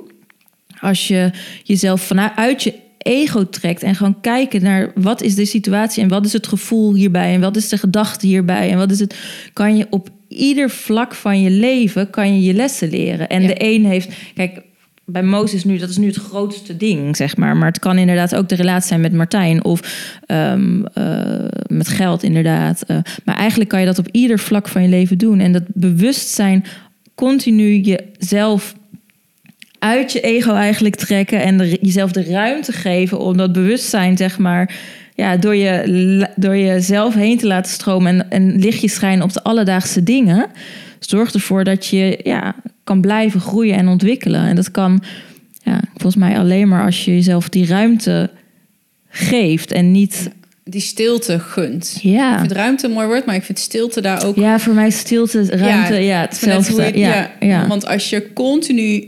Als 0.80 1.08
je 1.08 1.32
jezelf 1.64 2.02
vanuit 2.02 2.64
je 2.64 2.74
ego 2.98 3.50
trekt 3.50 3.84
en 3.84 3.96
gewoon 3.96 4.22
kijken 4.22 4.62
naar 4.62 4.92
wat 4.96 5.22
is 5.22 5.36
de 5.36 5.46
situatie 5.46 6.04
en 6.04 6.10
wat 6.10 6.26
is 6.26 6.34
het 6.34 6.48
gevoel 6.48 6.94
hierbij 6.94 7.34
en 7.34 7.42
wat 7.42 7.56
is 7.56 7.70
de 7.70 7.78
gedachte 7.78 8.28
hierbij 8.28 8.70
en 8.72 8.78
wat 8.78 8.92
is 8.92 9.00
het, 9.00 9.16
kan 9.54 9.78
je 9.78 9.88
op 9.90 10.10
ieder 10.28 10.70
vlak 10.70 11.16
van 11.16 11.42
je 11.42 11.50
leven 11.50 12.10
kan 12.10 12.34
je 12.34 12.42
je 12.42 12.54
lessen 12.54 12.90
leren. 12.90 13.30
En 13.30 13.42
Ja. 13.42 13.48
de 13.48 13.56
een 13.58 13.86
heeft, 13.86 14.10
kijk, 14.36 14.62
bij 15.12 15.24
Mozes 15.24 15.64
nu, 15.64 15.78
dat 15.78 15.90
is 15.90 15.98
nu 15.98 16.08
het 16.08 16.16
grootste 16.16 16.78
ding, 16.78 17.16
zeg 17.16 17.38
maar. 17.38 17.58
Maar 17.58 17.68
het 17.68 17.80
kan 17.80 17.98
inderdaad 17.98 18.36
ook 18.36 18.50
de 18.50 18.56
relatie 18.56 18.88
zijn 18.88 19.02
met 19.02 19.14
Martijn 19.14 19.64
of 19.64 19.82
ehm, 20.26 20.86
eh, 20.94 21.46
met 21.68 21.88
geld, 21.88 22.24
inderdaad. 22.24 22.82
Eh, 22.82 22.98
maar 23.26 23.36
eigenlijk 23.36 23.70
kan 23.70 23.80
je 23.80 23.86
dat 23.86 24.00
op 24.00 24.08
ieder 24.12 24.40
vlak 24.40 24.68
van 24.68 24.82
je 24.82 24.88
leven 24.88 25.18
doen. 25.18 25.40
En 25.40 25.52
dat 25.52 25.64
bewustzijn 25.68 26.66
continu 27.16 27.80
jezelf 27.80 28.76
uit 29.80 30.12
je 30.12 30.22
ego 30.22 30.54
eigenlijk 30.54 30.96
trekken 30.96 31.42
en 31.42 31.78
jezelf 31.82 32.12
de 32.12 32.24
ruimte 32.24 32.72
geven 32.72 33.20
om 33.20 33.38
dat 33.38 33.54
bewustzijn, 33.54 34.18
zeg 34.18 34.38
maar, 34.38 34.76
ja, 35.16 35.38
door, 35.38 35.56
je, 35.56 36.28
door 36.36 36.58
jezelf 36.58 37.14
heen 37.14 37.38
te 37.38 37.48
laten 37.48 37.72
stromen 37.72 38.20
en, 38.20 38.30
en 38.30 38.60
lichtjes 38.60 38.94
schijnen 38.94 39.24
op 39.24 39.34
de 39.34 39.44
alledaagse 39.44 40.04
dingen, 40.04 40.46
zorgt 41.00 41.34
ervoor 41.34 41.64
dat 41.64 41.88
je 41.88 42.20
ja, 42.24 42.56
kan 42.90 43.02
blijven 43.02 43.40
groeien 43.42 43.76
en 43.76 43.88
ontwikkelen. 43.88 44.42
En 44.46 44.56
dat 44.56 44.72
kan 44.72 45.04
ja, 45.64 45.80
volgens 45.92 46.16
mij 46.16 46.38
alleen 46.40 46.68
maar 46.68 46.86
als 46.86 47.06
je 47.06 47.12
jezelf 47.12 47.50
die 47.50 47.66
ruimte 47.66 48.30
geeft 49.10 49.72
en 49.72 49.92
niet. 49.92 50.30
Die 50.64 50.82
stilte 50.82 51.40
gunt. 51.40 51.94
Ik 51.96 52.02
Ja, 52.02 52.40
vind 52.40 52.52
ruimte 52.52 52.86
een 52.88 52.92
mooi 52.94 53.08
woord, 53.08 53.26
maar 53.26 53.36
ik 53.36 53.44
vind 53.44 53.60
stilte 53.60 54.02
daar 54.02 54.26
ook 54.26 54.36
ja 54.36 54.60
voor 54.60 54.74
mij 54.74 54.90
stilte, 54.90 55.46
ruimte, 55.46 55.94
ja, 55.96 56.18
hoe 56.20 56.28
hetzelfde. 56.30 56.84
je- 56.84 56.98
Ja, 57.00 57.32
ja, 57.40 57.68
Want 57.68 57.86
als 57.86 58.10
je 58.10 58.34
continu 58.34 59.08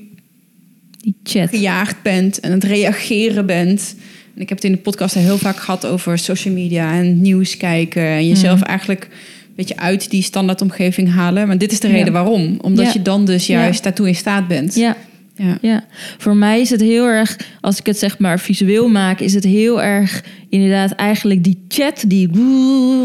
die 0.97 1.15
chat. 1.23 1.49
gejaagd 1.49 2.01
bent 2.01 2.39
en 2.39 2.51
het 2.51 2.63
reageren 2.63 3.45
bent. 3.45 3.95
En 4.35 4.41
ik 4.41 4.49
heb 4.49 4.57
het 4.57 4.65
in 4.67 4.71
de 4.71 4.77
podcast 4.77 5.13
heel 5.15 5.37
vaak 5.37 5.57
gehad 5.57 5.85
over 5.85 6.17
social 6.17 6.53
media 6.53 6.93
en 6.93 7.21
nieuws 7.21 7.57
kijken. 7.57 8.03
En 8.03 8.27
jezelf 8.27 8.59
Mhm. 8.59 8.69
eigenlijk 8.69 9.07
beetje 9.61 9.77
uit 9.77 10.09
die 10.09 10.23
standaardomgeving 10.23 11.13
halen. 11.13 11.47
Maar 11.47 11.57
dit 11.57 11.71
is 11.71 11.79
de 11.79 11.87
Ja. 11.87 11.93
reden 11.93 12.13
waarom. 12.13 12.57
Omdat 12.61 12.85
Ja. 12.85 12.91
je 12.93 13.01
dan 13.01 13.25
dus 13.25 13.47
juist 13.47 13.83
daartoe 13.83 14.07
in 14.07 14.15
staat 14.15 14.47
bent. 14.47 14.75
Ja, 14.75 14.95
Ja. 15.35 15.57
Ja, 15.61 15.83
voor 16.17 16.35
mij 16.35 16.61
is 16.61 16.69
het 16.69 16.81
heel 16.81 17.05
erg, 17.05 17.37
als 17.61 17.79
ik 17.79 17.85
het 17.85 17.97
zeg 17.99 18.19
maar 18.19 18.39
visueel 18.39 18.89
maak, 18.89 19.19
is 19.19 19.33
het 19.33 19.43
heel 19.43 19.81
erg 19.81 20.23
inderdaad 20.49 20.91
eigenlijk 20.91 21.43
die 21.43 21.65
chat 21.67 22.03
die 22.07 22.29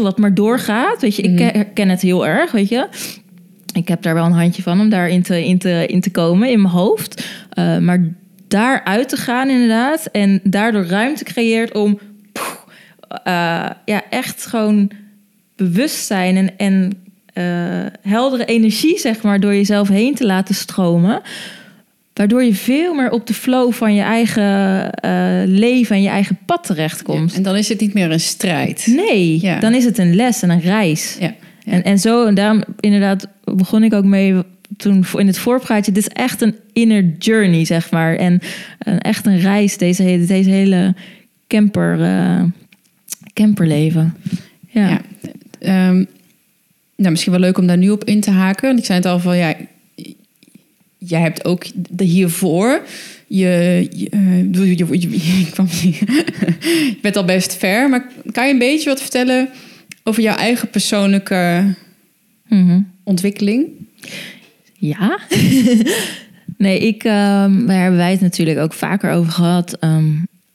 wat 0.01 0.17
maar 0.17 0.33
doorgaat. 0.33 1.01
Weet 1.01 1.15
je, 1.15 1.21
ik 1.21 1.31
Mhm. 1.31 1.43
herken 1.53 1.89
het 1.89 2.01
heel 2.01 2.27
erg, 2.27 2.51
weet 2.51 2.69
je. 2.69 2.87
Ik 3.73 3.87
heb 3.87 4.01
daar 4.01 4.13
wel 4.13 4.25
een 4.25 4.31
handje 4.31 4.61
van 4.61 4.79
om 4.79 4.89
daarin 4.89 5.21
te, 5.21 5.45
in 5.45 5.57
te, 5.57 5.85
in 5.87 6.01
te 6.01 6.11
komen 6.11 6.49
in 6.49 6.61
mijn 6.61 6.73
hoofd. 6.73 7.25
Eh, 7.49 7.77
maar 7.77 8.07
daaruit 8.47 9.09
te 9.09 9.17
gaan 9.17 9.49
inderdaad 9.49 10.05
en 10.11 10.39
daardoor 10.43 10.85
ruimte 10.85 11.23
creëert 11.23 11.73
om 11.73 11.99
poeh, 12.31 12.47
eh, 13.23 13.69
ja, 13.85 14.01
echt 14.09 14.45
gewoon 14.45 14.91
bewustzijn 15.57 16.35
en, 16.37 16.57
en 16.57 16.91
eh, 17.33 18.11
heldere 18.11 18.45
energie, 18.45 18.99
zeg 18.99 19.21
maar, 19.21 19.39
door 19.39 19.53
jezelf 19.55 19.87
heen 19.87 20.15
te 20.15 20.25
laten 20.25 20.55
stromen. 20.55 21.21
Waardoor 22.13 22.43
je 22.43 22.53
veel 22.55 22.93
meer 22.93 23.09
op 23.11 23.27
de 23.27 23.33
flow 23.33 23.73
van 23.73 23.95
je 23.95 24.01
eigen 24.01 24.91
eh, 24.91 25.41
leven 25.45 25.95
en 25.95 26.01
je 26.01 26.09
eigen 26.09 26.37
pad 26.45 26.63
terechtkomt. 26.63 27.33
En 27.33 27.43
dan 27.43 27.55
is 27.55 27.69
het 27.69 27.79
niet 27.79 27.93
meer 27.93 28.11
een 28.11 28.19
strijd. 28.19 28.87
Nee, 28.87 29.41
Ja. 29.41 29.59
dan 29.59 29.73
is 29.73 29.83
het 29.85 29.97
een 29.97 30.15
les 30.15 30.41
en 30.41 30.49
een 30.49 30.61
reis. 30.61 31.17
Ja. 31.19 31.33
Ja. 31.59 31.71
En, 31.71 31.83
en 31.83 31.99
zo, 31.99 32.25
en 32.25 32.35
daarom 32.35 32.63
inderdaad 32.79 33.27
begon 33.43 33.83
ik 33.83 33.93
ook 33.93 34.03
mee 34.05 34.35
toen 34.77 35.05
in 35.17 35.27
het 35.27 35.37
voorpraatje. 35.37 35.91
Dit 35.91 36.03
is 36.07 36.13
echt 36.13 36.41
een 36.41 36.55
inner 36.73 37.03
journey, 37.19 37.65
zeg 37.65 37.91
maar. 37.91 38.15
En 38.15 38.39
echt 38.99 39.25
een 39.25 39.39
reis, 39.39 39.77
deze 39.77 40.03
hele, 40.03 40.25
deze 40.25 40.49
hele 40.49 40.95
camper, 41.47 42.01
eh, 42.01 42.43
camperleven. 43.33 44.15
Ja. 44.69 44.89
Ja. 44.89 45.01
Ehm, 45.59 46.03
nou, 46.95 47.09
misschien 47.11 47.31
wel 47.31 47.41
leuk 47.41 47.57
om 47.57 47.67
daar 47.67 47.77
nu 47.77 47.89
op 47.89 48.03
in 48.03 48.21
te 48.21 48.31
haken. 48.31 48.67
Want 48.67 48.79
ik 48.79 48.85
zei 48.85 48.97
het 48.97 49.07
al 49.07 49.19
van 49.19 49.37
ja, 49.37 49.55
jij 50.97 51.21
hebt 51.21 51.45
ook 51.45 51.65
de 51.89 52.03
hiervoor. 52.03 52.81
Je, 53.27 53.87
je, 53.93 54.09
eh, 54.09 54.39
je, 54.53 54.77
je, 54.77 54.99
je- 54.99 55.39
ik 55.45 55.51
kwam 55.51 55.67
niet- 55.83 55.97
je 55.97 56.97
bent 57.01 57.15
al 57.15 57.25
best 57.25 57.55
ver, 57.57 57.89
maar 57.89 58.11
kan 58.31 58.45
je 58.47 58.53
een 58.53 58.59
beetje 58.59 58.89
wat 58.89 59.01
vertellen 59.01 59.49
over 60.03 60.21
jouw 60.23 60.35
eigen 60.35 60.69
persoonlijke 60.69 61.73
Mhm. 62.49 62.79
ontwikkeling? 63.03 63.65
Ja. 64.73 65.19
nee, 66.57 66.79
ik, 66.79 67.03
ehm 67.03 67.65
daar 67.65 67.79
hebben 67.81 67.97
wij 67.99 68.11
het 68.11 68.21
natuurlijk 68.21 68.59
ook 68.59 68.73
vaker 68.73 69.11
over 69.11 69.31
gehad. 69.31 69.73
Ehm, 69.79 70.11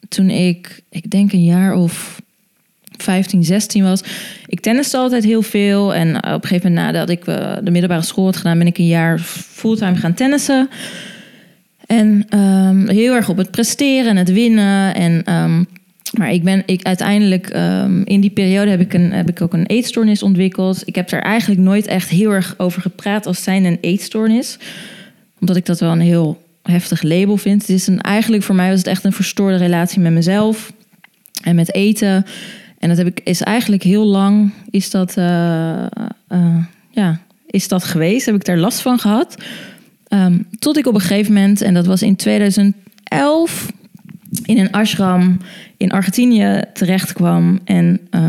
toen 0.09 0.31
ik, 0.31 0.83
ik 0.91 1.11
denk 1.11 1.33
een 1.33 1.45
jaar 1.45 1.75
of 1.75 2.23
15, 3.03 3.45
16 3.45 3.85
was. 3.85 4.03
Ik 4.47 4.61
tenniste 4.61 4.97
altijd 4.97 5.25
heel 5.25 5.43
veel. 5.43 5.95
En 5.95 6.17
op 6.17 6.25
een 6.25 6.49
gegeven 6.49 6.73
moment 6.73 6.87
nadat 6.87 7.11
ik 7.11 7.27
eh, 7.27 7.57
de 7.63 7.71
middelbare 7.71 8.03
school 8.03 8.25
had 8.25 8.37
gedaan... 8.37 8.59
ben 8.59 8.67
ik 8.67 8.79
een 8.79 8.87
jaar 8.87 9.19
fulltime 9.19 9.97
gaan 9.97 10.15
tennissen. 10.15 10.69
En 11.87 12.27
ehm, 12.29 12.89
heel 12.89 13.15
erg 13.15 13.29
op 13.29 13.37
het 13.37 13.51
presteren 13.51 14.11
en 14.11 14.17
het 14.17 14.33
winnen. 14.33 14.95
En, 14.95 15.23
ehm, 15.25 15.65
maar 16.19 16.33
ik 16.33 16.43
ben 16.43 16.63
ik 16.67 16.83
uiteindelijk 16.83 17.47
ehm, 17.47 18.03
in 18.05 18.21
die 18.21 18.31
periode 18.31 18.71
heb 18.71 18.81
ik, 18.81 18.95
een, 18.95 19.13
heb 19.13 19.29
ik 19.29 19.41
ook 19.41 19.53
een 19.53 19.67
eetstoornis 19.67 20.23
ontwikkeld. 20.23 20.83
Ik 20.85 20.95
heb 20.95 21.11
er 21.11 21.23
eigenlijk 21.23 21.61
nooit 21.61 21.87
echt 21.87 22.09
heel 22.09 22.31
erg 22.31 22.55
over 22.59 22.83
gepraat 22.83 23.27
als 23.27 23.43
zijn 23.43 23.65
een 23.65 23.79
eetstoornis. 23.81 24.59
Omdat 25.41 25.57
ik 25.57 25.67
dat 25.67 25.81
wel 25.81 25.93
een 25.93 26.01
heel 26.01 26.43
heftig 26.63 27.03
label 27.03 27.37
vind. 27.37 27.61
Het 27.61 27.71
is 27.71 27.87
een, 27.87 28.01
eigenlijk 28.01 28.43
voor 28.43 28.55
mij 28.55 28.69
was 28.69 28.79
het 28.79 28.87
echt 28.87 29.05
een 29.05 29.13
verstoorde 29.13 29.57
relatie 29.57 30.01
met 30.01 30.13
mezelf 30.13 30.73
en 31.43 31.55
met 31.55 31.75
eten. 31.75 32.27
En 32.83 32.89
dat 32.89 32.97
heb 32.99 33.07
ik, 33.07 33.21
is 33.25 33.41
eigenlijk 33.41 33.83
heel 33.83 34.05
lang 34.05 34.51
is 34.71 34.91
dat, 34.91 35.17
eh, 35.17 35.85
eh, 36.29 36.65
ja, 36.91 37.21
is 37.47 37.69
dat 37.69 37.85
geweest. 37.85 38.27
Heb 38.27 38.35
ik 38.35 38.45
daar 38.45 38.59
last 38.59 38.81
van 38.81 38.99
gehad. 38.99 39.37
Ehm, 40.09 40.39
tot 40.59 40.77
ik 40.77 40.87
op 40.87 40.95
een 40.95 41.01
gegeven 41.01 41.33
moment, 41.33 41.61
en 41.61 41.75
dat 41.75 41.87
was 41.87 42.03
in 42.03 42.17
2011, 42.17 43.73
in 44.45 44.59
een 44.59 44.71
ashram 44.71 45.39
in 45.77 45.91
Argentinië 45.91 46.63
terecht 46.73 47.13
kwam. 47.13 47.61
En 47.65 48.01
eh, 48.11 48.21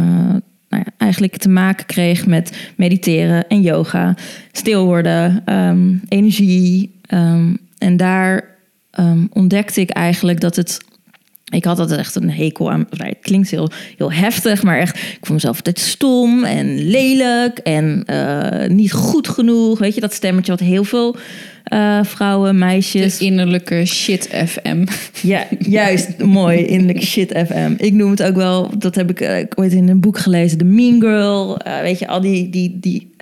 nou 0.70 0.84
ja, 0.86 0.92
eigenlijk 0.98 1.38
te 1.38 1.50
maken 1.50 1.86
kreeg 1.86 2.26
met 2.26 2.72
mediteren 2.76 3.48
en 3.48 3.62
yoga, 3.62 4.16
stil 4.52 4.86
worden, 4.86 5.42
ehm, 5.46 5.96
energie. 6.08 7.00
Ehm, 7.02 7.56
en 7.78 7.98
daar 7.98 8.52
ontdekte 9.30 9.82
ik 9.82 9.90
eigenlijk 9.90 10.40
dat 10.40 10.56
het 10.56 10.80
ik 11.52 11.64
had 11.66 11.80
altijd 11.80 12.00
echt 12.00 12.16
een 12.16 12.32
hekel 12.32 12.72
aan. 12.72 12.88
Het 12.90 13.18
klinkt 13.22 13.50
heel, 13.50 13.70
heel 13.98 14.12
heftig, 14.12 14.64
maar 14.64 14.80
echt. 14.80 14.98
Ik 14.98 15.18
vond 15.20 15.30
mezelf 15.30 15.56
altijd 15.56 15.80
stom 15.80 16.44
en 16.44 16.88
lelijk 16.88 17.58
en 17.58 18.04
uh, 18.06 18.70
niet 18.70 18.92
goed 18.92 19.28
genoeg. 19.28 19.80
Weet 19.80 19.96
je, 19.96 20.02
dat 20.02 20.14
stemmetje 20.14 20.52
wat 20.52 20.62
heel 20.62 20.84
veel 20.84 21.16
uh, 21.74 22.00
vrouwen, 22.04 22.58
meisjes. 22.58 23.18
De 23.18 23.26
innerlijke 23.26 23.86
shit 23.86 24.30
FM. 24.46 24.86
Ja, 25.22 25.46
juist. 25.60 26.24
mooi. 26.24 26.66
Innerlijke 26.66 27.06
shit 27.06 27.32
FM. 27.48 27.74
Ik 27.78 27.94
noem 27.94 28.10
het 28.12 28.24
ook 28.24 28.36
wel, 28.36 28.72
dat 28.78 28.96
heb 28.96 29.10
ik 29.10 29.22
uh, 29.22 29.38
ooit 29.56 29.72
in 29.72 29.90
een 29.90 30.00
boek 30.00 30.18
gelezen, 30.18 30.58
de 30.58 30.64
Mean 30.64 31.02
Girl. 31.02 31.58
weet 31.82 32.00
je, 32.00 32.08
al 32.08 32.22
die, 32.22 32.50
die, 32.50 32.78
die, 32.80 33.16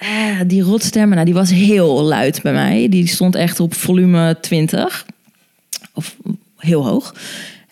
die 0.47 0.61
rotstemmen. 0.61 1.13
Nou, 1.13 1.26
die 1.26 1.34
was 1.36 1.49
heel 1.51 2.01
luid 2.01 2.41
bij 2.41 2.53
mij. 2.53 2.89
Die 2.89 3.07
stond 3.07 3.36
echt 3.36 3.59
op 3.59 3.74
volume 3.74 4.38
20. 4.41 5.05
Of 5.93 6.15
heel 6.57 6.88
hoog. 6.88 7.13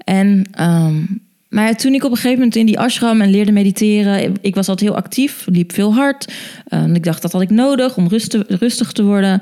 En, 0.10 0.46
um, 0.62 1.22
maar 1.50 1.76
toen 1.76 1.94
ik 1.94 2.04
op 2.04 2.10
een 2.10 2.16
gegeven 2.16 2.38
moment 2.38 2.56
in 2.56 2.66
die 2.66 2.80
ashram 2.80 3.22
en 3.22 3.30
leerde 3.30 3.52
mediteren, 3.52 4.34
ik 4.42 4.56
was 4.56 4.68
altijd 4.68 4.90
heel 4.90 4.98
actief, 4.98 5.46
liep 5.46 5.74
veel 5.74 5.94
hard. 5.94 6.34
Um, 6.74 6.96
ik 6.96 7.04
dacht 7.04 7.22
dat 7.22 7.32
had 7.32 7.42
ik 7.42 7.50
nodig 7.50 7.98
om 7.98 8.08
rustig, 8.48 8.92
te 8.92 9.04
worden. 9.04 9.42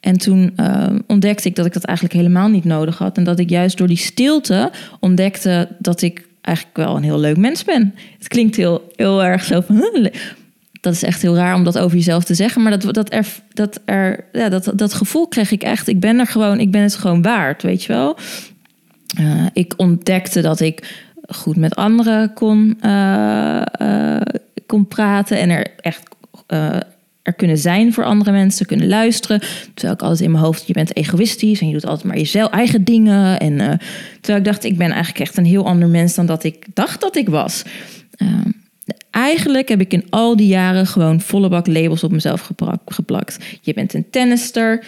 En 0.00 0.18
toen 0.18 0.52
uh, 0.56 0.86
ontdekte 1.06 1.48
ik 1.48 1.54
dat 1.54 1.66
ik 1.66 1.72
dat 1.72 1.84
eigenlijk 1.84 2.16
helemaal 2.16 2.48
niet 2.48 2.64
nodig 2.64 2.98
had. 2.98 3.16
En 3.16 3.24
dat 3.24 3.38
ik 3.38 3.50
juist 3.50 3.78
door 3.78 3.86
die 3.86 3.96
stilte 3.96 4.70
ontdekte 5.00 5.68
dat 5.78 6.02
ik 6.02 6.26
eigenlijk 6.40 6.76
wel 6.76 6.96
een 6.96 7.02
heel 7.02 7.20
leuk 7.20 7.36
mens 7.36 7.64
ben. 7.64 7.94
Het 8.18 8.28
klinkt 8.28 8.56
heel, 8.56 8.92
heel 8.96 9.24
erg 9.24 9.44
zo 9.44 9.60
van. 9.60 10.10
Dat 10.80 10.92
is 10.92 11.02
echt 11.02 11.22
heel 11.22 11.36
raar 11.36 11.54
om 11.54 11.64
dat 11.64 11.78
over 11.78 11.96
jezelf 11.96 12.24
te 12.24 12.34
zeggen. 12.34 12.62
Maar 12.62 12.78
dat, 12.78 12.94
dat, 12.94 13.12
er, 13.12 13.26
dat, 13.52 13.80
er, 13.84 14.24
ja, 14.32 14.48
dat, 14.48 14.72
dat 14.74 14.94
gevoel 14.94 15.28
kreeg 15.28 15.50
ik 15.50 15.62
echt. 15.62 15.88
Ik 15.88 16.00
ben 16.00 16.18
er 16.18 16.26
gewoon, 16.26 16.60
ik 16.60 16.70
ben 16.70 16.82
het 16.82 16.94
gewoon 16.94 17.22
waard, 17.22 17.62
weet 17.62 17.84
je 17.84 17.92
wel. 17.92 18.18
Uh, 19.20 19.46
ik 19.52 19.74
ontdekte 19.76 20.40
dat 20.40 20.60
ik 20.60 21.06
goed 21.28 21.56
met 21.56 21.74
anderen 21.74 22.32
kon, 22.32 22.78
uh, 22.82 23.62
uh, 23.82 24.20
kon 24.66 24.86
praten 24.86 25.38
en 25.38 25.50
er 25.50 25.66
echt 25.80 26.02
er 27.22 27.34
kunnen 27.34 27.58
zijn 27.58 27.92
voor 27.92 28.04
andere 28.04 28.32
mensen, 28.32 28.66
kunnen 28.66 28.88
luisteren. 28.88 29.40
Terwijl 29.74 29.94
ik 29.94 30.02
altijd 30.02 30.20
in 30.20 30.30
mijn 30.30 30.44
hoofd, 30.44 30.66
je 30.66 30.72
bent 30.72 30.96
egoïstisch 30.96 31.60
en 31.60 31.66
je 31.66 31.72
doet 31.72 31.86
altijd 31.86 32.06
maar 32.06 32.16
jezelf 32.16 32.50
eigen 32.50 32.84
dingen. 32.84 33.40
En 33.40 33.80
terwijl 34.20 34.38
ik 34.38 34.44
dacht, 34.44 34.64
ik 34.64 34.78
ben 34.78 34.90
eigenlijk 34.90 35.20
echt 35.20 35.36
een 35.36 35.44
heel 35.44 35.66
ander 35.66 35.88
mens 35.88 36.14
dan 36.14 36.26
dat 36.26 36.44
ik 36.44 36.66
dacht 36.74 37.00
dat 37.00 37.16
ik 37.16 37.28
was. 37.28 37.62
eigenlijk 39.10 39.68
heb 39.68 39.80
ik 39.80 39.92
in 39.92 40.06
al 40.10 40.36
die 40.36 40.46
jaren 40.46 40.86
gewoon 40.86 41.20
volle 41.20 41.48
bak 41.48 41.66
labels 41.66 42.04
op 42.04 42.12
mezelf 42.12 42.50
geplakt. 42.86 43.38
Je 43.60 43.74
bent 43.74 43.94
een 43.94 44.10
tennister, 44.10 44.84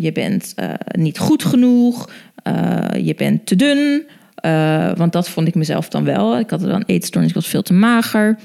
je 0.00 0.12
bent 0.12 0.54
niet 0.96 1.18
goed 1.18 1.44
genoeg, 1.44 2.08
uh, 2.48 3.04
je 3.04 3.14
bent 3.14 3.46
te 3.46 3.56
dun. 3.56 4.02
Uh, 4.44 4.92
want 4.96 5.12
dat 5.12 5.28
vond 5.28 5.48
ik 5.48 5.54
mezelf 5.54 5.88
dan 5.88 6.04
wel. 6.04 6.38
Ik 6.38 6.50
had 6.50 6.60
dan 6.60 6.82
eetstoornis, 6.86 7.30
ik 7.30 7.36
was 7.36 7.48
veel 7.48 7.62
te 7.62 7.72
mager. 7.72 8.38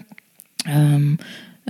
Um, 0.70 1.18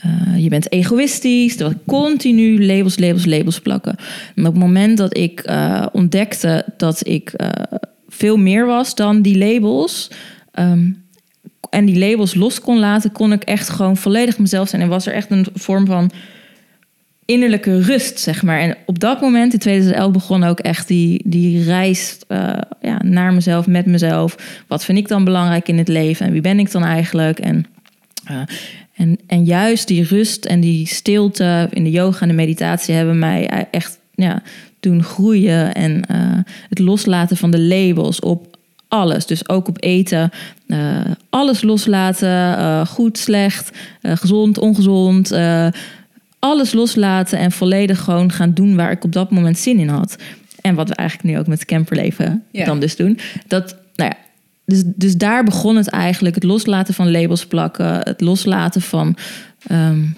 uh, 0.06 0.44
je 0.44 0.50
bent 0.50 0.72
egoïstisch. 0.72 1.58
Dat 1.58 1.74
continu 1.86 2.66
labels, 2.66 2.98
labels, 2.98 3.26
labels 3.26 3.60
plakken. 3.60 3.96
En 4.36 4.46
op 4.46 4.54
het 4.54 4.64
moment 4.64 4.98
dat 4.98 5.18
ik 5.18 5.52
ontdekte 5.92 6.66
dat 6.78 7.08
ik 7.08 7.34
veel 8.08 8.38
meer 8.38 8.66
was 8.66 8.96
dan 8.96 9.22
die 9.22 9.38
labels. 9.38 10.12
Um, 10.60 11.06
en 11.70 11.86
die 11.86 12.00
labels 12.00 12.34
los 12.34 12.60
kon 12.60 12.80
laten, 12.80 13.12
kon 13.12 13.32
ik 13.32 13.44
echt 13.44 13.70
gewoon 13.70 13.98
volledig 13.98 14.40
mezelf 14.40 14.70
zijn. 14.70 14.82
En 14.82 14.88
was 14.88 15.06
er 15.06 15.14
echt 15.14 15.32
een 15.32 15.46
vorm 15.54 15.86
van 15.86 16.12
innerlijke 17.28 17.82
rust, 17.82 18.20
zeg 18.20 18.44
maar. 18.44 18.60
En 18.60 18.78
op 18.86 19.00
dat 19.00 19.22
moment, 19.22 19.54
in 19.54 19.60
2011, 19.60 20.12
begon 20.12 20.44
ook 20.44 20.60
echt 20.60 20.88
die, 20.88 21.22
die 21.26 21.64
reis 21.64 22.18
uh, 22.28 22.54
ja, 22.82 23.02
naar 23.04 23.34
mezelf, 23.34 23.68
met 23.68 23.86
mezelf. 23.86 24.64
Wat 24.68 24.84
vind 24.86 24.98
ik 24.98 25.08
dan 25.08 25.24
belangrijk 25.24 25.68
in 25.68 25.78
het 25.78 25.88
leven 25.88 26.26
en 26.26 26.32
wie 26.32 26.42
ben 26.42 26.60
ik 26.60 26.72
dan 26.72 26.84
eigenlijk? 26.84 27.40
En, 27.40 27.66
uh, 28.32 28.38
en, 28.94 29.20
en 29.28 29.44
juist 29.44 29.88
die 29.88 30.04
rust 30.04 30.46
en 30.46 30.60
die 30.60 30.88
stilte 30.88 31.68
in 31.72 31.84
de 31.84 31.92
yoga 31.92 32.22
en 32.22 32.28
de 32.28 32.34
meditatie 32.34 32.96
hebben 32.96 33.20
mij 33.20 33.68
echt 33.72 34.00
ja, 34.16 34.42
doen 34.80 35.04
groeien. 35.04 35.74
En 35.74 36.04
uh, 36.12 36.40
het 36.70 36.80
loslaten 36.80 37.38
van 37.38 37.52
de 37.52 37.62
labels 37.62 38.20
op 38.20 38.58
alles. 38.88 39.26
Dus 39.26 39.50
ook 39.50 39.68
op 39.68 39.84
eten. 39.84 40.32
Alles 41.30 41.62
loslaten. 41.62 42.88
Goed, 42.88 43.18
slecht. 43.18 43.72
Gezond, 44.02 44.58
ongezond 44.58 45.32
alles 46.48 46.74
loslaten 46.74 47.40
en 47.40 47.52
volledig 47.52 48.00
gewoon 48.00 48.32
gaan 48.32 48.54
doen 48.54 48.76
waar 48.76 48.92
ik 48.92 49.04
op 49.04 49.12
dat 49.12 49.32
moment 49.32 49.58
zin 49.58 49.80
in 49.80 49.88
had. 49.88 50.16
En 50.62 50.76
wat 50.76 50.90
we 50.90 50.96
eigenlijk 50.96 51.30
nu 51.30 51.40
ook 51.40 51.48
met 51.48 51.66
camperleven 51.66 52.44
ja. 52.52 52.66
dan 52.66 52.80
dus 52.80 52.96
doen. 52.96 53.20
Dat, 53.48 53.76
nou 53.96 54.10
ja, 54.10 54.18
dus, 54.66 54.84
dus 54.86 55.18
daar 55.18 55.44
begon 55.44 55.76
het 55.76 55.90
eigenlijk. 55.90 56.36
Het 56.36 56.44
loslaten 56.44 56.94
van 56.94 57.12
labels 57.12 57.46
plakken. 57.46 58.00
Het 58.00 58.22
loslaten 58.22 58.82
van 58.82 59.18
um, 59.72 60.16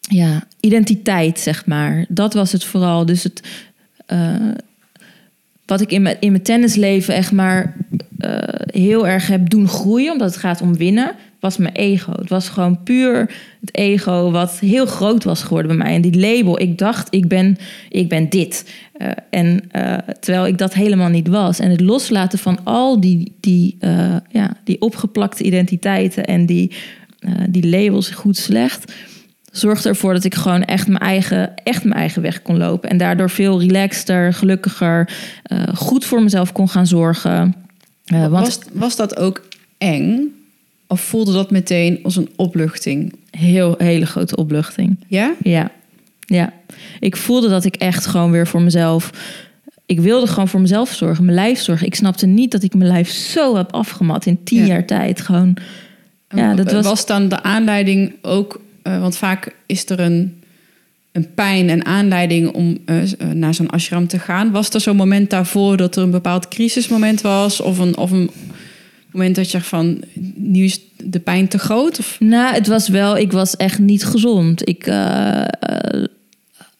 ja, 0.00 0.46
identiteit, 0.60 1.38
zeg 1.38 1.66
maar. 1.66 2.04
Dat 2.08 2.34
was 2.34 2.52
het 2.52 2.64
vooral. 2.64 3.06
Dus 3.06 3.22
het, 3.22 3.42
uh, 4.12 4.34
wat 5.66 5.80
ik 5.80 5.90
in 5.90 6.02
mijn, 6.02 6.16
in 6.20 6.30
mijn 6.30 6.42
tennisleven 6.42 7.14
echt 7.14 7.32
maar 7.32 7.76
uh, 8.18 8.38
heel 8.66 9.08
erg 9.08 9.26
heb 9.26 9.50
doen 9.50 9.68
groeien. 9.68 10.12
Omdat 10.12 10.30
het 10.30 10.40
gaat 10.40 10.60
om 10.60 10.76
winnen 10.76 11.14
was 11.40 11.56
mijn 11.56 11.74
ego. 11.74 12.12
Het 12.12 12.28
was 12.28 12.48
gewoon 12.48 12.82
puur 12.82 13.30
het 13.60 13.76
ego 13.76 14.30
wat 14.30 14.58
heel 14.58 14.86
groot 14.86 15.24
was 15.24 15.42
geworden 15.42 15.76
bij 15.76 15.86
mij. 15.86 15.94
En 15.94 16.00
die 16.00 16.20
label, 16.20 16.60
ik 16.60 16.78
dacht, 16.78 17.08
ik 17.10 17.28
ben, 17.28 17.56
ik 17.88 18.08
ben 18.08 18.28
dit. 18.28 18.74
Uh, 18.98 19.08
en 19.30 19.70
uh, 19.76 19.96
terwijl 20.20 20.46
ik 20.46 20.58
dat 20.58 20.74
helemaal 20.74 21.08
niet 21.08 21.28
was. 21.28 21.58
En 21.58 21.70
het 21.70 21.80
loslaten 21.80 22.38
van 22.38 22.64
al 22.64 23.00
die, 23.00 23.32
die, 23.40 23.76
uh, 23.80 24.16
ja, 24.30 24.56
die 24.64 24.80
opgeplakte 24.80 25.42
identiteiten 25.42 26.24
en 26.24 26.46
die, 26.46 26.72
die 27.48 27.68
labels, 27.68 28.10
goed, 28.10 28.36
slecht, 28.36 28.92
zorgde 29.52 29.88
ervoor 29.88 30.12
dat 30.12 30.24
ik 30.24 30.34
gewoon 30.34 30.64
echt 30.64 30.86
mijn 30.86 31.00
eigen, 31.00 31.54
echt 31.54 31.84
mijn 31.84 31.96
eigen 31.96 32.22
weg 32.22 32.42
kon 32.42 32.56
lopen. 32.56 32.90
En 32.90 32.96
daardoor 32.96 33.30
veel 33.30 33.60
relaxter, 33.60 34.32
gelukkiger, 34.32 35.10
goed 35.74 36.04
voor 36.04 36.22
mezelf 36.22 36.52
kon 36.52 36.68
gaan 36.68 36.86
zorgen. 36.86 37.54
want... 38.04 38.30
was, 38.30 38.58
was 38.72 38.96
dat 38.96 39.16
ook 39.16 39.42
eng? 39.78 40.39
Of 40.90 41.00
voelde 41.00 41.32
dat 41.32 41.50
meteen 41.50 42.00
als 42.02 42.16
een 42.16 42.28
opluchting? 42.36 43.14
Heel, 43.30 43.74
hele 43.78 44.06
grote 44.06 44.36
opluchting. 44.36 44.96
Ja? 45.06 45.34
Ja. 45.42 45.70
Ja. 46.20 46.52
Ik 47.00 47.16
voelde 47.16 47.48
dat 47.48 47.64
ik 47.64 47.74
echt 47.74 48.06
gewoon 48.06 48.30
weer 48.30 48.46
voor 48.46 48.62
mezelf... 48.62 49.10
Ik 49.86 50.00
wilde 50.00 50.26
gewoon 50.26 50.48
voor 50.48 50.60
mezelf 50.60 50.92
zorgen, 50.92 51.24
mijn 51.24 51.36
lijf 51.36 51.60
zorgen. 51.60 51.86
Ik 51.86 51.94
snapte 51.94 52.26
niet 52.26 52.50
dat 52.50 52.62
ik 52.62 52.74
mijn 52.74 52.90
lijf 52.90 53.10
zo 53.10 53.56
heb 53.56 53.72
afgemat 53.72 54.26
in 54.26 54.42
tien 54.44 54.66
jaar 54.66 54.86
tijd. 54.86 55.20
Gewoon, 55.20 55.56
ja, 56.28 56.54
dat 56.54 56.72
was... 56.72 56.84
was 56.84 57.06
dan 57.06 57.28
de 57.28 57.42
aanleiding 57.42 58.12
ook... 58.22 58.60
Uh, 58.82 59.00
want 59.00 59.16
vaak 59.16 59.54
is 59.66 59.88
er 59.88 60.00
een, 60.00 60.42
een 61.12 61.34
pijn 61.34 61.68
en 61.68 61.84
aanleiding 61.84 62.52
om 62.52 62.78
uh, 62.86 63.02
naar 63.34 63.54
zo'n 63.54 63.70
ashram 63.70 64.06
te 64.06 64.18
gaan. 64.18 64.50
Was 64.50 64.70
er 64.70 64.80
zo'n 64.80 64.96
moment 64.96 65.30
daarvoor 65.30 65.76
dat 65.76 65.96
er 65.96 66.02
een 66.02 66.10
bepaald 66.10 66.48
crisismoment 66.48 67.20
was? 67.20 67.60
Of 67.60 67.78
een, 67.78 67.96
of 67.96 68.10
een 68.10 68.30
moment 69.12 69.36
dat 69.36 69.50
je 69.50 69.60
van, 69.60 70.02
nu 70.34 70.64
is 70.64 70.80
de 70.96 71.20
pijn 71.20 71.48
te 71.48 71.58
groot? 71.58 71.98
Of? 71.98 72.16
Nou, 72.20 72.54
het 72.54 72.66
was 72.66 72.88
wel, 72.88 73.16
ik 73.16 73.32
was 73.32 73.56
echt 73.56 73.78
niet 73.78 74.04
gezond. 74.04 74.68
Ik, 74.68 74.86
uh, 74.86 75.44
uh, 75.70 76.04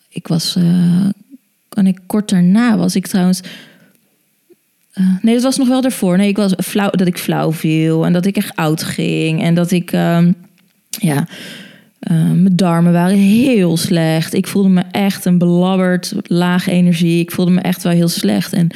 ik 0.09 0.29
was, 0.29 0.57
uh, 0.59 1.09
kan 1.69 1.87
ik 1.87 1.99
kort 2.07 2.29
daarna 2.29 2.77
was 2.77 2.97
ik 2.97 3.07
trouwens... 3.07 3.41
nee, 5.23 5.35
dat 5.35 5.43
was 5.43 5.57
nog 5.57 5.69
wel 5.69 5.81
daarvoor. 5.81 6.17
Nee, 6.17 6.29
ik 6.29 6.37
was 6.37 6.55
flauw, 6.57 6.91
dat 6.91 7.07
ik 7.07 7.19
flauw 7.19 7.53
viel 7.53 8.07
en 8.07 8.13
dat 8.13 8.27
ik 8.27 8.37
echt 8.37 8.57
oud 8.57 8.83
ging. 8.83 9.43
En 9.43 9.55
dat 9.55 9.71
ik, 9.71 9.93
ehm, 9.93 10.33
ja, 10.89 11.27
mijn 12.09 12.57
darmen 12.57 12.93
waren 12.93 13.17
heel 13.17 13.77
slecht. 13.77 14.35
Ik 14.35 14.47
voelde 14.47 14.69
me 14.69 14.83
echt 14.91 15.25
een 15.25 15.39
belabberd, 15.39 16.13
lage 16.23 16.71
energie. 16.71 17.21
Ik 17.21 17.31
voelde 17.31 17.51
me 17.51 17.61
echt 17.61 17.83
wel 17.83 17.93
heel 17.93 18.09
slecht. 18.09 18.53
En 18.53 18.71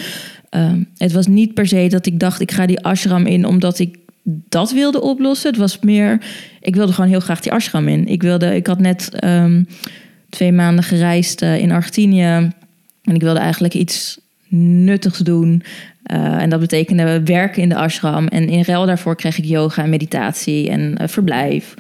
Ehm, 0.54 0.82
het 0.96 1.12
was 1.12 1.26
niet 1.26 1.54
per 1.54 1.66
se 1.66 1.86
dat 1.88 2.06
ik 2.06 2.20
dacht, 2.20 2.40
ik 2.40 2.52
ga 2.52 2.66
die 2.66 2.80
ashram 2.80 3.26
in 3.26 3.46
omdat 3.46 3.78
ik 3.78 3.98
dat 4.48 4.72
wilde 4.72 5.00
oplossen. 5.00 5.50
Het 5.50 5.58
was 5.58 5.78
meer, 5.80 6.24
ik 6.60 6.74
wilde 6.74 6.92
gewoon 6.92 7.10
heel 7.10 7.20
graag 7.20 7.40
die 7.40 7.52
ashram 7.52 7.88
in. 7.88 8.06
Ik, 8.06 8.22
wilde, 8.22 8.54
ik 8.54 8.66
had 8.66 8.78
net 8.78 9.08
ehm, 9.14 9.62
twee 10.28 10.52
maanden 10.52 10.84
gereisd 10.84 11.42
uh, 11.42 11.58
in 11.58 11.72
Argentinië. 11.72 12.50
En 13.02 13.14
ik 13.14 13.20
wilde 13.20 13.38
eigenlijk 13.38 13.74
iets 13.74 14.20
nuttigs 14.48 15.18
doen. 15.18 15.62
Uh, 16.12 16.42
en 16.42 16.50
dat 16.50 16.60
betekende 16.60 17.22
werken 17.22 17.62
in 17.62 17.68
de 17.68 17.76
ashram. 17.76 18.26
En 18.26 18.48
in 18.48 18.62
ruil 18.62 18.86
daarvoor 18.86 19.16
kreeg 19.16 19.38
ik 19.38 19.44
yoga 19.44 19.82
en 19.82 19.90
meditatie 19.90 20.70
en 20.70 20.94
uh, 21.00 21.08
verblijf. 21.08 21.74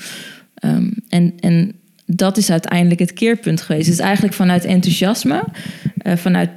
Um, 0.64 0.94
en, 1.08 1.32
en 1.40 1.72
dat 2.06 2.36
is 2.36 2.50
uiteindelijk 2.50 3.00
het 3.00 3.12
keerpunt 3.12 3.60
geweest. 3.60 3.86
Het 3.86 3.94
is 3.94 4.00
eigenlijk 4.00 4.34
vanuit 4.34 4.64
enthousiasme, 4.64 5.44
vanuit 6.16 6.50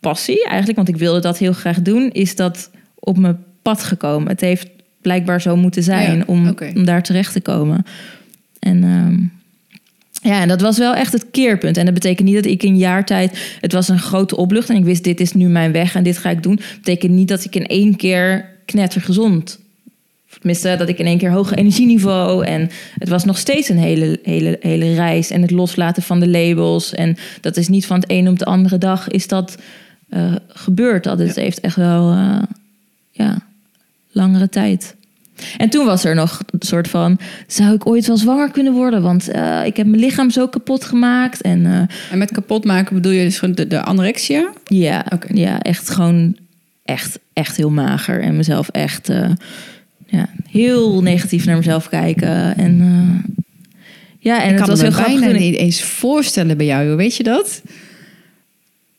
passie 0.00 0.44
eigenlijk, 0.44 0.76
want 0.76 0.88
ik 0.88 0.96
wilde 0.96 1.20
dat 1.20 1.38
heel 1.38 1.52
graag 1.52 1.82
doen, 1.82 2.10
is 2.10 2.36
dat 2.36 2.70
op 2.94 3.18
mijn 3.18 3.44
pad 3.62 3.82
gekomen. 3.82 4.28
Het 4.28 4.40
heeft 4.40 4.68
blijkbaar 5.02 5.40
zo 5.40 5.56
moeten 5.56 5.82
zijn 5.82 6.28
om, 6.28 6.56
om 6.74 6.84
daar 6.84 7.02
terecht 7.02 7.32
te 7.32 7.40
komen. 7.40 7.84
En 8.58 8.84
ehm, 8.84 9.16
ja, 10.30 10.40
en 10.40 10.48
dat 10.48 10.60
was 10.60 10.78
wel 10.78 10.94
echt 10.94 11.12
het 11.12 11.26
keerpunt. 11.30 11.76
En 11.76 11.84
dat 11.84 11.94
betekent 11.94 12.26
niet 12.26 12.36
dat 12.36 12.52
ik 12.52 12.62
in 12.62 12.70
een 12.70 12.78
jaar 12.78 13.04
tijd... 13.04 13.56
Het 13.60 13.72
was 13.72 13.88
een 13.88 13.98
grote 13.98 14.36
oplucht 14.36 14.70
en 14.70 14.76
ik 14.76 14.84
wist, 14.84 15.04
dit 15.04 15.20
is 15.20 15.32
nu 15.32 15.48
mijn 15.48 15.72
weg 15.72 15.94
en 15.94 16.02
dit 16.02 16.18
ga 16.18 16.30
ik 16.30 16.42
doen. 16.42 16.56
Dat 16.56 16.76
betekent 16.76 17.12
niet 17.12 17.28
dat 17.28 17.44
ik 17.44 17.54
in 17.54 17.66
één 17.66 17.96
keer 17.96 18.48
knettergezond... 18.64 19.58
Tenminste, 20.38 20.76
dat 20.78 20.88
ik 20.88 20.98
in 20.98 21.06
één 21.06 21.18
keer 21.18 21.30
hoger 21.30 21.58
energieniveau... 21.58 22.44
en 22.44 22.70
het 22.98 23.08
was 23.08 23.24
nog 23.24 23.38
steeds 23.38 23.68
een 23.68 23.78
hele, 23.78 24.18
hele, 24.22 24.56
hele 24.60 24.94
reis. 24.94 25.30
En 25.30 25.42
het 25.42 25.50
loslaten 25.50 26.02
van 26.02 26.20
de 26.20 26.28
labels. 26.28 26.94
En 26.94 27.16
dat 27.40 27.56
is 27.56 27.68
niet 27.68 27.86
van 27.86 28.00
het 28.00 28.10
een 28.10 28.28
op 28.28 28.38
de 28.38 28.44
andere 28.44 28.78
dag 28.78 29.08
is 29.08 29.28
dat 29.28 29.58
uh, 30.10 30.34
gebeurd. 30.48 31.04
Dat 31.04 31.18
het 31.18 31.36
heeft 31.36 31.60
echt 31.60 31.76
wel... 31.76 32.12
Uh, 32.12 32.42
ja, 33.10 33.38
langere 34.12 34.48
tijd. 34.48 34.94
En 35.56 35.68
toen 35.68 35.86
was 35.86 36.04
er 36.04 36.14
nog 36.14 36.40
een 36.50 36.62
soort 36.62 36.88
van: 36.88 37.18
zou 37.46 37.74
ik 37.74 37.86
ooit 37.86 38.06
wel 38.06 38.16
zwanger 38.16 38.50
kunnen 38.50 38.72
worden? 38.72 39.02
Want 39.02 39.28
uh, 39.28 39.64
ik 39.64 39.76
heb 39.76 39.86
mijn 39.86 40.00
lichaam 40.00 40.30
zo 40.30 40.48
kapot 40.48 40.84
gemaakt. 40.84 41.40
En, 41.40 41.60
uh, 41.60 41.76
en 42.10 42.18
met 42.18 42.30
kapot 42.30 42.64
maken 42.64 42.94
bedoel 42.94 43.12
je 43.12 43.24
dus 43.24 43.40
de, 43.54 43.66
de 43.66 43.82
anorexia? 43.82 44.52
Ja, 44.64 45.06
okay. 45.12 45.36
ja, 45.36 45.60
echt 45.60 45.90
gewoon 45.90 46.36
echt, 46.84 47.18
echt 47.32 47.56
heel 47.56 47.70
mager. 47.70 48.22
En 48.22 48.36
mezelf 48.36 48.68
echt 48.68 49.10
uh, 49.10 49.30
ja, 50.06 50.28
heel 50.50 51.02
negatief 51.02 51.44
naar 51.44 51.56
mezelf 51.56 51.88
kijken. 51.88 52.56
En 52.56 52.76
ja, 54.18 54.42
en 54.42 54.44
ik 54.44 54.50
het 54.50 54.58
kan 54.58 54.68
was 54.68 54.78
me 54.78 54.86
heel 54.86 55.04
bijna 55.04 55.16
grappig. 55.16 55.40
niet 55.40 55.56
eens 55.56 55.82
voorstellen 55.82 56.56
bij 56.56 56.66
jou, 56.66 56.96
weet 56.96 57.16
je 57.16 57.22
dat? 57.22 57.62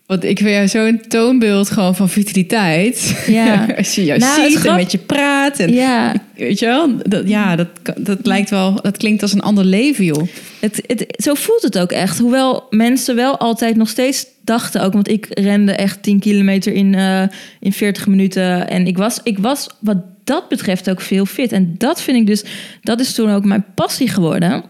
Want 0.09 0.23
ik 0.23 0.37
vind 0.37 0.49
jou 0.49 0.67
zo'n 0.67 1.01
toonbeeld 1.07 1.71
gewoon 1.71 1.95
van 1.95 2.09
vitaliteit. 2.09 3.23
Ja. 3.27 3.65
Als 3.77 3.95
je 3.95 4.05
jou 4.05 4.19
Nou, 4.19 4.49
ziet 4.49 4.65
en 4.65 4.75
met 4.75 4.91
je 4.91 4.97
praat. 4.97 5.59
En, 5.59 5.73
Ja, 5.73 6.13
Weet 6.35 6.59
je 6.59 6.65
wel? 6.65 6.97
Dat, 6.97 7.27
ja, 7.27 7.55
dat, 7.55 7.67
dat 7.97 8.25
lijkt 8.25 8.49
wel... 8.49 8.81
Dat 8.81 8.97
klinkt 8.97 9.21
als 9.21 9.33
een 9.33 9.41
ander 9.41 9.65
leven, 9.65 10.05
joh. 10.05 10.27
Het, 10.59 10.83
het, 10.87 11.05
zo 11.23 11.33
voelt 11.33 11.61
het 11.61 11.77
ook 11.77 11.91
echt. 11.91 12.19
Hoewel 12.19 12.67
mensen 12.69 13.15
wel 13.15 13.37
altijd 13.37 13.75
nog 13.75 13.89
steeds 13.89 14.25
dachten 14.41 14.81
ook... 14.81 14.93
want 14.93 15.09
ik 15.09 15.27
rende 15.29 15.71
echt 15.71 16.03
10 16.03 16.19
kilometer 16.19 16.73
in, 16.73 16.95
eh, 16.95 17.23
in 17.59 17.73
40 17.73 18.07
minuten. 18.07 18.69
En 18.69 18.87
ik 18.87 18.97
was, 18.97 19.19
ik 19.23 19.39
was 19.39 19.69
wat 19.79 19.97
dat 20.23 20.47
betreft 20.47 20.89
ook 20.89 21.01
veel 21.01 21.25
fit. 21.25 21.51
En 21.51 21.75
dat 21.77 22.01
vind 22.01 22.17
ik 22.17 22.27
dus... 22.27 22.43
dat 22.81 22.99
is 22.99 23.13
toen 23.13 23.31
ook 23.31 23.45
mijn 23.45 23.65
passie 23.75 24.07
geworden. 24.07 24.63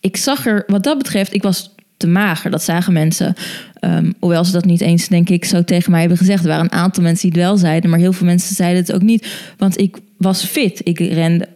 Ik 0.00 0.16
zag 0.16 0.46
er, 0.46 0.64
wat 0.66 0.84
dat 0.84 0.98
betreft... 0.98 1.34
ik 1.34 1.42
was 1.42 1.71
te 2.02 2.08
mager, 2.08 2.50
dat 2.50 2.62
zagen 2.62 2.92
mensen. 2.92 3.34
Ehm, 3.74 4.12
hoewel 4.18 4.44
ze 4.44 4.52
dat 4.52 4.64
niet 4.64 4.80
eens, 4.80 5.08
denk 5.08 5.28
ik, 5.28 5.44
zo 5.44 5.64
tegen 5.64 5.90
mij 5.90 6.00
hebben 6.00 6.18
gezegd. 6.18 6.42
Er 6.42 6.48
waren 6.48 6.64
een 6.64 6.72
aantal 6.72 7.02
mensen 7.02 7.30
die 7.30 7.40
het 7.40 7.48
wel 7.48 7.58
zeiden... 7.58 7.90
maar 7.90 7.98
heel 7.98 8.12
veel 8.12 8.26
mensen 8.26 8.54
zeiden 8.54 8.82
het 8.82 8.92
ook 8.92 9.02
niet. 9.02 9.26
Want 9.56 9.80
ik 9.80 9.96
was 10.16 10.44
fit. 10.44 10.80
Ik 10.84 10.98
rende 10.98 11.48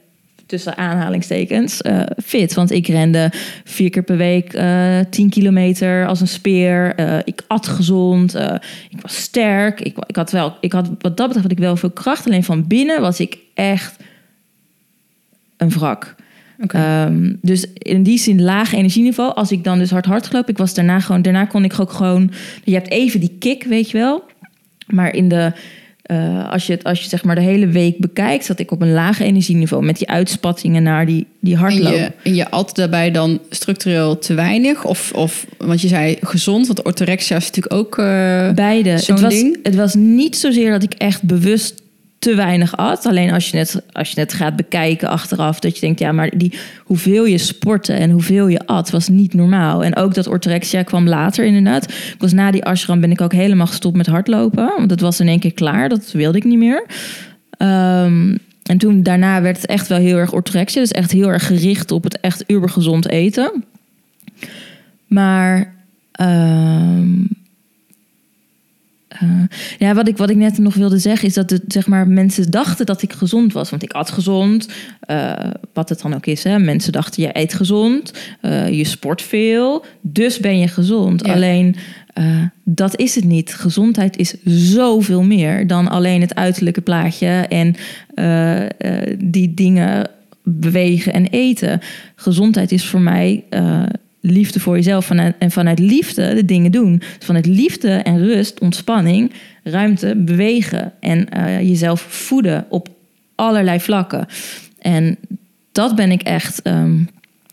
tussen 0.46 0.76
aanhalingstekens, 0.76 1.82
eh, 1.82 2.00
fit. 2.24 2.54
Want 2.54 2.70
ik 2.70 2.86
rende 2.86 3.32
vier 3.64 3.90
keer 3.90 4.02
per 4.02 4.16
week 4.16 4.52
eh 4.52 4.98
10 5.10 5.30
kilometer 5.30 6.06
als 6.06 6.20
een 6.20 6.28
speer. 6.28 6.94
Eh, 6.94 7.18
ik 7.24 7.42
at 7.46 7.66
gezond. 7.66 8.34
ik 8.90 9.00
was 9.00 9.16
sterk. 9.16 9.80
Ik, 9.80 9.96
ik 10.06 10.16
had 10.16 10.30
wel, 10.30 10.56
ik 10.60 10.72
had, 10.72 10.86
wat 10.86 11.16
dat 11.16 11.26
betreft 11.26 11.42
had 11.42 11.50
ik 11.50 11.58
wel 11.58 11.76
veel 11.76 11.90
kracht. 11.90 12.26
Alleen 12.26 12.44
van 12.44 12.66
binnen 12.66 13.00
was 13.00 13.20
ik 13.20 13.38
echt 13.54 13.96
een 15.56 15.70
wrak. 15.70 16.14
Ehm, 16.68 17.32
dus 17.42 17.66
in 17.72 18.02
die 18.02 18.18
zin 18.18 18.42
laag 18.42 18.72
energieniveau. 18.72 19.34
Als 19.34 19.52
ik 19.52 19.64
dan 19.64 19.78
dus 19.78 19.90
hard 19.90 20.06
hard 20.06 20.26
gelopen, 20.26 20.50
ik 20.50 20.58
was 20.58 20.74
daarna 20.74 21.00
gewoon, 21.00 21.22
daarna 21.22 21.44
kon 21.44 21.64
ik 21.64 21.80
ook 21.80 21.92
gewoon. 21.92 22.30
Je 22.64 22.74
hebt 22.74 22.90
even 22.90 23.20
die 23.20 23.36
kick, 23.38 23.64
weet 23.64 23.90
je 23.90 23.98
wel. 23.98 24.24
Maar 24.86 25.14
in 25.14 25.28
de, 25.28 25.52
eh, 26.02 26.50
als 26.50 26.66
je 26.66 26.72
het, 26.72 26.84
als 26.84 27.02
je 27.02 27.08
zeg 27.08 27.24
maar 27.24 27.34
de 27.34 27.40
hele 27.40 27.66
week 27.66 27.98
bekijkt, 27.98 28.44
zat 28.44 28.58
ik 28.58 28.70
op 28.70 28.80
een 28.82 28.92
laag 28.92 29.20
energieniveau 29.20 29.84
met 29.84 29.98
die 29.98 30.08
uitspattingen 30.08 30.82
naar 30.82 31.06
die, 31.06 31.26
die 31.40 31.54
En 31.54 31.60
hardloop. 31.60 31.92
je, 31.94 32.12
en 32.22 32.34
je 32.34 32.50
at 32.50 32.70
daarbij 32.74 33.10
dan 33.10 33.40
structureel 33.50 34.18
te 34.18 34.34
weinig? 34.34 34.84
Of, 34.84 35.12
of 35.14 35.46
want 35.58 35.80
je 35.80 35.88
zei 35.88 36.16
gezond, 36.20 36.66
want 36.66 36.82
orthorexia 36.82 37.36
is 37.36 37.46
natuurlijk 37.46 37.74
ook... 37.74 37.98
eh, 37.98 38.50
Beide. 38.52 38.98
zo'n 38.98 39.14
Het 39.14 39.24
was, 39.24 39.34
ding? 39.34 39.58
het 39.62 39.74
was 39.74 39.94
niet 39.94 40.36
zozeer 40.36 40.70
dat 40.70 40.82
ik 40.82 40.94
echt 40.94 41.22
bewust 41.22 41.82
te 42.18 42.34
weinig 42.34 42.76
at. 42.76 43.06
Alleen 43.06 43.32
als 43.32 43.50
je 43.50 43.56
het, 43.56 43.82
als 43.92 44.10
je 44.10 44.20
het 44.20 44.32
gaat 44.32 44.56
bekijken 44.56 45.08
achteraf, 45.08 45.58
dat 45.60 45.74
je 45.74 45.80
denkt, 45.80 45.98
ja, 45.98 46.12
maar 46.12 46.30
die, 46.36 46.52
hoeveel 46.84 47.24
je 47.24 47.38
sportte 47.38 47.92
en 47.92 48.10
hoeveel 48.10 48.48
je 48.48 48.66
at, 48.66 48.90
was 48.90 49.08
niet 49.08 49.34
normaal. 49.34 49.84
En 49.84 49.96
ook 49.96 50.14
dat 50.14 50.26
orthorexia 50.26 50.82
kwam 50.82 51.08
later 51.08 51.44
inderdaad. 51.44 51.84
Ik 51.90 52.16
was 52.18 52.32
na 52.32 52.50
die 52.50 52.64
ashram 52.64 53.00
ben 53.00 53.10
ik 53.10 53.20
ook 53.20 53.32
helemaal 53.32 53.66
gestopt 53.66 53.96
met 53.96 54.06
hardlopen. 54.06 54.72
Want 54.76 54.88
dat 54.88 55.00
was 55.00 55.20
in 55.20 55.28
één 55.28 55.40
keer 55.40 55.54
klaar. 55.54 55.88
Dat 55.88 56.12
wilde 56.12 56.38
ik 56.38 56.44
niet 56.44 56.58
meer. 56.58 56.86
Ehm, 57.50 58.36
en 58.62 58.78
toen 58.78 59.02
daarna 59.02 59.42
werd 59.42 59.56
het 59.56 59.66
echt 59.66 59.88
wel 59.88 59.98
heel 59.98 60.16
erg 60.16 60.32
orthorexia. 60.32 60.80
Dus 60.80 60.90
echt 60.90 61.12
heel 61.12 61.28
erg 61.28 61.46
gericht 61.46 61.90
op 61.90 62.04
het 62.04 62.20
echt 62.20 62.44
ubergezond 62.46 63.08
eten. 63.08 63.64
Maar 65.06 65.74
ehm, 66.12 67.08
eh, 69.20 69.28
ja, 69.78 69.94
wat 69.94 70.08
ik, 70.08 70.16
wat 70.16 70.30
ik 70.30 70.36
net 70.36 70.58
nog 70.58 70.74
wilde 70.74 70.98
zeggen 70.98 71.28
is 71.28 71.34
dat 71.34 71.50
het, 71.50 71.62
zeg 71.68 71.86
maar, 71.86 72.08
mensen 72.08 72.50
dachten 72.50 72.86
dat 72.86 73.02
ik 73.02 73.12
gezond 73.12 73.52
was. 73.52 73.70
Want 73.70 73.82
ik 73.82 73.92
at 73.92 74.10
gezond, 74.10 74.68
eh, 75.00 75.32
wat 75.72 75.88
het 75.88 76.02
dan 76.02 76.14
ook 76.14 76.26
is. 76.26 76.44
Hè. 76.44 76.58
Mensen 76.58 76.92
dachten, 76.92 77.22
je 77.22 77.30
eet 77.32 77.54
gezond, 77.54 78.12
eh, 78.40 78.68
je 78.68 78.84
sport 78.84 79.22
veel, 79.22 79.84
dus 80.00 80.40
ben 80.40 80.58
je 80.58 80.68
gezond. 80.68 81.26
Ja. 81.26 81.32
Alleen, 81.32 81.76
dat 82.64 82.96
is 82.98 83.14
het 83.14 83.24
niet. 83.24 83.54
Gezondheid 83.54 84.16
is 84.16 84.34
zoveel 84.44 85.22
meer 85.22 85.66
dan 85.66 85.88
alleen 85.88 86.20
het 86.20 86.34
uiterlijke 86.34 86.80
plaatje 86.80 87.28
en 87.28 87.76
die 89.18 89.54
dingen 89.54 90.10
bewegen 90.42 91.12
en 91.12 91.26
eten. 91.26 91.80
Gezondheid 92.14 92.72
is 92.72 92.86
voor 92.86 93.00
mij 93.00 93.44
liefde 94.20 94.60
voor 94.60 94.76
jezelf 94.76 95.10
en 95.10 95.50
vanuit 95.50 95.78
liefde 95.78 96.34
de 96.34 96.44
dingen 96.44 96.72
doen. 96.72 96.96
Dus 96.96 97.26
vanuit 97.26 97.46
liefde 97.46 97.90
en 97.90 98.18
rust, 98.18 98.60
ontspanning, 98.60 99.32
ruimte, 99.62 100.14
bewegen 100.16 100.92
en 101.00 101.28
eh, 101.28 101.60
jezelf 101.60 102.00
voeden 102.00 102.66
op 102.68 102.88
allerlei 103.34 103.80
vlakken. 103.80 104.26
En 104.78 105.16
dat 105.72 105.94
ben 105.96 106.10
ik 106.10 106.22
echt. 106.22 106.62
ehm, 106.62 106.98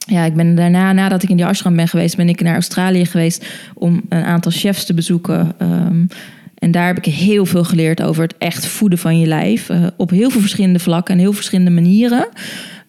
ja, 0.07 0.23
ik 0.25 0.33
ben 0.33 0.55
daarna, 0.55 0.91
nadat 0.91 1.23
ik 1.23 1.29
in 1.29 1.35
die 1.35 1.45
ashram 1.45 1.75
ben 1.75 1.87
geweest, 1.87 2.15
ben 2.15 2.29
ik 2.29 2.41
naar 2.41 2.53
Australië 2.53 3.05
geweest 3.05 3.45
om 3.73 4.01
een 4.09 4.23
aantal 4.23 4.51
chefs 4.51 4.85
te 4.85 4.93
bezoeken. 4.93 5.53
Ehm, 5.57 6.05
en 6.55 6.71
daar 6.71 6.87
heb 6.87 6.97
ik 6.97 7.05
heel 7.05 7.45
veel 7.45 7.63
geleerd 7.63 8.01
over 8.01 8.23
het 8.23 8.35
echt 8.37 8.65
voeden 8.65 8.99
van 8.99 9.19
je 9.19 9.27
lijf. 9.27 9.69
eh, 9.69 9.85
op 9.97 10.09
heel 10.09 10.29
veel 10.29 10.41
verschillende 10.41 10.79
vlakken 10.79 11.13
en 11.13 11.19
heel 11.19 11.33
verschillende 11.33 11.71
manieren. 11.71 12.27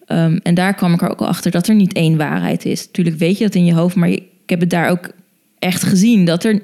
Ehm, 0.05 0.37
en 0.43 0.53
daar 0.53 0.73
kwam 0.73 0.93
ik 0.93 1.01
er 1.01 1.09
ook 1.09 1.19
al 1.19 1.27
achter 1.27 1.51
dat 1.51 1.67
er 1.67 1.75
niet 1.75 1.93
één 1.93 2.17
waarheid 2.17 2.65
is. 2.65 2.85
Natuurlijk 2.85 3.17
weet 3.17 3.37
je 3.37 3.43
dat 3.43 3.55
in 3.55 3.65
je 3.65 3.73
hoofd, 3.73 3.95
maar 3.95 4.09
ik 4.09 4.23
heb 4.45 4.59
het 4.59 4.69
daar 4.69 4.89
ook 4.89 5.09
echt 5.59 5.83
gezien 5.83 6.25
dat 6.25 6.43
er 6.43 6.61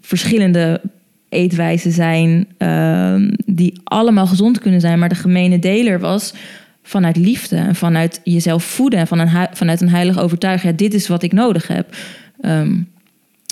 verschillende 0.00 0.80
eetwijzen 1.28 1.92
zijn 1.92 2.46
ehm, 2.58 3.30
die 3.46 3.80
allemaal 3.84 4.26
gezond 4.26 4.58
kunnen 4.58 4.80
zijn, 4.80 4.98
maar 4.98 5.08
de 5.08 5.14
gemene 5.14 5.58
deler 5.58 6.00
was 6.00 6.34
vanuit 6.82 7.16
liefde 7.16 7.56
en 7.56 7.74
vanuit 7.74 8.20
jezelf 8.24 8.64
voeden 8.64 8.98
en 8.98 9.06
van 9.06 9.48
vanuit 9.52 9.80
een 9.80 9.88
heilige 9.88 10.20
overtuiging. 10.20 10.70
Ja, 10.70 10.78
dit 10.78 10.94
is 10.94 11.08
wat 11.08 11.22
ik 11.22 11.32
nodig 11.32 11.68
heb. 11.68 11.96
Ehm, 12.40 12.74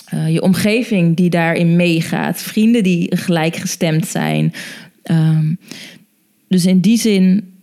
eh, 0.04 0.32
je 0.32 0.42
omgeving 0.42 1.16
die 1.16 1.30
daarin 1.30 1.76
meegaat, 1.76 2.42
vrienden 2.42 2.82
die 2.82 3.16
gelijkgestemd 3.16 4.06
zijn. 4.06 4.52
Dus 6.48 6.66
in 6.66 6.80
die 6.80 6.98
zin 6.98 7.53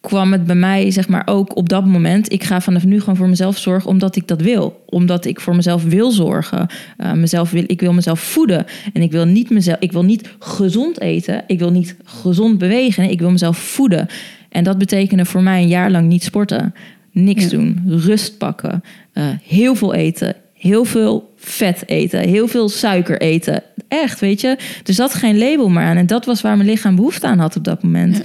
kwam 0.00 0.32
het 0.32 0.44
bij 0.46 0.54
mij, 0.56 0.90
zeg 0.90 1.08
maar, 1.08 1.22
ook 1.26 1.56
op 1.56 1.68
dat 1.68 1.86
moment. 1.86 2.32
Ik 2.32 2.44
ga 2.44 2.60
vanaf 2.60 2.84
nu 2.84 3.00
gewoon 3.00 3.16
voor 3.16 3.28
mezelf 3.28 3.58
zorgen, 3.58 3.90
omdat 3.90 4.16
ik 4.16 4.26
dat 4.28 4.40
wil. 4.40 4.84
Omdat 4.86 5.24
ik 5.24 5.40
voor 5.40 5.56
mezelf 5.56 5.84
wil 5.84 6.10
zorgen. 6.10 6.66
Eh, 6.96 7.12
mezelf 7.12 7.50
wil, 7.50 7.64
ik 7.66 7.80
wil 7.80 7.92
mezelf 7.92 8.20
voeden. 8.20 8.66
En 8.92 9.02
ik 9.02 9.10
wil 9.12 9.24
niet 9.24 9.50
mezelf, 9.50 9.76
ik 9.80 9.92
wil 9.92 10.04
niet 10.04 10.28
gezond 10.38 11.00
eten. 11.00 11.44
Ik 11.46 11.58
wil 11.58 11.70
niet 11.70 11.96
gezond 12.04 12.58
bewegen. 12.58 13.10
Ik 13.10 13.18
wil 13.20 13.30
mezelf 13.30 13.58
voeden. 13.58 14.06
En 14.48 14.64
dat 14.64 14.78
betekende 14.78 15.24
voor 15.24 15.42
mij 15.42 15.62
een 15.62 15.68
jaar 15.68 15.90
lang 15.90 16.08
niet 16.08 16.22
sporten. 16.24 16.74
Niks 17.12 17.42
Ja. 17.44 17.50
doen. 17.50 17.82
Rust 17.86 18.38
pakken. 18.38 18.82
eh, 19.12 19.24
heel 19.46 19.74
veel 19.74 19.94
eten. 19.94 20.34
Heel 20.54 20.84
veel 20.84 21.32
vet 21.36 21.82
eten. 21.88 22.20
Heel 22.20 22.48
veel 22.48 22.68
suiker 22.68 23.20
eten. 23.20 23.62
Echt, 23.88 24.20
weet 24.20 24.40
je. 24.40 24.48
Er 24.84 24.94
zat 24.94 25.14
geen 25.14 25.38
label 25.38 25.68
meer 25.68 25.82
aan. 25.82 25.96
En 25.96 26.06
dat 26.06 26.24
was 26.24 26.40
waar 26.40 26.56
mijn 26.56 26.68
lichaam 26.68 26.96
behoefte 26.96 27.26
aan 27.26 27.38
had 27.38 27.56
op 27.56 27.64
dat 27.64 27.82
moment. 27.82 28.16
Ja. 28.16 28.22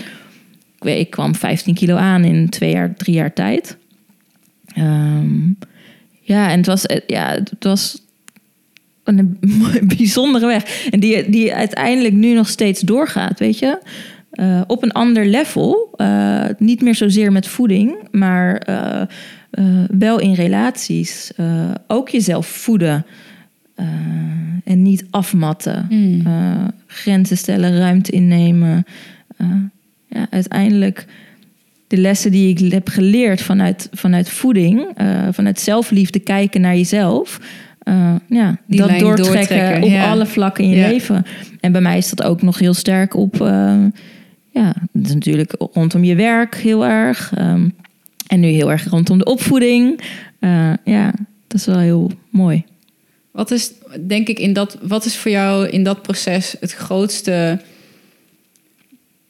Ik, 0.86 1.10
kwam 1.10 1.36
15 1.36 1.74
kilo 1.74 1.96
aan 1.96 2.24
in 2.24 2.50
twee 2.50 2.72
jaar, 2.72 2.96
drie 2.96 3.16
jaar 3.16 3.34
tijd. 3.34 3.78
Ehm, 4.66 5.48
ja, 6.22 6.50
en 6.50 6.58
het 6.58 6.66
was, 6.66 6.86
eh, 6.86 7.02
ja, 7.08 7.30
het 7.30 7.64
was 7.64 8.02
een 9.04 9.40
bijzondere 9.98 10.46
weg. 10.46 10.88
En 10.90 11.00
die, 11.00 11.30
die 11.30 11.54
uiteindelijk 11.54 12.14
nu 12.14 12.34
nog 12.34 12.50
steeds 12.50 12.82
doorgaat, 12.82 13.40
weet 13.40 13.60
je. 13.60 13.80
Eh, 14.34 14.62
op 14.68 14.84
een 14.84 14.92
ander 14.92 15.26
level. 15.26 15.94
Eh, 15.96 16.46
niet 16.58 16.82
meer 16.82 16.96
zozeer 16.96 17.32
met 17.32 17.48
voeding, 17.48 17.96
maar 18.12 18.62
wel 19.98 20.20
in 20.20 20.34
relaties. 20.34 21.32
Ook 21.88 22.10
jezelf 22.10 22.48
voeden. 22.48 23.06
en 24.64 24.82
niet 24.82 25.06
afmatten. 25.10 25.88
Eh, 26.26 26.68
grenzen 26.88 27.38
stellen, 27.38 27.78
ruimte 27.78 28.12
innemen. 28.12 28.86
Eh, 30.14 30.22
ja, 30.22 30.28
uiteindelijk 30.30 31.06
de 31.88 31.98
lessen 31.98 32.32
die 32.32 32.58
ik 32.58 32.72
heb 32.72 32.88
geleerd 32.88 33.42
vanuit, 33.42 33.90
vanuit 33.92 34.30
voeding, 34.30 35.02
uh, 35.02 35.28
vanuit 35.32 35.60
zelfliefde 35.60 36.20
kijken 36.20 36.62
naar 36.62 36.76
jezelf. 36.76 37.40
Uh, 37.84 38.16
ja, 38.30 38.58
Die 38.68 38.80
dat 38.80 38.90
doortrekken, 38.90 39.34
doortrekken, 39.34 39.84
op 39.84 39.90
ja. 39.90 40.10
alle 40.10 40.26
vlakken 40.26 40.64
in 40.64 40.70
je 40.70 40.76
Ja. 40.76 40.88
leven. 40.88 41.26
En 41.60 41.72
bij 41.72 41.82
mij 41.82 41.98
is 41.98 42.10
dat 42.10 42.24
ook 42.24 42.42
nog 42.42 42.60
heel 42.60 42.74
sterk 42.74 43.16
op, 43.16 43.42
uh, 43.42 43.86
ja, 44.52 44.76
dat 44.92 45.06
is 45.06 45.14
natuurlijk 45.14 45.56
rondom 45.74 46.04
je 46.04 46.16
werk 46.16 46.56
heel 46.56 46.86
erg. 46.86 47.34
Um, 47.40 47.74
en 48.28 48.40
nu 48.40 48.48
heel 48.48 48.72
erg 48.72 48.90
rondom 48.90 49.18
de 49.18 49.26
opvoeding. 49.26 50.02
Ja, 50.84 51.14
dat 51.48 51.60
is 51.60 51.66
wel 51.66 51.80
heel 51.80 52.12
mooi. 52.30 52.64
Wat 53.32 53.52
is, 53.52 53.72
denk 54.08 54.28
ik, 54.28 54.40
in 54.40 54.54
dat, 54.54 54.78
wat 54.82 55.06
is 55.06 55.18
voor 55.18 55.32
jou 55.32 55.68
in 55.68 55.84
dat 55.84 56.02
proces 56.02 56.56
het 56.60 56.74
grootste 56.74 57.60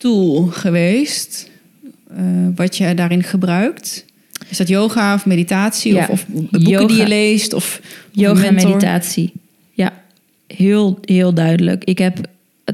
tool 0.04 0.46
geweest? 0.52 1.50
Uh, 2.12 2.48
wat 2.56 2.78
je 2.78 2.94
daarin 2.94 3.24
gebruikt? 3.24 4.06
Is 4.50 4.58
dat 4.58 4.68
yoga 4.68 5.14
of 5.14 5.26
meditatie? 5.26 5.94
Ja, 5.94 6.02
Of, 6.02 6.10
of 6.10 6.26
boeken 6.28 6.60
yoga. 6.62 6.86
die 6.88 6.98
je 6.98 7.08
leest? 7.08 7.54
Of, 7.54 7.82
Yoga 8.12 8.44
en 8.44 8.54
meditatie. 8.54 9.32
Ja, 9.72 9.94
heel, 10.48 10.98
heel 11.02 11.34
duidelijk. 11.34 11.84
Ik 11.84 11.98
heb, 11.98 12.18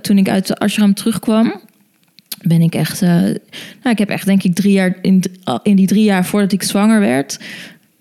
toen 0.02 0.18
ik 0.18 0.30
uit 0.30 0.48
de 0.48 0.56
ashram 0.58 0.94
terugkwam, 0.94 1.60
ben 2.42 2.62
ik 2.62 2.76
echt... 2.76 3.02
eh, 3.02 3.10
nou, 3.10 3.36
ik 3.92 3.98
heb 3.98 4.10
echt 4.10 4.26
denk 4.26 4.44
ik 4.44 4.56
drie 4.56 4.72
jaar... 4.72 4.98
In, 5.02 5.24
in 5.64 5.76
die 5.76 5.88
drie 5.88 6.04
jaar 6.04 6.26
voordat 6.26 6.52
ik 6.52 6.64
zwanger 6.64 7.00
werd... 7.00 7.40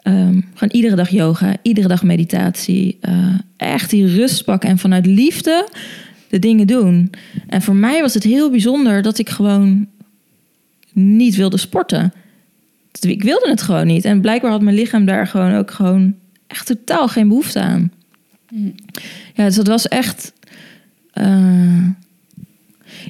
ehm, 0.02 0.40
gewoon 0.54 0.70
iedere 0.72 0.96
dag 0.96 1.08
yoga, 1.10 1.56
iedere 1.62 1.88
dag 1.88 2.02
meditatie. 2.02 2.98
eh, 3.00 3.34
echt 3.56 3.90
die 3.90 4.06
rust 4.06 4.44
pakken 4.44 4.68
en 4.68 4.78
vanuit 4.78 5.06
liefde 5.06 5.68
de 6.28 6.38
dingen 6.38 6.66
doen. 6.66 7.10
En 7.46 7.62
voor 7.62 7.74
mij 7.76 8.00
was 8.00 8.14
het 8.14 8.22
heel 8.22 8.50
bijzonder 8.50 9.02
dat 9.02 9.18
ik 9.18 9.28
gewoon 9.28 9.86
niet 10.92 11.36
wilde 11.36 11.56
sporten. 11.56 12.12
Ik 13.00 13.22
wilde 13.22 13.48
het 13.48 13.62
gewoon 13.62 13.86
niet. 13.86 14.04
En 14.04 14.20
blijkbaar 14.20 14.50
had 14.50 14.62
mijn 14.62 14.76
lichaam 14.76 15.04
daar 15.04 15.26
gewoon 15.26 15.54
ook 15.54 15.70
gewoon 15.70 16.14
echt 16.46 16.66
totaal 16.66 17.08
geen 17.08 17.28
behoefte 17.28 17.60
aan. 17.60 17.92
Ja, 19.34 19.44
dus 19.44 19.54
dat 19.54 19.66
was 19.66 19.88
echt. 19.88 20.32
eh, 21.12 21.86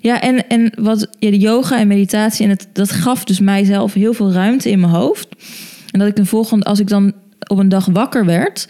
ja, 0.01 0.21
en, 0.21 0.49
en 0.49 0.73
wat 0.77 1.09
ja, 1.19 1.31
de 1.31 1.39
yoga 1.39 1.79
en 1.79 1.89
meditatie, 1.89 2.45
en 2.45 2.51
het, 2.51 2.69
dat 2.73 2.91
gaf 2.91 3.25
dus 3.25 3.41
mijzelf 3.41 3.93
heel 3.93 4.13
veel 4.15 4.33
ruimte 4.33 4.71
in 4.71 4.81
mijn 4.81 4.93
hoofd. 4.93 5.29
En 5.91 5.99
dat 5.99 6.09
ik 6.09 6.17
de 6.17 6.25
volgende, 6.25 6.65
als 6.65 6.81
ik 6.81 6.89
dan 6.89 7.13
op 7.47 7.59
een 7.59 7.69
dag 7.69 7.87
wakker 7.87 8.25
werd, 8.25 8.69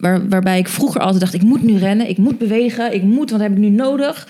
waar, 0.00 0.28
waarbij 0.28 0.58
ik 0.58 0.68
vroeger 0.68 1.00
altijd 1.00 1.20
dacht: 1.20 1.34
ik 1.34 1.42
moet 1.42 1.62
nu 1.62 1.78
rennen, 1.78 2.08
ik 2.08 2.18
moet 2.18 2.38
bewegen, 2.38 2.94
ik 2.94 3.02
moet, 3.02 3.30
wat 3.30 3.40
heb 3.40 3.52
ik 3.52 3.58
nu 3.58 3.68
nodig? 3.68 4.28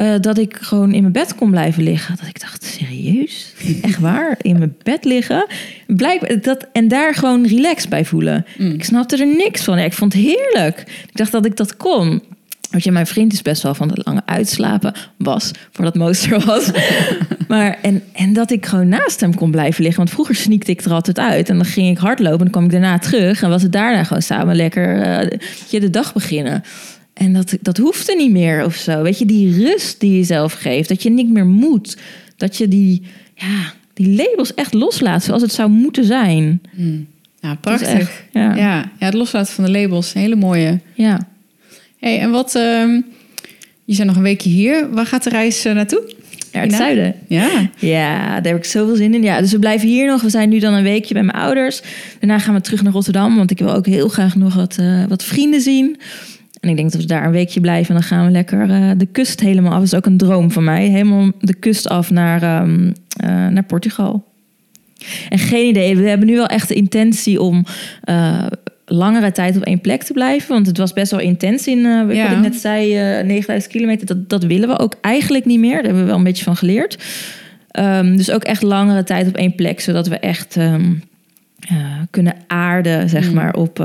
Uh, 0.00 0.14
dat 0.20 0.38
ik 0.38 0.56
gewoon 0.60 0.92
in 0.92 1.00
mijn 1.00 1.12
bed 1.12 1.34
kon 1.34 1.50
blijven 1.50 1.82
liggen. 1.82 2.16
Dat 2.16 2.28
ik 2.28 2.40
dacht: 2.40 2.64
serieus? 2.64 3.54
Echt 3.82 3.98
waar? 3.98 4.38
In 4.42 4.58
mijn 4.58 4.76
bed 4.82 5.04
liggen? 5.04 5.46
Blijkbaar 5.86 6.40
dat, 6.40 6.66
en 6.72 6.88
daar 6.88 7.14
gewoon 7.14 7.46
relaxed 7.46 7.90
bij 7.90 8.04
voelen. 8.04 8.46
Mm. 8.58 8.72
Ik 8.72 8.84
snapte 8.84 9.16
er 9.16 9.36
niks 9.36 9.62
van. 9.62 9.78
Ja, 9.78 9.84
ik 9.84 9.92
vond 9.92 10.12
het 10.12 10.22
heerlijk. 10.22 10.80
Ik 10.80 11.16
dacht 11.16 11.32
dat 11.32 11.46
ik 11.46 11.56
dat 11.56 11.76
kon. 11.76 12.22
Weet 12.70 12.84
je, 12.84 12.92
mijn 12.92 13.06
vriend 13.06 13.32
is 13.32 13.42
best 13.42 13.62
wel 13.62 13.74
van 13.74 13.88
het 13.88 14.04
lange 14.04 14.22
uitslapen. 14.24 14.94
Was, 15.16 15.50
voordat 15.70 15.94
Mooster 15.94 16.44
was. 16.44 16.70
maar, 17.48 17.78
en, 17.82 18.02
en 18.12 18.32
dat 18.32 18.50
ik 18.50 18.66
gewoon 18.66 18.88
naast 18.88 19.20
hem 19.20 19.34
kon 19.34 19.50
blijven 19.50 19.82
liggen. 19.82 19.98
Want 19.98 20.14
vroeger 20.14 20.34
sneakte 20.34 20.70
ik 20.70 20.80
er 20.80 20.92
altijd 20.92 21.18
uit. 21.18 21.48
En 21.48 21.56
dan 21.56 21.64
ging 21.64 21.88
ik 21.88 21.98
hardlopen. 21.98 22.32
En 22.32 22.44
dan 22.44 22.50
kwam 22.50 22.64
ik 22.64 22.70
daarna 22.70 22.98
terug. 22.98 23.42
En 23.42 23.48
was 23.48 23.62
het 23.62 23.72
daarna 23.72 24.04
gewoon 24.04 24.22
samen 24.22 24.56
lekker 24.56 24.96
uh, 24.96 25.38
je 25.68 25.80
de 25.80 25.90
dag 25.90 26.12
beginnen. 26.12 26.62
En 27.14 27.32
dat, 27.32 27.56
dat 27.60 27.76
hoefde 27.76 28.14
niet 28.14 28.30
meer 28.30 28.64
of 28.64 28.74
zo. 28.74 29.02
Weet 29.02 29.18
je, 29.18 29.26
die 29.26 29.64
rust 29.64 30.00
die 30.00 30.16
je 30.16 30.24
zelf 30.24 30.52
geeft. 30.52 30.88
Dat 30.88 31.02
je 31.02 31.10
niet 31.10 31.30
meer 31.30 31.46
moet. 31.46 31.96
Dat 32.36 32.56
je 32.56 32.68
die, 32.68 33.02
ja, 33.34 33.72
die 33.94 34.16
labels 34.16 34.54
echt 34.54 34.74
loslaat 34.74 35.24
zoals 35.24 35.42
het 35.42 35.52
zou 35.52 35.70
moeten 35.70 36.04
zijn. 36.04 36.62
Mm. 36.72 37.06
Ja, 37.40 37.54
prachtig. 37.54 37.88
Echt, 37.88 38.22
ja. 38.32 38.54
Ja. 38.54 38.90
ja, 38.98 39.06
het 39.06 39.14
loslaten 39.14 39.54
van 39.54 39.64
de 39.64 39.70
labels. 39.70 40.14
Een 40.14 40.20
hele 40.20 40.36
mooie. 40.36 40.80
Ja. 40.94 41.28
Hey, 42.00 42.20
en 42.20 42.30
wat... 42.30 42.54
Um, 42.54 43.04
je 43.84 43.96
bent 43.96 44.08
nog 44.08 44.16
een 44.16 44.22
weekje 44.22 44.50
hier. 44.50 44.90
Waar 44.90 45.06
gaat 45.06 45.24
de 45.24 45.30
reis 45.30 45.66
uh, 45.66 45.74
naartoe? 45.74 46.14
Ja, 46.52 46.60
het 46.60 46.72
zuiden. 46.72 47.14
Ja. 47.26 47.70
Ja, 47.78 48.40
daar 48.40 48.52
heb 48.52 48.56
ik 48.56 48.64
zoveel 48.64 48.96
zin 48.96 49.14
in. 49.14 49.22
Ja, 49.22 49.40
dus 49.40 49.52
we 49.52 49.58
blijven 49.58 49.88
hier 49.88 50.06
nog. 50.06 50.22
We 50.22 50.30
zijn 50.30 50.48
nu 50.48 50.58
dan 50.58 50.74
een 50.74 50.82
weekje 50.82 51.14
bij 51.14 51.22
mijn 51.22 51.36
ouders. 51.36 51.82
Daarna 52.18 52.38
gaan 52.38 52.54
we 52.54 52.60
terug 52.60 52.82
naar 52.82 52.92
Rotterdam. 52.92 53.36
Want 53.36 53.50
ik 53.50 53.58
wil 53.58 53.74
ook 53.74 53.86
heel 53.86 54.08
graag 54.08 54.36
nog 54.36 54.54
wat, 54.54 54.76
uh, 54.80 55.04
wat 55.06 55.24
vrienden 55.24 55.60
zien. 55.60 55.96
En 56.60 56.68
ik 56.68 56.76
denk 56.76 56.92
dat 56.92 57.00
we 57.00 57.06
daar 57.06 57.24
een 57.24 57.30
weekje 57.30 57.60
blijven. 57.60 57.94
En 57.94 58.00
dan 58.00 58.08
gaan 58.08 58.26
we 58.26 58.30
lekker 58.30 58.68
uh, 58.68 58.90
de 58.96 59.06
kust 59.06 59.40
helemaal 59.40 59.72
af. 59.72 59.78
Dat 59.78 59.86
is 59.86 59.94
ook 59.94 60.06
een 60.06 60.16
droom 60.16 60.50
van 60.50 60.64
mij. 60.64 60.86
Helemaal 60.86 61.30
de 61.40 61.54
kust 61.54 61.88
af 61.88 62.10
naar, 62.10 62.62
um, 62.62 62.92
uh, 63.24 63.46
naar 63.46 63.64
Portugal. 63.64 64.24
En 65.28 65.38
geen 65.38 65.68
idee. 65.68 65.96
We 65.96 66.08
hebben 66.08 66.26
nu 66.26 66.34
wel 66.34 66.46
echt 66.46 66.68
de 66.68 66.74
intentie 66.74 67.40
om 67.40 67.64
uh, 68.04 68.46
langere 68.92 69.32
tijd 69.32 69.56
op 69.56 69.62
één 69.62 69.80
plek 69.80 70.02
te 70.02 70.12
blijven. 70.12 70.48
Want 70.48 70.66
het 70.66 70.78
was 70.78 70.92
best 70.92 71.10
wel 71.10 71.20
intens 71.20 71.66
in, 71.66 71.78
uh, 71.78 72.14
ja. 72.14 72.22
wat 72.22 72.36
ik 72.36 72.42
net 72.42 72.54
zei, 72.54 73.18
uh, 73.20 73.26
9000 73.26 73.72
kilometer. 73.72 74.06
Dat, 74.06 74.28
dat 74.28 74.44
willen 74.44 74.68
we 74.68 74.78
ook 74.78 74.94
eigenlijk 75.00 75.44
niet 75.44 75.58
meer. 75.58 75.74
Daar 75.74 75.84
hebben 75.84 76.00
we 76.00 76.08
wel 76.08 76.16
een 76.16 76.24
beetje 76.24 76.44
van 76.44 76.56
geleerd. 76.56 77.04
Um, 77.78 78.16
dus 78.16 78.30
ook 78.30 78.44
echt 78.44 78.62
langere 78.62 79.04
tijd 79.04 79.28
op 79.28 79.36
één 79.36 79.54
plek. 79.54 79.80
Zodat 79.80 80.08
we 80.08 80.18
echt 80.18 80.56
um, 80.56 81.02
uh, 81.72 81.78
kunnen 82.10 82.34
aarden, 82.46 83.08
zeg 83.08 83.28
mm. 83.28 83.34
maar, 83.34 83.54
op, 83.54 83.78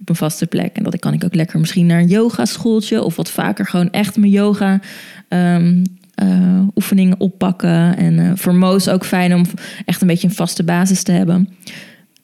op 0.00 0.08
een 0.08 0.16
vaste 0.16 0.46
plek. 0.46 0.76
En 0.76 0.82
dat 0.82 0.98
kan 0.98 1.12
ik 1.12 1.24
ook 1.24 1.34
lekker 1.34 1.58
misschien 1.58 1.86
naar 1.86 2.00
een 2.00 2.08
yogaschooltje. 2.08 3.02
Of 3.02 3.16
wat 3.16 3.30
vaker 3.30 3.66
gewoon 3.66 3.90
echt 3.90 4.16
mijn 4.16 4.32
yoga... 4.32 4.80
Um, 5.28 5.82
uh, 6.22 6.66
oefeningen 6.74 7.20
oppakken. 7.20 7.96
En 7.96 8.18
uh, 8.18 8.30
voor 8.34 8.54
Moos 8.54 8.88
ook 8.88 9.04
fijn 9.04 9.34
om 9.34 9.44
echt 9.84 10.00
een 10.00 10.06
beetje 10.06 10.28
een 10.28 10.34
vaste 10.34 10.64
basis 10.64 11.02
te 11.02 11.12
hebben. 11.12 11.48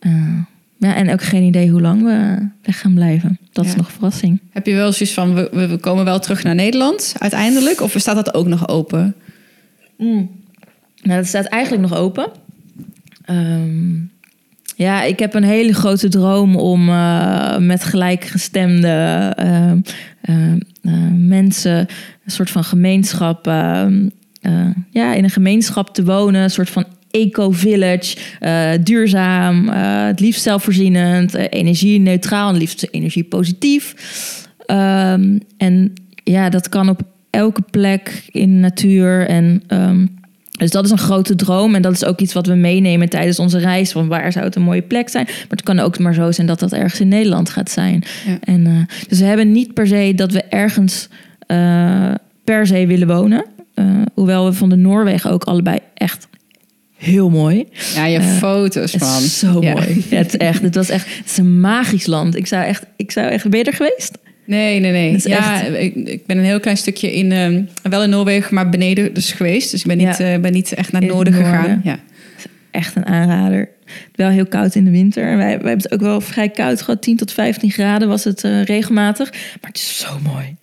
Uh, 0.00 0.38
ja, 0.83 0.95
en 0.95 1.12
ook 1.12 1.22
geen 1.22 1.43
idee 1.43 1.70
hoe 1.70 1.80
lang 1.80 2.03
we 2.03 2.49
weg 2.62 2.80
gaan 2.80 2.95
blijven. 2.95 3.39
Dat 3.53 3.64
ja. 3.64 3.70
is 3.70 3.76
nog 3.76 3.93
verrassing. 3.93 4.41
Heb 4.51 4.66
je 4.66 4.74
wel 4.74 4.93
zoiets 4.93 5.14
van, 5.14 5.35
we, 5.35 5.49
we, 5.68 5.76
komen 5.76 6.05
wel 6.05 6.18
terug 6.18 6.43
naar 6.43 6.55
Nederland 6.55 7.14
uiteindelijk? 7.18 7.80
Of 7.80 7.95
staat 7.97 8.14
dat 8.14 8.35
ook 8.35 8.47
nog 8.47 8.68
open? 8.68 9.14
Mm. 9.99 10.30
Nou, 11.03 11.18
dat 11.18 11.26
staat 11.26 11.45
eigenlijk 11.45 11.83
nog 11.83 11.99
open. 11.99 12.30
Um, 13.30 14.11
ja, 14.76 15.03
ik 15.03 15.18
heb 15.18 15.35
een 15.35 15.45
hele 15.45 15.74
grote 15.74 16.09
droom 16.09 16.57
om 16.57 16.89
uh, 16.89 17.59
met 17.59 17.85
gelijkgestemde 17.85 19.33
uh, 19.41 19.72
uh, 20.83 21.11
mensen, 21.16 21.78
een 22.24 22.30
soort 22.30 22.51
van 22.51 22.64
gemeenschap, 22.64 23.47
ja, 24.91 25.14
in 25.14 25.24
een 25.24 25.30
gemeenschap 25.30 25.95
te 25.95 26.05
wonen, 26.05 26.43
een 26.43 26.51
soort 26.51 26.70
van 26.70 26.85
eco-village, 27.12 28.16
duurzaam, 28.82 29.68
het 30.08 30.20
liefst 30.20 30.42
zelfvoorzienend, 30.42 31.34
energie-neutraal, 31.34 32.52
en 32.52 32.56
liefst 32.56 32.88
energie-positief. 32.90 33.94
Um, 34.66 35.40
en 35.56 35.92
ja, 36.24 36.48
dat 36.48 36.68
kan 36.68 36.88
op 36.88 37.02
elke 37.30 37.62
plek 37.70 38.24
in 38.30 38.60
natuur 38.60 39.26
en 39.26 39.62
um, 39.68 40.20
dus 40.58 40.70
dat 40.70 40.84
is 40.84 40.90
een 40.90 40.98
grote 40.98 41.34
droom 41.34 41.74
en 41.74 41.82
dat 41.82 41.92
is 41.92 42.04
ook 42.04 42.20
iets 42.20 42.32
wat 42.32 42.46
we 42.46 42.54
meenemen 42.54 43.08
tijdens 43.08 43.38
onze 43.38 43.58
reis. 43.58 43.92
Van 43.92 44.08
waar 44.08 44.32
zou 44.32 44.44
het 44.44 44.56
een 44.56 44.62
mooie 44.62 44.82
plek 44.82 45.08
zijn? 45.08 45.24
Maar 45.24 45.46
het 45.48 45.62
kan 45.62 45.78
ook 45.78 45.98
maar 45.98 46.14
zo 46.14 46.32
zijn 46.32 46.46
dat 46.46 46.60
dat 46.60 46.72
ergens 46.72 47.00
in 47.00 47.08
Nederland 47.08 47.50
gaat 47.50 47.70
zijn. 47.70 48.04
Ja. 48.26 48.38
En, 48.40 48.88
dus 49.08 49.18
we 49.18 49.24
hebben 49.24 49.52
niet 49.52 49.74
per 49.74 49.86
se 49.86 50.12
dat 50.16 50.32
we 50.32 50.42
ergens 50.42 51.08
per 52.44 52.66
se 52.66 52.86
willen 52.86 53.08
wonen. 53.08 53.44
Hoewel 54.14 54.44
we 54.44 54.52
vonden 54.52 54.80
Noorwegen 54.80 55.30
ook 55.30 55.44
allebei 55.44 55.78
echt 55.94 56.28
heel 57.03 57.30
mooi. 57.30 57.66
Ja, 57.94 58.07
je 58.07 58.20
foto's 58.20 58.94
van. 58.98 59.20
Zo 59.20 59.61
ja. 59.61 59.72
mooi. 59.72 60.05
Ja, 60.11 60.16
het, 60.16 60.26
is 60.26 60.36
echt, 60.36 60.62
het 60.62 60.74
was 60.74 60.88
echt 60.88 61.16
het 61.16 61.30
is 61.30 61.36
een 61.36 61.61
magisch 61.61 62.07
land. 62.07 62.36
Ik 62.36 62.46
zou 62.46 62.64
echt, 62.64 62.84
ik 62.96 63.11
zou 63.11 63.28
echt, 63.28 63.48
ben 63.48 63.59
je 63.59 63.64
er 63.64 63.72
geweest? 63.72 64.18
Nee, 64.44 64.80
nee, 64.80 64.92
nee. 64.92 65.20
Ja, 65.22 65.62
echt... 65.62 65.74
ik, 65.78 65.94
ik, 65.94 66.26
ben 66.26 66.38
een 66.38 66.44
heel 66.44 66.61
klein 66.61 66.76
stukje 66.76 67.14
in, 67.14 67.32
um, 67.32 67.68
wel 67.82 68.03
in 68.03 68.11
Noorwegen, 68.11 68.55
maar 68.55 68.68
beneden 68.68 69.14
dus 69.14 69.32
geweest. 69.32 69.70
Dus 69.70 69.80
ik 69.80 69.86
ben 69.86 69.96
niet, 69.96 70.18
ja. 70.18 70.34
uh, 70.34 70.40
ben 70.40 70.53
niet 70.53 70.72
echt 70.72 70.92
naar 70.92 71.03
het 71.03 71.11
noorden, 71.11 71.32
noorden 71.32 71.53
gegaan. 71.53 71.80
Ja. 71.84 71.98
Echt 72.70 72.96
een 72.96 73.07
aanrader. 73.07 73.68
Wel 74.14 74.28
heel 74.28 74.46
koud 74.46 74.74
in 74.74 74.84
de 74.84 74.90
winter. 74.90 75.24
Wij, 75.24 75.36
wij 75.36 75.48
hebben 75.48 75.76
het 75.76 75.92
ook 75.92 76.00
wel 76.00 76.20
vrij 76.20 76.48
koud 76.48 76.82
gehad. 76.82 77.03
10 77.03 77.16
tot 77.16 77.32
15 77.32 77.70
graden 77.70 78.09
was 78.09 78.24
het 78.24 78.44
uh, 78.44 78.64
regelmatig. 78.64 79.30
Maar 79.30 79.70
het 79.70 79.76
is 79.76 79.98
zo 79.98 80.18
mooi. 80.22 80.57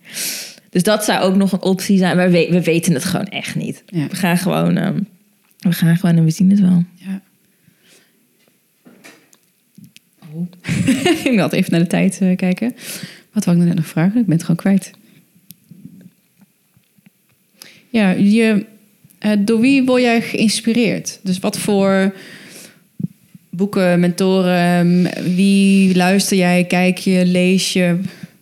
Dus 0.70 0.84
dat 0.84 1.04
zou 1.04 1.22
ook 1.22 1.36
nog 1.36 1.52
een 1.52 1.62
optie 1.62 1.98
zijn. 1.98 2.16
Maar 2.16 2.32
we, 2.32 2.48
we 2.50 2.64
weten 2.64 2.94
het 2.94 3.06
gewoon 3.06 3.28
echt 3.28 3.56
niet. 3.56 3.84
We 3.92 4.16
gaan 4.16 4.38
gewoon... 4.38 5.08
We 5.60 5.72
gaan 5.72 5.98
gewoon 5.98 6.16
en 6.16 6.24
we 6.24 6.30
zien 6.30 6.50
het 6.50 6.60
wel. 6.60 6.84
Ja. 6.96 7.22
Oh. 10.34 10.48
ik 11.32 11.32
wil 11.36 11.50
even 11.50 11.72
naar 11.72 11.80
de 11.80 11.88
tijd 11.88 12.20
uh, 12.22 12.36
kijken. 12.36 12.76
Wat 13.32 13.46
wou 13.46 13.58
ik 13.58 13.64
net 13.66 13.76
nog 13.76 13.88
vragen? 13.88 14.20
Ik 14.20 14.26
ben 14.26 14.36
het 14.36 14.42
gewoon 14.42 14.56
kwijt. 14.56 14.92
Ja, 17.90 18.10
je, 18.10 18.66
uh, 19.26 19.32
door 19.40 19.60
wie 19.60 19.86
word 19.86 20.02
jij 20.02 20.22
geïnspireerd? 20.22 21.20
Dus 21.24 21.40
wat 21.40 21.60
voor 21.60 22.16
boeken, 23.50 24.00
mentoren, 24.00 25.10
wie 25.36 25.96
luister 25.96 26.38
jij, 26.38 26.64
kijk 26.64 26.98
je, 26.98 27.26
lees 27.26 27.74
je? 27.74 28.00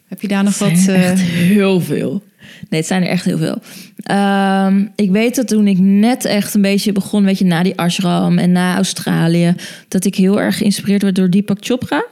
Heb 0.08 0.22
je 0.22 0.28
daar 0.28 0.44
nog 0.44 0.58
wat? 0.58 0.72
Uh... 0.72 1.10
Echt 1.10 1.22
heel 1.22 1.82
veel. 1.82 2.24
Nee, 2.70 2.80
het 2.80 2.90
zijn 2.90 3.04
er 3.04 3.10
echt 3.10 3.26
heel 3.26 3.38
veel. 3.38 3.62
Ehm, 4.04 4.86
ik 4.96 5.12
weet 5.12 5.36
dat 5.36 5.48
toen 5.48 5.68
ik 5.68 5.80
net 5.80 6.26
echt 6.26 6.54
een 6.54 6.62
beetje 6.62 6.92
begon, 6.92 7.24
weet 7.24 7.38
je, 7.38 7.46
na 7.46 7.64
die 7.64 7.78
ashram 7.78 8.38
en 8.38 8.52
na 8.52 8.76
Australië, 8.76 9.56
dat 9.88 10.06
ik 10.06 10.16
heel 10.16 10.42
erg 10.42 10.58
geïnspireerd 10.58 11.02
werd 11.02 11.16
door 11.16 11.30
Deepak 11.30 11.58
Chopra. 11.60 12.06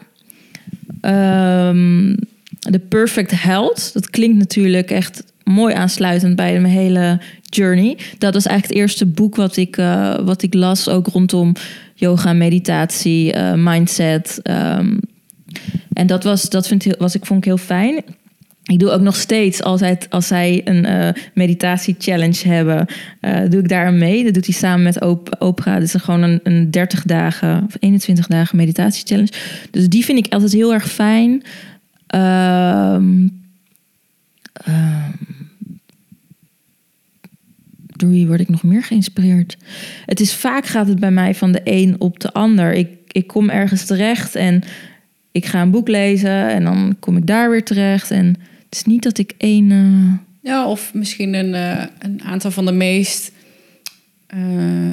The 2.72 2.80
Perfect 2.80 3.42
Health, 3.42 3.94
dat 3.94 4.10
klinkt 4.10 4.38
natuurlijk 4.38 4.92
echt 4.92 5.24
mooi 5.44 5.74
aansluitend 5.74 6.36
bij 6.36 6.60
mijn 6.60 6.74
hele 6.74 7.20
journey. 7.44 7.98
Dat 8.18 8.34
was 8.34 8.46
eigenlijk 8.46 8.80
het 8.80 8.82
eerste 8.82 9.06
boek 9.06 9.36
wat 9.36 9.58
ik, 9.58 9.78
eh, 9.78 10.16
wat 10.20 10.42
ik 10.42 10.54
las, 10.54 10.90
ook 10.90 11.08
rondom 11.08 11.54
yoga, 11.96 12.34
meditatie, 12.34 13.34
eh, 13.34 13.54
mindset. 13.56 14.40
Ehm, 14.42 14.98
en 15.94 16.08
dat, 16.08 16.24
was, 16.24 16.50
dat 16.50 16.68
vind, 16.68 16.86
was, 16.98 17.16
ik, 17.16 17.26
vond 17.26 17.40
ik 17.40 17.46
heel 17.46 17.58
fijn. 17.58 18.04
Ik 18.66 18.80
doe 18.80 18.90
ook 18.90 19.02
nog 19.02 19.16
steeds 19.16 19.64
altijd 19.64 20.10
als 20.10 20.28
zij 20.28 20.62
een 20.64 20.86
eh 20.86 21.10
meditatie 21.34 21.96
challenge 22.00 22.48
hebben, 22.48 22.86
eh, 23.20 23.50
doe 23.50 23.60
ik 23.60 23.70
daar 23.70 23.94
mee. 23.94 24.24
Dat 24.24 24.34
doet 24.34 24.46
hij 24.46 24.56
samen 24.56 24.84
met 24.84 25.02
Op 25.02 25.36
Oprah. 25.40 25.82
Is 25.82 25.94
gewoon 25.94 26.22
een, 26.22 26.40
een 26.44 26.72
30 26.72 27.04
dagen 27.04 27.64
of 27.66 27.76
21 27.80 28.28
dagen 28.28 28.58
meditatie 28.58 29.06
challenge. 29.06 29.32
Dus 29.72 29.90
die 29.90 30.06
vind 30.06 30.26
ik 30.26 30.34
altijd 30.34 30.52
heel 30.52 30.74
erg 30.74 30.92
fijn. 30.92 31.44
Ehm, 32.08 33.28
door 37.96 38.10
wie 38.10 38.28
word 38.28 38.40
ik 38.40 38.50
nog 38.50 38.64
meer 38.64 38.84
geïnspireerd? 38.84 39.58
Het 40.06 40.20
is 40.20 40.34
vaak 40.34 40.66
gaat 40.66 40.88
het 40.88 41.00
bij 41.00 41.12
mij 41.12 41.36
van 41.36 41.52
de 41.52 41.62
een 41.64 41.96
op 42.00 42.20
de 42.20 42.34
ander. 42.34 42.74
Ik, 42.74 42.90
ik 43.12 43.28
kom 43.28 43.50
ergens 43.50 43.86
terecht 43.86 44.36
en 44.36 44.64
ik 45.32 45.46
ga 45.46 45.62
een 45.62 45.72
boek 45.72 45.88
lezen 45.88 46.50
en 46.50 46.64
dan 46.64 46.96
kom 47.00 47.18
ik 47.18 47.28
daar 47.28 47.50
weer 47.50 47.64
terecht. 47.64 48.12
En 48.12 48.36
is 48.76 48.84
niet 48.84 49.04
dat 49.04 49.18
ik 49.18 49.34
één. 49.38 49.72
eh, 49.72 50.50
Ja, 50.52 50.68
of 50.68 50.94
misschien 50.94 51.34
een, 51.34 51.54
eh, 51.54 51.86
een 52.00 52.22
aantal 52.24 52.52
van 52.52 52.66
de 52.66 52.72
meest... 52.72 53.32
eh, 54.28 54.92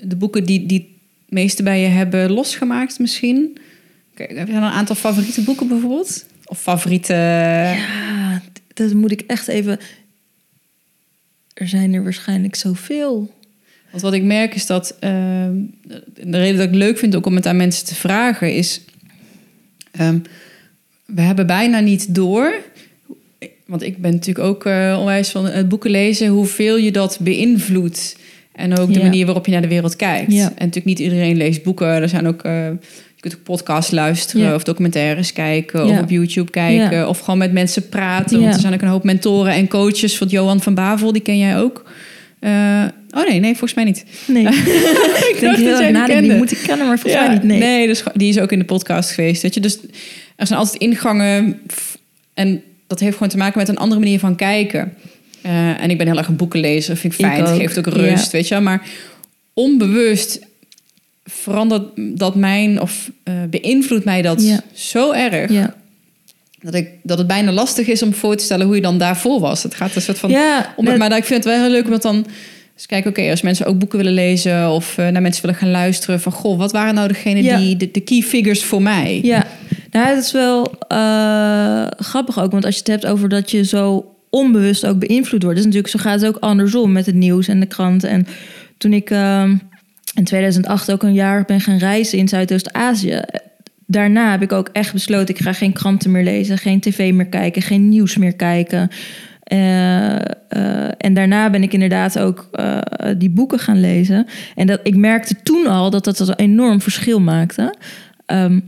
de 0.00 0.16
boeken 0.16 0.44
die, 0.44 0.66
die 0.66 0.78
het 1.24 1.34
meeste 1.34 1.62
bij 1.62 1.80
je 1.80 1.86
hebben 1.86 2.30
losgemaakt 2.30 2.98
misschien. 2.98 3.58
Kijk, 4.14 4.36
heb 4.36 4.46
je 4.46 4.52
dan 4.52 4.62
een 4.62 4.70
aantal 4.70 4.94
favoriete 4.96 5.42
boeken 5.42 5.68
bijvoorbeeld? 5.68 6.26
Of 6.44 6.60
favoriete... 6.60 7.12
Ja, 7.12 8.42
dat 8.74 8.92
moet 8.92 9.10
ik 9.10 9.20
echt 9.20 9.48
even. 9.48 9.78
Er 11.54 11.68
zijn 11.68 11.94
er 11.94 12.02
waarschijnlijk 12.02 12.54
zoveel. 12.54 13.34
Want 13.90 14.02
wat 14.02 14.12
ik 14.12 14.22
merk 14.22 14.54
is 14.54 14.66
dat... 14.66 14.96
ehm, 15.00 15.54
de 16.22 16.38
reden 16.38 16.56
dat 16.56 16.68
ik 16.68 16.74
leuk 16.74 16.98
vind 16.98 17.16
ook 17.16 17.26
om 17.26 17.34
het 17.36 17.46
aan 17.46 17.56
mensen 17.56 17.86
te 17.86 17.94
vragen 17.94 18.54
is... 18.54 18.80
ehm, 19.90 20.18
we 21.04 21.20
hebben 21.20 21.46
bijna 21.46 21.80
niet 21.80 22.14
door... 22.14 22.62
Want 23.66 23.82
ik 23.82 23.98
ben 23.98 24.10
natuurlijk 24.12 24.46
ook 24.46 24.64
eh, 24.64 24.96
onwijs 25.00 25.28
van 25.30 25.46
het 25.46 25.68
boeken 25.68 25.90
lezen... 25.90 26.28
hoeveel 26.28 26.76
je 26.76 26.90
dat 26.90 27.18
beïnvloedt. 27.20 28.16
En 28.52 28.78
ook 28.78 28.92
de 28.92 28.98
Ja. 28.98 29.04
manier 29.04 29.24
waarop 29.24 29.46
je 29.46 29.52
naar 29.52 29.62
de 29.62 29.68
wereld 29.68 29.96
kijkt. 29.96 30.32
Ja. 30.32 30.44
En 30.44 30.52
natuurlijk 30.54 30.84
niet 30.84 30.98
iedereen 30.98 31.36
leest 31.36 31.62
boeken. 31.62 31.86
Er 31.86 32.08
zijn 32.08 32.26
ook... 32.26 32.42
eh, 32.42 32.66
je 33.14 33.22
kunt 33.22 33.34
ook 33.34 33.42
podcasts 33.42 33.90
luisteren 33.90 34.46
Ja. 34.46 34.54
of 34.54 34.62
documentaires 34.64 35.32
kijken... 35.32 35.84
of 35.84 36.00
op 36.00 36.10
YouTube 36.10 36.50
kijken 36.50 37.08
of 37.08 37.18
gewoon 37.18 37.38
met 37.38 37.52
mensen 37.52 37.88
praten. 37.88 38.40
Want 38.40 38.54
er 38.54 38.60
zijn 38.60 38.74
ook 38.74 38.82
een 38.82 38.88
hoop 38.88 39.04
mentoren 39.04 39.52
en 39.52 39.68
coaches. 39.68 40.16
Van 40.16 40.26
Johan 40.26 40.60
van 40.60 40.74
Bavel, 40.74 41.12
die 41.12 41.22
ken 41.22 41.38
jij 41.38 41.58
ook. 41.58 41.84
Eh, 42.38 42.84
oh 43.10 43.28
nee, 43.28 43.40
nee, 43.40 43.50
volgens 43.50 43.74
mij 43.74 43.84
niet. 43.84 44.04
Nee. 44.26 44.42
ik 45.32 45.36
denk 45.40 45.56
heel 45.56 45.80
jij 45.80 45.92
erg 45.94 46.20
die 46.20 46.32
moet 46.32 46.52
ik 46.52 46.58
kennen, 46.66 46.86
maar 46.86 46.98
volgens 46.98 47.22
mij 47.26 47.32
niet. 47.34 47.42
Nee. 47.42 47.58
nee 47.58 47.86
dus, 47.86 48.02
die 48.14 48.28
is 48.28 48.38
ook 48.38 48.52
in 48.52 48.58
de 48.58 48.64
podcast 48.64 49.10
geweest. 49.10 49.42
Weet 49.42 49.54
je? 49.54 49.60
Dus 49.60 49.78
er 50.36 50.46
zijn 50.46 50.58
altijd 50.58 50.82
ingangen. 50.82 51.60
En 52.34 52.62
dat 52.86 53.00
heeft 53.00 53.12
gewoon 53.12 53.28
te 53.28 53.36
maken 53.36 53.58
met 53.58 53.68
een 53.68 53.76
andere 53.76 54.00
manier 54.00 54.18
van 54.18 54.36
kijken. 54.36 54.94
Eh, 55.42 55.82
en 55.82 55.90
ik 55.90 55.98
ben 55.98 56.06
heel 56.06 56.16
erg 56.18 56.28
een 56.28 56.36
boekenlezer. 56.36 56.96
Vind 56.96 57.12
ik 57.12 57.18
Ik 57.20 57.26
fijn. 57.26 57.44
Het 57.44 57.56
geeft 57.56 57.78
ook 57.78 57.86
rust. 57.86 58.24
ja. 58.24 58.30
Weet 58.30 58.48
je? 58.48 58.54
wel. 58.54 58.62
Maar 58.62 58.82
onbewust 59.54 60.38
verandert 61.24 61.82
dat 61.96 62.34
mijn... 62.34 62.80
Of 62.80 63.10
eh, 63.22 63.34
beïnvloedt 63.50 64.04
mij 64.04 64.22
dat 64.22 64.42
Ja. 64.42 64.60
zo 64.72 65.12
erg... 65.12 65.50
Ja. 65.52 65.74
Dat, 66.60 66.74
ik, 66.74 66.88
dat 67.02 67.18
het 67.18 67.26
bijna 67.26 67.52
lastig 67.52 67.86
is 67.86 68.02
om 68.02 68.14
voor 68.14 68.36
te 68.36 68.44
stellen 68.44 68.66
hoe 68.66 68.74
je 68.74 68.80
dan 68.82 68.98
daarvoor 68.98 69.40
was. 69.40 69.62
Het 69.62 69.74
gaat 69.74 69.94
een 69.94 70.02
soort 70.02 70.18
van... 70.18 70.30
ja, 70.30 70.74
Om 70.76 70.86
het, 70.86 70.96
maar 70.98 71.16
ik 71.16 71.24
vind 71.24 71.44
het 71.44 71.52
wel 71.52 71.62
heel 71.62 71.70
leuk 71.70 71.84
om 71.84 71.90
dat 71.90 72.02
dan 72.02 72.26
eens 72.74 72.86
kijken. 72.86 73.10
Oké, 73.10 73.30
als 73.30 73.42
mensen 73.42 73.66
ook 73.66 73.78
boeken 73.78 73.98
willen 73.98 74.12
lezen 74.12 74.70
of 74.70 74.98
eh, 74.98 75.08
naar 75.08 75.22
mensen 75.22 75.42
willen 75.42 75.56
gaan 75.56 75.70
luisteren, 75.70 76.20
van 76.20 76.32
goh, 76.32 76.58
wat 76.58 76.72
waren 76.72 76.94
nou 76.94 77.08
degene 77.08 77.56
die 77.58 77.76
de, 77.76 77.90
de 77.90 78.00
key 78.00 78.20
figures 78.22 78.64
voor 78.64 78.82
mij? 78.82 79.20
Ja, 79.22 79.46
nou, 79.96 80.14
dat 80.14 80.24
is 80.24 80.32
wel 80.32 80.74
eh, 80.88 81.86
grappig 81.96 82.40
ook. 82.40 82.50
Want 82.50 82.64
als 82.64 82.74
je 82.74 82.80
het 82.80 82.88
hebt 82.88 83.06
over 83.06 83.28
dat 83.28 83.50
je 83.50 83.64
zo 83.64 84.14
onbewust 84.30 84.86
ook 84.86 84.98
beïnvloed 84.98 85.42
wordt. 85.42 85.56
Dus 85.56 85.66
natuurlijk, 85.66 85.92
zo 85.92 85.98
gaat 85.98 86.20
het 86.20 86.28
ook 86.28 86.42
andersom 86.42 86.92
met 86.92 87.06
het 87.06 87.14
nieuws 87.14 87.48
en 87.48 87.60
de 87.60 87.66
kranten. 87.66 88.08
En 88.08 88.26
toen 88.78 88.92
ik 88.92 89.10
ehm, 89.10 89.56
in 90.14 90.24
2008 90.24 90.92
ook 90.92 91.02
een 91.02 91.14
jaar 91.14 91.44
ben 91.44 91.60
gaan 91.60 91.78
reizen 91.78 92.18
in 92.18 92.28
Zuidoost-Azië. 92.28 93.20
Daarna 93.86 94.30
heb 94.30 94.42
ik 94.42 94.52
ook 94.52 94.68
echt 94.72 94.92
besloten, 94.92 95.34
ik 95.34 95.40
ga 95.40 95.52
geen 95.52 95.72
kranten 95.72 96.10
meer 96.10 96.24
lezen, 96.24 96.58
geen 96.58 96.80
tv 96.80 97.12
meer 97.12 97.26
kijken, 97.26 97.62
geen 97.62 97.88
nieuws 97.88 98.16
meer 98.16 98.36
kijken. 98.36 98.90
Eh, 99.42 100.16
eh, 100.16 100.90
en 100.98 101.14
daarna 101.14 101.50
ben 101.50 101.62
ik 101.62 101.72
inderdaad 101.72 102.18
ook 102.18 102.48
eh, 102.52 102.78
die 103.18 103.30
boeken 103.30 103.58
gaan 103.58 103.80
lezen. 103.80 104.26
En 104.54 104.66
dat, 104.66 104.80
ik 104.82 104.96
merkte 104.96 105.36
toen 105.42 105.66
al 105.66 105.90
dat 105.90 106.04
dat 106.04 106.20
een 106.20 106.34
enorm 106.34 106.80
verschil 106.80 107.20
maakte. 107.20 107.74
Ehm, 108.26 108.60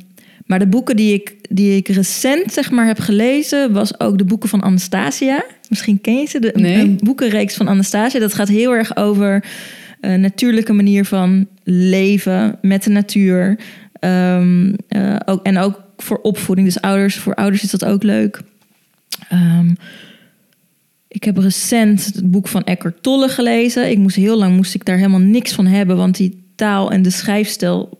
maar 0.49 0.59
de 0.59 0.67
boeken 0.67 0.97
die 0.97 1.13
ik, 1.15 1.35
die 1.51 1.77
ik 1.77 1.89
recent 1.89 2.53
zeg 2.53 2.71
maar, 2.71 2.87
heb 2.87 2.99
gelezen, 2.99 3.73
was 3.73 4.01
ook 4.01 4.19
de 4.19 4.25
boeken 4.25 4.49
van 4.49 4.61
Anastasia. 4.63 5.45
Misschien 5.69 6.01
ken 6.01 6.15
je 6.15 6.27
ze, 6.27 6.39
de, 6.41 6.57
een- 6.57 6.63
Nee. 6.63 6.79
een 6.81 6.99
boekenreeks 7.03 7.55
van 7.57 7.69
Anastasia. 7.69 8.21
Dat 8.21 8.35
gaat 8.35 8.49
heel 8.49 8.73
erg 8.75 8.97
over 8.97 9.45
een 10.01 10.21
natuurlijke 10.21 10.73
manier 10.73 11.05
van 11.05 11.47
leven 11.65 12.59
met 12.63 12.83
de 12.83 12.91
natuur. 12.91 13.59
Ehm, 13.93 14.75
eh, 14.89 15.17
ook, 15.25 15.43
en 15.43 15.59
ook 15.59 15.83
voor 15.97 16.19
opvoeding. 16.19 16.67
Dus 16.69 16.81
ouders, 16.81 17.17
voor 17.17 17.35
ouders 17.35 17.63
is 17.63 17.71
dat 17.71 17.85
ook 17.85 18.03
leuk. 18.03 18.41
Ehm, 19.29 19.75
ik 21.09 21.25
heb 21.25 21.37
recent 21.37 22.05
het 22.05 22.31
boek 22.31 22.49
van 22.49 22.65
Eckhart 22.65 23.03
Tolle 23.03 23.29
gelezen. 23.29 23.91
Ik 23.91 23.99
moest 23.99 24.17
heel 24.17 24.37
lang 24.39 24.57
moest 24.57 24.75
ik 24.75 24.85
daar 24.85 24.97
helemaal 24.97 25.21
niks 25.21 25.53
van 25.53 25.67
hebben, 25.67 25.97
want 25.97 26.17
die 26.17 26.43
taal 26.55 26.91
en 26.91 27.03
de 27.03 27.11
schrijfstijl 27.11 27.99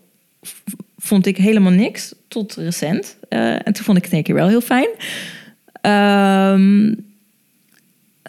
vond 0.97 1.25
ik 1.25 1.37
helemaal 1.37 1.71
niks 1.71 2.13
tot 2.29 2.55
recent. 2.55 3.17
Eh, 3.29 3.53
en 3.53 3.73
toen 3.73 3.83
vond 3.83 3.97
ik 3.97 4.03
het 4.03 4.11
in 4.11 4.17
één 4.17 4.23
keer 4.23 4.35
wel 4.35 4.47
heel 4.47 4.61
fijn. 4.61 4.87
Ehm, 5.81 6.93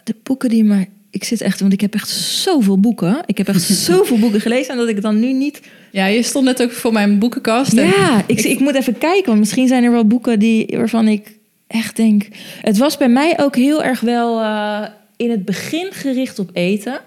de 0.05 0.15
boeken 0.23 0.49
die 0.49 0.65
maar 0.65 0.87
ik 1.11 1.25
zit 1.25 1.41
echt, 1.41 1.61
want 1.61 1.73
ik 1.73 1.81
heb 1.81 1.95
echt 1.95 2.09
zoveel 2.09 2.79
boeken. 2.81 3.23
Ik 3.27 3.39
heb 3.39 3.49
echt 3.49 3.63
zoveel 3.91 4.19
boeken 4.19 4.41
gelezen 4.41 4.73
en 4.73 4.79
dat 4.79 4.89
ik 4.89 5.03
dan 5.03 5.21
nu 5.21 5.33
niet. 5.33 5.61
Ja, 5.91 6.07
je 6.07 6.23
stond 6.23 6.45
net 6.45 6.63
ook 6.63 6.73
voor 6.73 6.93
mijn 6.93 7.19
boekenkast. 7.19 7.73
en 7.73 7.87
Ja, 7.87 8.25
ik, 8.27 8.41
ik 8.41 8.61
moet 8.61 8.75
even 8.75 8.99
kijken, 8.99 9.27
want 9.27 9.39
misschien 9.39 9.69
zijn 9.69 9.85
er 9.85 9.93
wel 9.93 10.07
boeken 10.07 10.39
die 10.39 10.67
waarvan 10.77 11.09
ik 11.09 11.39
echt 11.67 11.97
denk. 11.97 12.29
Het 12.61 12.79
was 12.79 12.97
bij 12.97 13.09
mij 13.09 13.41
ook 13.41 13.57
heel 13.57 13.83
erg 13.83 14.01
wel 14.01 14.41
eh, 14.41 14.87
in 15.17 15.31
het 15.31 15.45
begin 15.45 15.89
gericht 15.93 16.39
op 16.39 16.51
eten. 16.53 17.01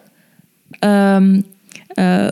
Ehm 0.79 1.39
eh, 1.87 2.27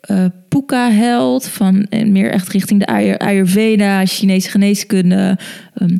eh, 0.00 0.24
Puka 0.48 0.90
Held, 0.90 1.46
van 1.48 1.86
en 1.90 2.12
meer 2.12 2.30
echt 2.30 2.48
richting 2.48 2.80
de 2.80 2.86
Ayur- 2.86 3.18
Ayurveda, 3.18 4.06
Chinese 4.06 4.50
geneeskunde. 4.50 5.38
Ehm, 5.74 5.96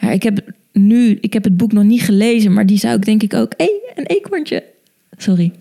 ja, 0.00 0.10
ik 0.10 0.22
heb 0.22 0.40
nu, 0.72 1.18
ik 1.20 1.32
heb 1.32 1.44
het 1.44 1.56
boek 1.56 1.72
nog 1.72 1.84
niet 1.84 2.02
gelezen, 2.02 2.52
maar 2.52 2.66
die 2.66 2.78
zou 2.78 2.96
ik 2.96 3.04
denk 3.04 3.22
ik 3.22 3.34
ook. 3.34 3.52
Hé, 3.56 3.68
een 3.94 4.06
eekhoorntje. 4.06 4.64
Sorry. 5.16 5.52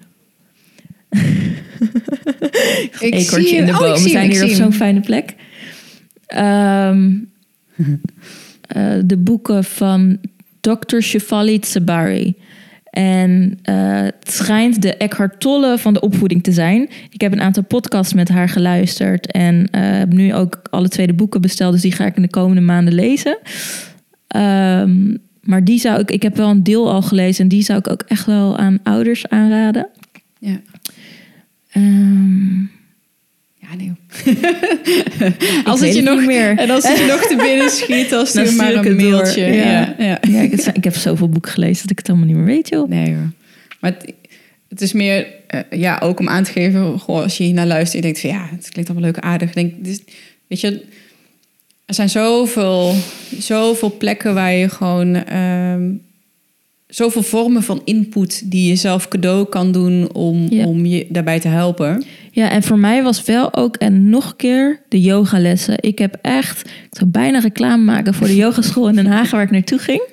Ik 3.00 3.14
eekhoorntje 3.14 3.48
zie 3.50 3.58
in 3.58 3.66
de. 3.66 3.72
Oh, 3.72 3.80
boom. 3.80 3.92
We 3.92 3.98
zie 4.00 4.10
zijn 4.12 4.32
hier 4.32 4.44
op 4.44 4.50
zo'n 4.50 4.74
fijne 4.74 5.00
plek. 5.00 5.36
Ehm, 6.28 7.12
eh, 8.68 8.94
de 9.06 9.18
boeken 9.18 9.64
van 9.64 10.18
Dr. 10.62 11.00
Shefali 11.00 11.60
Tsabari. 11.60 12.36
En 12.92 13.60
eh, 13.64 14.02
het 14.02 14.32
schijnt 14.32 14.82
de 14.82 14.96
Eckhart 14.96 15.40
Tolle 15.40 15.78
van 15.78 15.94
de 15.94 16.00
opvoeding 16.00 16.44
te 16.44 16.52
zijn. 16.52 16.90
Ik 17.10 17.22
heb 17.22 17.32
een 17.32 17.42
aantal 17.42 17.64
podcasts 17.64 18.14
met 18.14 18.30
haar 18.30 18.50
geluisterd. 18.50 19.32
En 19.32 19.68
eh, 19.72 19.82
heb 19.82 20.14
nu 20.14 20.34
ook 20.34 20.62
alle 20.70 20.88
twee 20.90 21.08
de 21.08 21.14
boeken 21.14 21.42
besteld. 21.42 21.74
Dus 21.74 21.82
die 21.82 21.92
ga 21.92 22.06
ik 22.06 22.16
in 22.16 22.22
de 22.22 22.30
komende 22.30 22.62
maanden 22.62 22.94
lezen. 22.94 23.38
Ehm, 24.28 25.16
maar 25.42 25.64
die 25.64 25.80
zou 25.80 26.00
ik... 26.00 26.12
Ik 26.12 26.22
heb 26.22 26.36
wel 26.36 26.50
een 26.50 26.64
deel 26.64 26.92
al 26.92 27.02
gelezen. 27.02 27.44
En 27.44 27.50
die 27.50 27.64
zou 27.64 27.80
ik 27.80 27.90
ook 27.90 28.02
echt 28.08 28.26
wel 28.26 28.58
aan 28.58 28.80
ouders 28.84 29.28
aanraden. 29.28 29.88
Ja. 30.40 30.60
Ehm, 31.72 32.60
Ja, 32.60 32.68
nee. 33.78 33.92
als 35.64 35.80
het 35.80 35.96
je 35.96 36.02
nog 36.02 36.26
meer. 36.26 36.58
En 36.62 36.70
als 36.70 36.88
het 36.88 36.98
je 36.98 37.06
nog 37.06 37.22
te 37.22 37.36
binnen 37.36 37.70
schiet, 37.70 38.10
dan 38.10 38.26
stuur 38.28 38.54
maar 38.54 38.74
een 38.74 38.84
door. 38.98 39.10
mailtje. 39.10 39.46
Ja. 39.46 39.96
Ja. 39.98 40.22
Ik, 40.22 40.52
ik 40.74 40.84
heb 40.84 40.96
zoveel 40.96 41.30
boeken 41.30 41.52
gelezen 41.52 41.82
dat 41.82 41.92
ik 41.92 41.98
het 41.98 42.10
allemaal 42.10 42.28
niet 42.28 42.36
meer 42.36 42.46
weet, 42.46 42.70
joh. 42.70 42.90
Nee 42.90 43.08
hoor. 43.16 43.32
Maar 43.80 43.92
het, 43.92 44.14
het 44.70 44.82
is 44.82 44.94
meer, 44.94 45.28
eh, 45.48 45.60
ja, 45.70 46.00
ook 46.04 46.20
om 46.20 46.30
aan 46.30 46.44
te 46.44 46.52
geven, 46.52 47.00
goh, 47.00 47.22
als 47.22 47.38
je 47.38 47.44
hier 47.44 47.54
naar 47.54 47.68
luistert, 47.68 47.94
je 47.94 48.02
denkt 48.02 48.20
van 48.20 48.30
ja, 48.30 48.48
het 48.52 48.70
klinkt 48.70 48.90
allemaal 48.92 49.10
leuk 49.12 49.24
aardig. 49.24 49.54
Denk, 49.54 49.74
dit 49.86 50.04
weet 50.48 50.60
je, 50.62 50.82
er 51.86 51.94
zijn 51.94 52.10
zoveel, 52.10 52.94
zoveel 53.40 53.98
plekken 53.98 54.34
waar 54.34 54.54
je 54.54 54.70
gewoon 54.70 55.16
ehm, 55.16 55.90
zoveel 56.88 57.24
vormen 57.24 57.64
van 57.64 57.82
input 57.86 58.52
die 58.52 58.70
je 58.70 58.76
zelf 58.76 59.08
cadeau 59.08 59.46
kan 59.50 59.72
doen 59.72 60.14
om, 60.14 60.48
Ja. 60.50 60.66
om 60.66 60.86
je 60.86 61.06
daarbij 61.10 61.40
te 61.40 61.48
helpen. 61.48 62.04
Ja, 62.34 62.50
en 62.50 62.64
voor 62.64 62.80
mij 62.80 63.04
was 63.04 63.24
wel 63.24 63.56
ook, 63.56 63.76
en 63.76 64.10
nog 64.10 64.30
een 64.30 64.36
keer, 64.36 64.82
de 64.88 65.02
yogalessen. 65.02 65.76
Ik 65.80 66.00
heb 66.00 66.18
echt, 66.22 66.66
ik 66.66 66.98
zou 66.98 67.10
bijna 67.10 67.40
reclame 67.40 67.84
maken 67.84 68.14
voor 68.14 68.28
de 68.28 68.36
yogaschool 68.36 68.90
in 68.90 68.96
Den 68.96 69.06
Haag 69.06 69.32
waar 69.32 69.44
ik 69.44 69.52
naartoe 69.52 69.80
ging. 69.80 70.08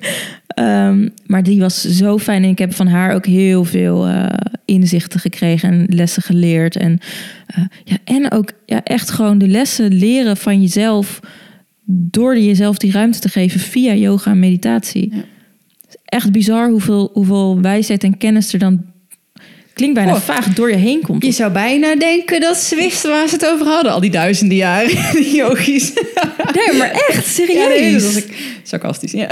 Ehm, 0.47 1.09
maar 1.25 1.43
die 1.43 1.59
was 1.59 1.81
zo 1.81 2.17
fijn 2.17 2.43
en 2.43 2.49
ik 2.49 2.57
heb 2.57 2.73
van 2.73 2.87
haar 2.87 3.13
ook 3.13 3.25
heel 3.25 3.63
veel 3.63 4.07
eh, 4.07 4.25
inzichten 4.65 5.19
gekregen 5.19 5.71
en 5.71 5.85
lessen 5.89 6.21
geleerd. 6.21 6.75
En, 6.75 6.99
eh, 7.47 7.63
ja, 7.83 7.97
en 8.03 8.31
ook 8.31 8.51
ja, 8.65 8.83
echt 8.83 9.11
gewoon 9.11 9.37
de 9.37 9.47
lessen 9.47 9.93
leren 9.93 10.37
van 10.37 10.61
jezelf 10.61 11.19
door 11.91 12.39
jezelf 12.39 12.77
die 12.77 12.91
ruimte 12.91 13.19
te 13.19 13.29
geven 13.29 13.59
via 13.59 13.93
yoga 13.93 14.31
en 14.31 14.39
meditatie. 14.39 15.15
Ja. 15.15 15.23
Echt 16.05 16.31
bizar 16.31 16.69
hoeveel, 16.69 17.09
hoeveel 17.13 17.61
wijsheid 17.61 18.03
en 18.03 18.17
kennis 18.17 18.53
er 18.53 18.59
dan, 18.59 18.85
klinkt 19.79 19.95
bijna 19.95 20.11
Goh. 20.11 20.21
vaag, 20.21 20.53
door 20.53 20.69
je 20.69 20.75
heen 20.75 21.01
komt. 21.01 21.25
Je 21.25 21.31
zou 21.31 21.51
bijna 21.51 21.95
denken 21.95 22.39
dat 22.41 22.57
ze 22.57 22.75
wisten 22.75 23.09
waar 23.09 23.27
ze 23.27 23.33
het 23.33 23.45
over 23.45 23.65
hadden, 23.65 23.91
al 23.91 23.99
die 23.99 24.09
duizenden 24.09 24.57
jaren, 24.57 24.89
die 25.13 25.35
yogis. 25.35 25.93
Nee, 26.53 26.77
maar 26.77 26.91
echt, 27.09 27.27
serieus. 27.27 27.57
Ja, 27.57 27.67
nee, 27.67 27.85
Ja, 27.85 27.91
dat 27.91 28.03
was 28.03 28.15
ik 28.15 28.59
sarcastisch. 28.63 29.11
Ja. 29.11 29.27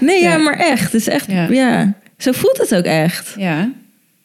nee, 0.00 0.22
ja. 0.22 0.30
Ja. 0.30 0.36
maar 0.36 0.58
echt. 0.58 0.92
Het 0.92 0.94
is 0.94 1.08
echt, 1.08 1.26
Ja. 1.30 1.46
ja. 1.50 1.94
Zo 2.18 2.32
voelt 2.32 2.58
het 2.58 2.74
ook 2.74 2.84
echt. 2.84 3.34
Ja. 3.38 3.70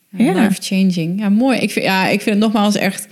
Ja. 0.10 0.34
Life 0.34 0.62
changing. 0.62 1.20
Ja, 1.20 1.30
mooi. 1.30 1.60
Ik 1.60 1.72
vind, 1.72 1.86
ja, 1.86 2.08
ik 2.08 2.22
vind 2.22 2.36
het 2.36 2.44
nogmaals 2.44 2.76
echt 2.76 3.08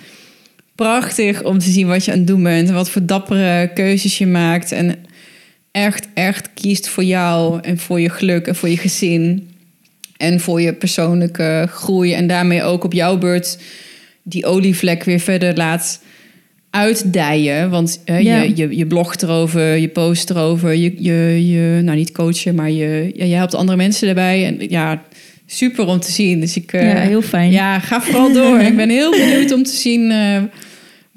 prachtig 0.75 1.43
om 1.43 1.59
te 1.59 1.69
zien 1.69 1.87
wat 1.87 2.05
je 2.05 2.11
aan 2.11 2.17
het 2.17 2.27
doen 2.27 2.43
bent. 2.43 2.67
En 2.67 2.73
wat 2.73 2.89
voor 2.89 3.05
dappere 3.05 3.71
keuzes 3.73 4.17
je 4.17 4.25
maakt. 4.27 4.71
En 4.71 5.05
echt, 5.71 6.07
echt 6.13 6.49
kiest 6.53 6.87
voor 6.87 7.03
jou 7.03 7.59
en 7.61 7.77
voor 7.77 7.99
je 7.99 8.09
geluk 8.09 8.47
en 8.47 8.55
voor 8.55 8.69
je 8.69 8.77
gezin. 8.77 9.52
En 10.17 10.39
voor 10.39 10.61
je 10.61 10.73
persoonlijke 10.73 11.67
groei. 11.69 12.13
En 12.13 12.27
daarmee 12.27 12.63
ook 12.63 12.83
op 12.83 12.93
jouw 12.93 13.17
beurt 13.17 13.57
die 14.23 14.45
olievlek 14.45 15.03
weer 15.03 15.19
verder 15.19 15.55
laat 15.55 16.01
uitdijen. 16.69 17.69
Want 17.69 18.01
eh, 18.05 18.21
Ja. 18.21 18.41
je, 18.41 18.55
je, 18.55 18.77
je 18.77 18.85
blogt 18.85 19.23
erover, 19.23 19.77
je 19.77 19.87
post 19.87 20.29
erover. 20.29 20.75
Je, 20.75 20.93
je, 20.97 21.47
je 21.51 21.81
nou 21.81 21.97
niet 21.97 22.11
coachen, 22.11 22.55
maar 22.55 22.71
je, 22.71 23.11
ja, 23.15 23.25
je 23.25 23.35
helpt 23.35 23.55
andere 23.55 23.77
mensen 23.77 24.07
erbij. 24.07 24.45
En 24.45 24.69
ja, 24.69 25.03
super 25.45 25.85
om 25.85 25.99
te 25.99 26.11
zien. 26.11 26.39
Dus 26.39 26.55
ik, 26.55 26.73
eh, 26.73 26.93
ja, 26.93 26.99
heel 26.99 27.21
fijn. 27.21 27.51
ja, 27.51 27.79
ga 27.79 28.01
vooral 28.01 28.33
door. 28.33 28.59
ik 28.71 28.75
ben 28.75 28.89
heel 28.89 29.11
benieuwd 29.11 29.51
om 29.51 29.63
te 29.63 29.75
zien 29.75 30.11
eh, 30.11 30.41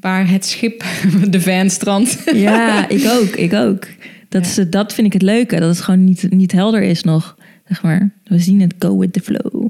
waar 0.00 0.30
het 0.30 0.46
schip, 0.46 0.84
de 1.30 1.40
van, 1.40 1.70
strandt. 1.70 2.18
Ja, 2.34 2.88
ik 2.88 3.06
ook. 3.08 3.36
Ik 3.36 3.52
ook. 3.52 3.86
Dat, 4.28 4.44
is, 4.46 4.58
dat 4.70 4.94
vind 4.94 5.06
ik 5.06 5.12
het 5.12 5.22
leuke. 5.22 5.60
Dat 5.60 5.68
het 5.68 5.80
gewoon 5.80 6.04
niet, 6.04 6.26
niet 6.30 6.52
helder 6.52 6.82
is 6.82 7.02
nog. 7.02 7.36
Zeg 7.68 7.82
maar. 7.82 8.10
We 8.24 8.38
zien 8.38 8.60
het 8.60 8.74
go 8.78 8.98
with 8.98 9.12
the 9.12 9.20
flow. 9.20 9.68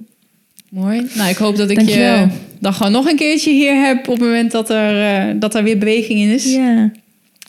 Mooi. 0.71 1.07
Nou, 1.15 1.31
ik 1.31 1.37
hoop 1.37 1.57
dat 1.57 1.71
ik 1.71 1.77
Dankjewel. 1.77 2.19
je 2.21 2.29
dan 2.61 2.73
gewoon 2.73 2.93
nog 2.93 3.07
een 3.07 3.17
keertje 3.17 3.51
hier 3.51 3.75
heb 3.85 3.99
op 3.99 4.15
het 4.15 4.23
moment 4.23 4.51
dat 4.51 4.71
er, 4.71 5.03
eh, 5.29 5.35
dat 5.41 5.55
er 5.55 5.63
weer 5.63 5.79
beweging 5.79 6.21
in 6.21 6.29
is. 6.29 6.55
Ja, 6.55 6.91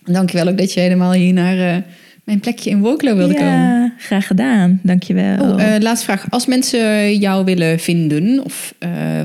Dankjewel 0.05 0.47
ook 0.47 0.57
dat 0.57 0.73
je 0.73 0.79
helemaal 0.79 1.11
hier 1.13 1.33
naar 1.33 1.75
eh, 1.75 1.81
mijn 2.23 2.39
plekje 2.39 2.69
in 2.69 2.79
Woklo 2.79 3.15
wilde 3.15 3.33
komen. 3.33 3.51
ja 3.51 3.93
graag 3.97 4.27
gedaan. 4.27 4.79
Dankjewel. 4.83 5.53
Oh, 5.53 5.63
eh, 5.63 5.81
laatste 5.81 6.05
vraag. 6.05 6.25
Als 6.29 6.45
mensen 6.45 7.17
jou 7.17 7.45
willen 7.45 7.79
vinden 7.79 8.43
of 8.43 8.73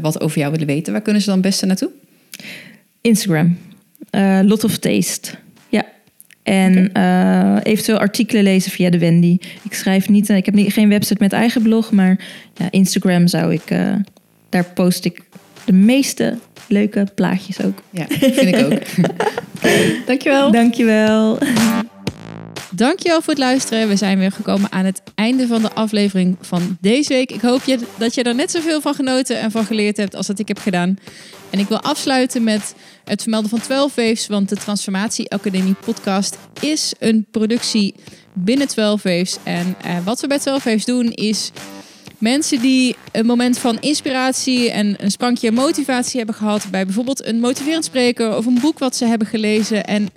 wat 0.03 0.21
over 0.21 0.39
jou 0.39 0.51
willen 0.51 0.67
weten, 0.67 0.93
waar 0.93 1.03
kunnen 1.03 1.23
ze 1.23 1.29
dan 1.29 1.39
het 1.39 1.47
beste 1.47 1.67
naartoe? 1.67 1.91
Instagram. 3.01 3.57
Lot 4.43 4.65
of 4.65 4.79
Taste. 4.79 5.31
En 6.43 6.93
eh, 6.93 7.57
eventueel 7.63 7.99
artikelen 7.99 8.43
lezen 8.43 8.71
via 8.71 8.91
de 8.91 8.99
Wendy. 8.99 9.39
Ik 9.63 9.75
schrijf 9.75 10.09
niet, 10.09 10.31
eh, 10.31 10.37
ik 10.37 10.45
heb 10.45 10.55
niet, 10.55 10.73
geen 10.73 10.89
website 10.89 11.23
met 11.23 11.33
eigen 11.33 11.63
blog, 11.63 11.93
maar 11.93 12.19
ja, 12.55 12.67
Instagram 12.71 13.27
zou 13.27 13.53
ik, 13.53 13.71
eh, 13.71 13.95
daar 14.49 14.65
post 14.65 15.05
ik 15.05 15.23
de 15.65 15.73
meeste 15.73 16.39
leuke 16.69 17.07
plaatjes 17.15 17.63
ook. 17.63 17.83
Ja, 17.91 18.07
vind 18.09 18.57
ik 18.57 18.65
ook. 18.65 18.79
Dankjewel. 20.07 20.51
Dankjewel. 20.51 21.39
Dankjewel 22.75 23.23
voor 23.23 23.33
het 23.33 23.43
luisteren. 23.43 23.89
We 23.89 23.97
zijn 23.97 24.19
weer 24.19 24.33
gekomen 24.33 24.73
aan 24.73 24.85
het 24.85 25.03
einde 25.15 25.47
van 25.47 25.63
de 25.63 25.73
aflevering 25.73 26.37
van 26.41 26.77
deze 26.81 27.13
week. 27.13 27.33
Ik 27.33 27.41
hoop 27.41 27.63
je, 27.65 27.79
dat 27.99 28.15
je 28.15 28.23
er 28.23 28.35
net 28.35 28.51
zoveel 28.51 28.81
van 28.81 28.95
genoten 28.95 29.41
en 29.41 29.51
van 29.51 29.65
geleerd 29.65 29.97
hebt 29.97 30.15
als 30.15 30.27
dat 30.27 30.39
ik 30.39 30.49
heb 30.49 30.59
gedaan. 30.59 30.99
En 31.51 31.59
ik 31.59 31.69
wil 31.69 31.81
afsluiten 31.81 32.45
met 32.45 32.75
het 33.05 33.23
vermelden 33.23 33.51
van 33.51 33.61
12 33.61 33.95
Waves, 33.95 34.27
want 34.27 34.49
de 34.49 34.57
Transformatie 34.57 35.31
Academie 35.31 35.75
podcast 35.75 36.39
is 36.61 36.93
een 36.99 37.27
productie 37.31 37.95
binnen 38.33 38.69
12 38.69 39.03
Waves. 39.03 39.37
En 39.43 39.77
eh, 39.85 39.97
wat 40.05 40.21
we 40.21 40.27
bij 40.27 40.39
12 40.39 40.65
Waves 40.65 40.85
doen 40.85 41.11
is 41.11 41.51
mensen 42.19 42.61
die 42.61 42.97
een 43.13 43.27
moment 43.27 43.59
van 43.59 43.81
inspiratie 43.81 44.71
en 44.71 44.97
een 44.99 45.11
sprankje 45.11 45.53
motivatie 45.53 46.17
hebben 46.17 46.35
gehad 46.35 46.67
bij 46.71 46.85
bijvoorbeeld 46.85 47.27
een 47.27 47.41
motiverend 47.41 47.85
spreker 47.85 48.37
of 48.37 48.47
een 48.47 48.59
boek 48.61 48.79
wat 48.79 48.97
ze 48.97 49.05
hebben 49.05 49.27
gelezen 49.27 49.85
en 49.85 50.09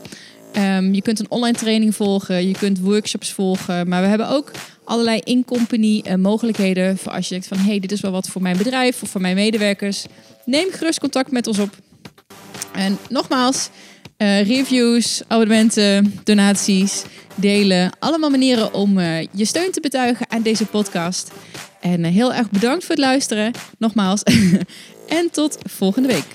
Ehm, 0.53 0.95
je 0.95 1.03
kunt 1.03 1.19
een 1.19 1.31
online 1.31 1.59
training 1.59 1.95
volgen, 1.95 2.49
je 2.49 2.59
kunt 2.59 2.81
workshops 2.81 3.33
volgen, 3.33 3.89
maar 3.89 4.03
we 4.03 4.09
hebben 4.09 4.29
ook 4.29 4.51
allerlei 4.91 5.21
in-company 5.25 6.01
eh, 6.05 6.15
mogelijkheden 6.15 6.99
voor 6.99 7.13
als 7.13 7.25
je 7.25 7.31
denkt 7.31 7.47
van 7.47 7.59
hey, 7.59 7.81
dit 7.81 7.93
is 7.93 8.01
wel 8.01 8.11
wat 8.11 8.29
voor 8.29 8.43
mijn 8.43 8.57
bedrijf 8.57 9.03
of 9.03 9.11
voor 9.11 9.21
mijn 9.21 9.35
medewerkers. 9.35 10.05
Neem 10.45 10.71
gerust 10.71 11.01
contact 11.01 11.31
met 11.31 11.47
ons 11.47 11.59
op. 11.59 11.77
En 12.75 12.99
nogmaals, 13.09 13.69
eh, 14.17 14.47
reviews, 14.47 15.23
abonnementen, 15.27 16.21
donaties, 16.25 17.03
delen. 17.35 17.91
Allemaal 17.99 18.31
manieren 18.31 18.75
om 18.75 18.99
eh, 18.99 19.21
je 19.33 19.45
steun 19.45 19.71
te 19.73 19.81
betuigen 19.81 20.31
aan 20.31 20.43
deze 20.43 20.67
podcast. 20.67 21.31
En 21.81 22.05
heel 22.05 22.35
erg 22.35 22.51
bedankt 22.51 22.85
voor 22.85 22.95
het 22.95 23.05
luisteren. 23.05 23.53
Nogmaals. 23.79 24.23
en 25.19 25.31
tot 25.31 25.59
volgende 25.63 26.09
week. 26.09 26.27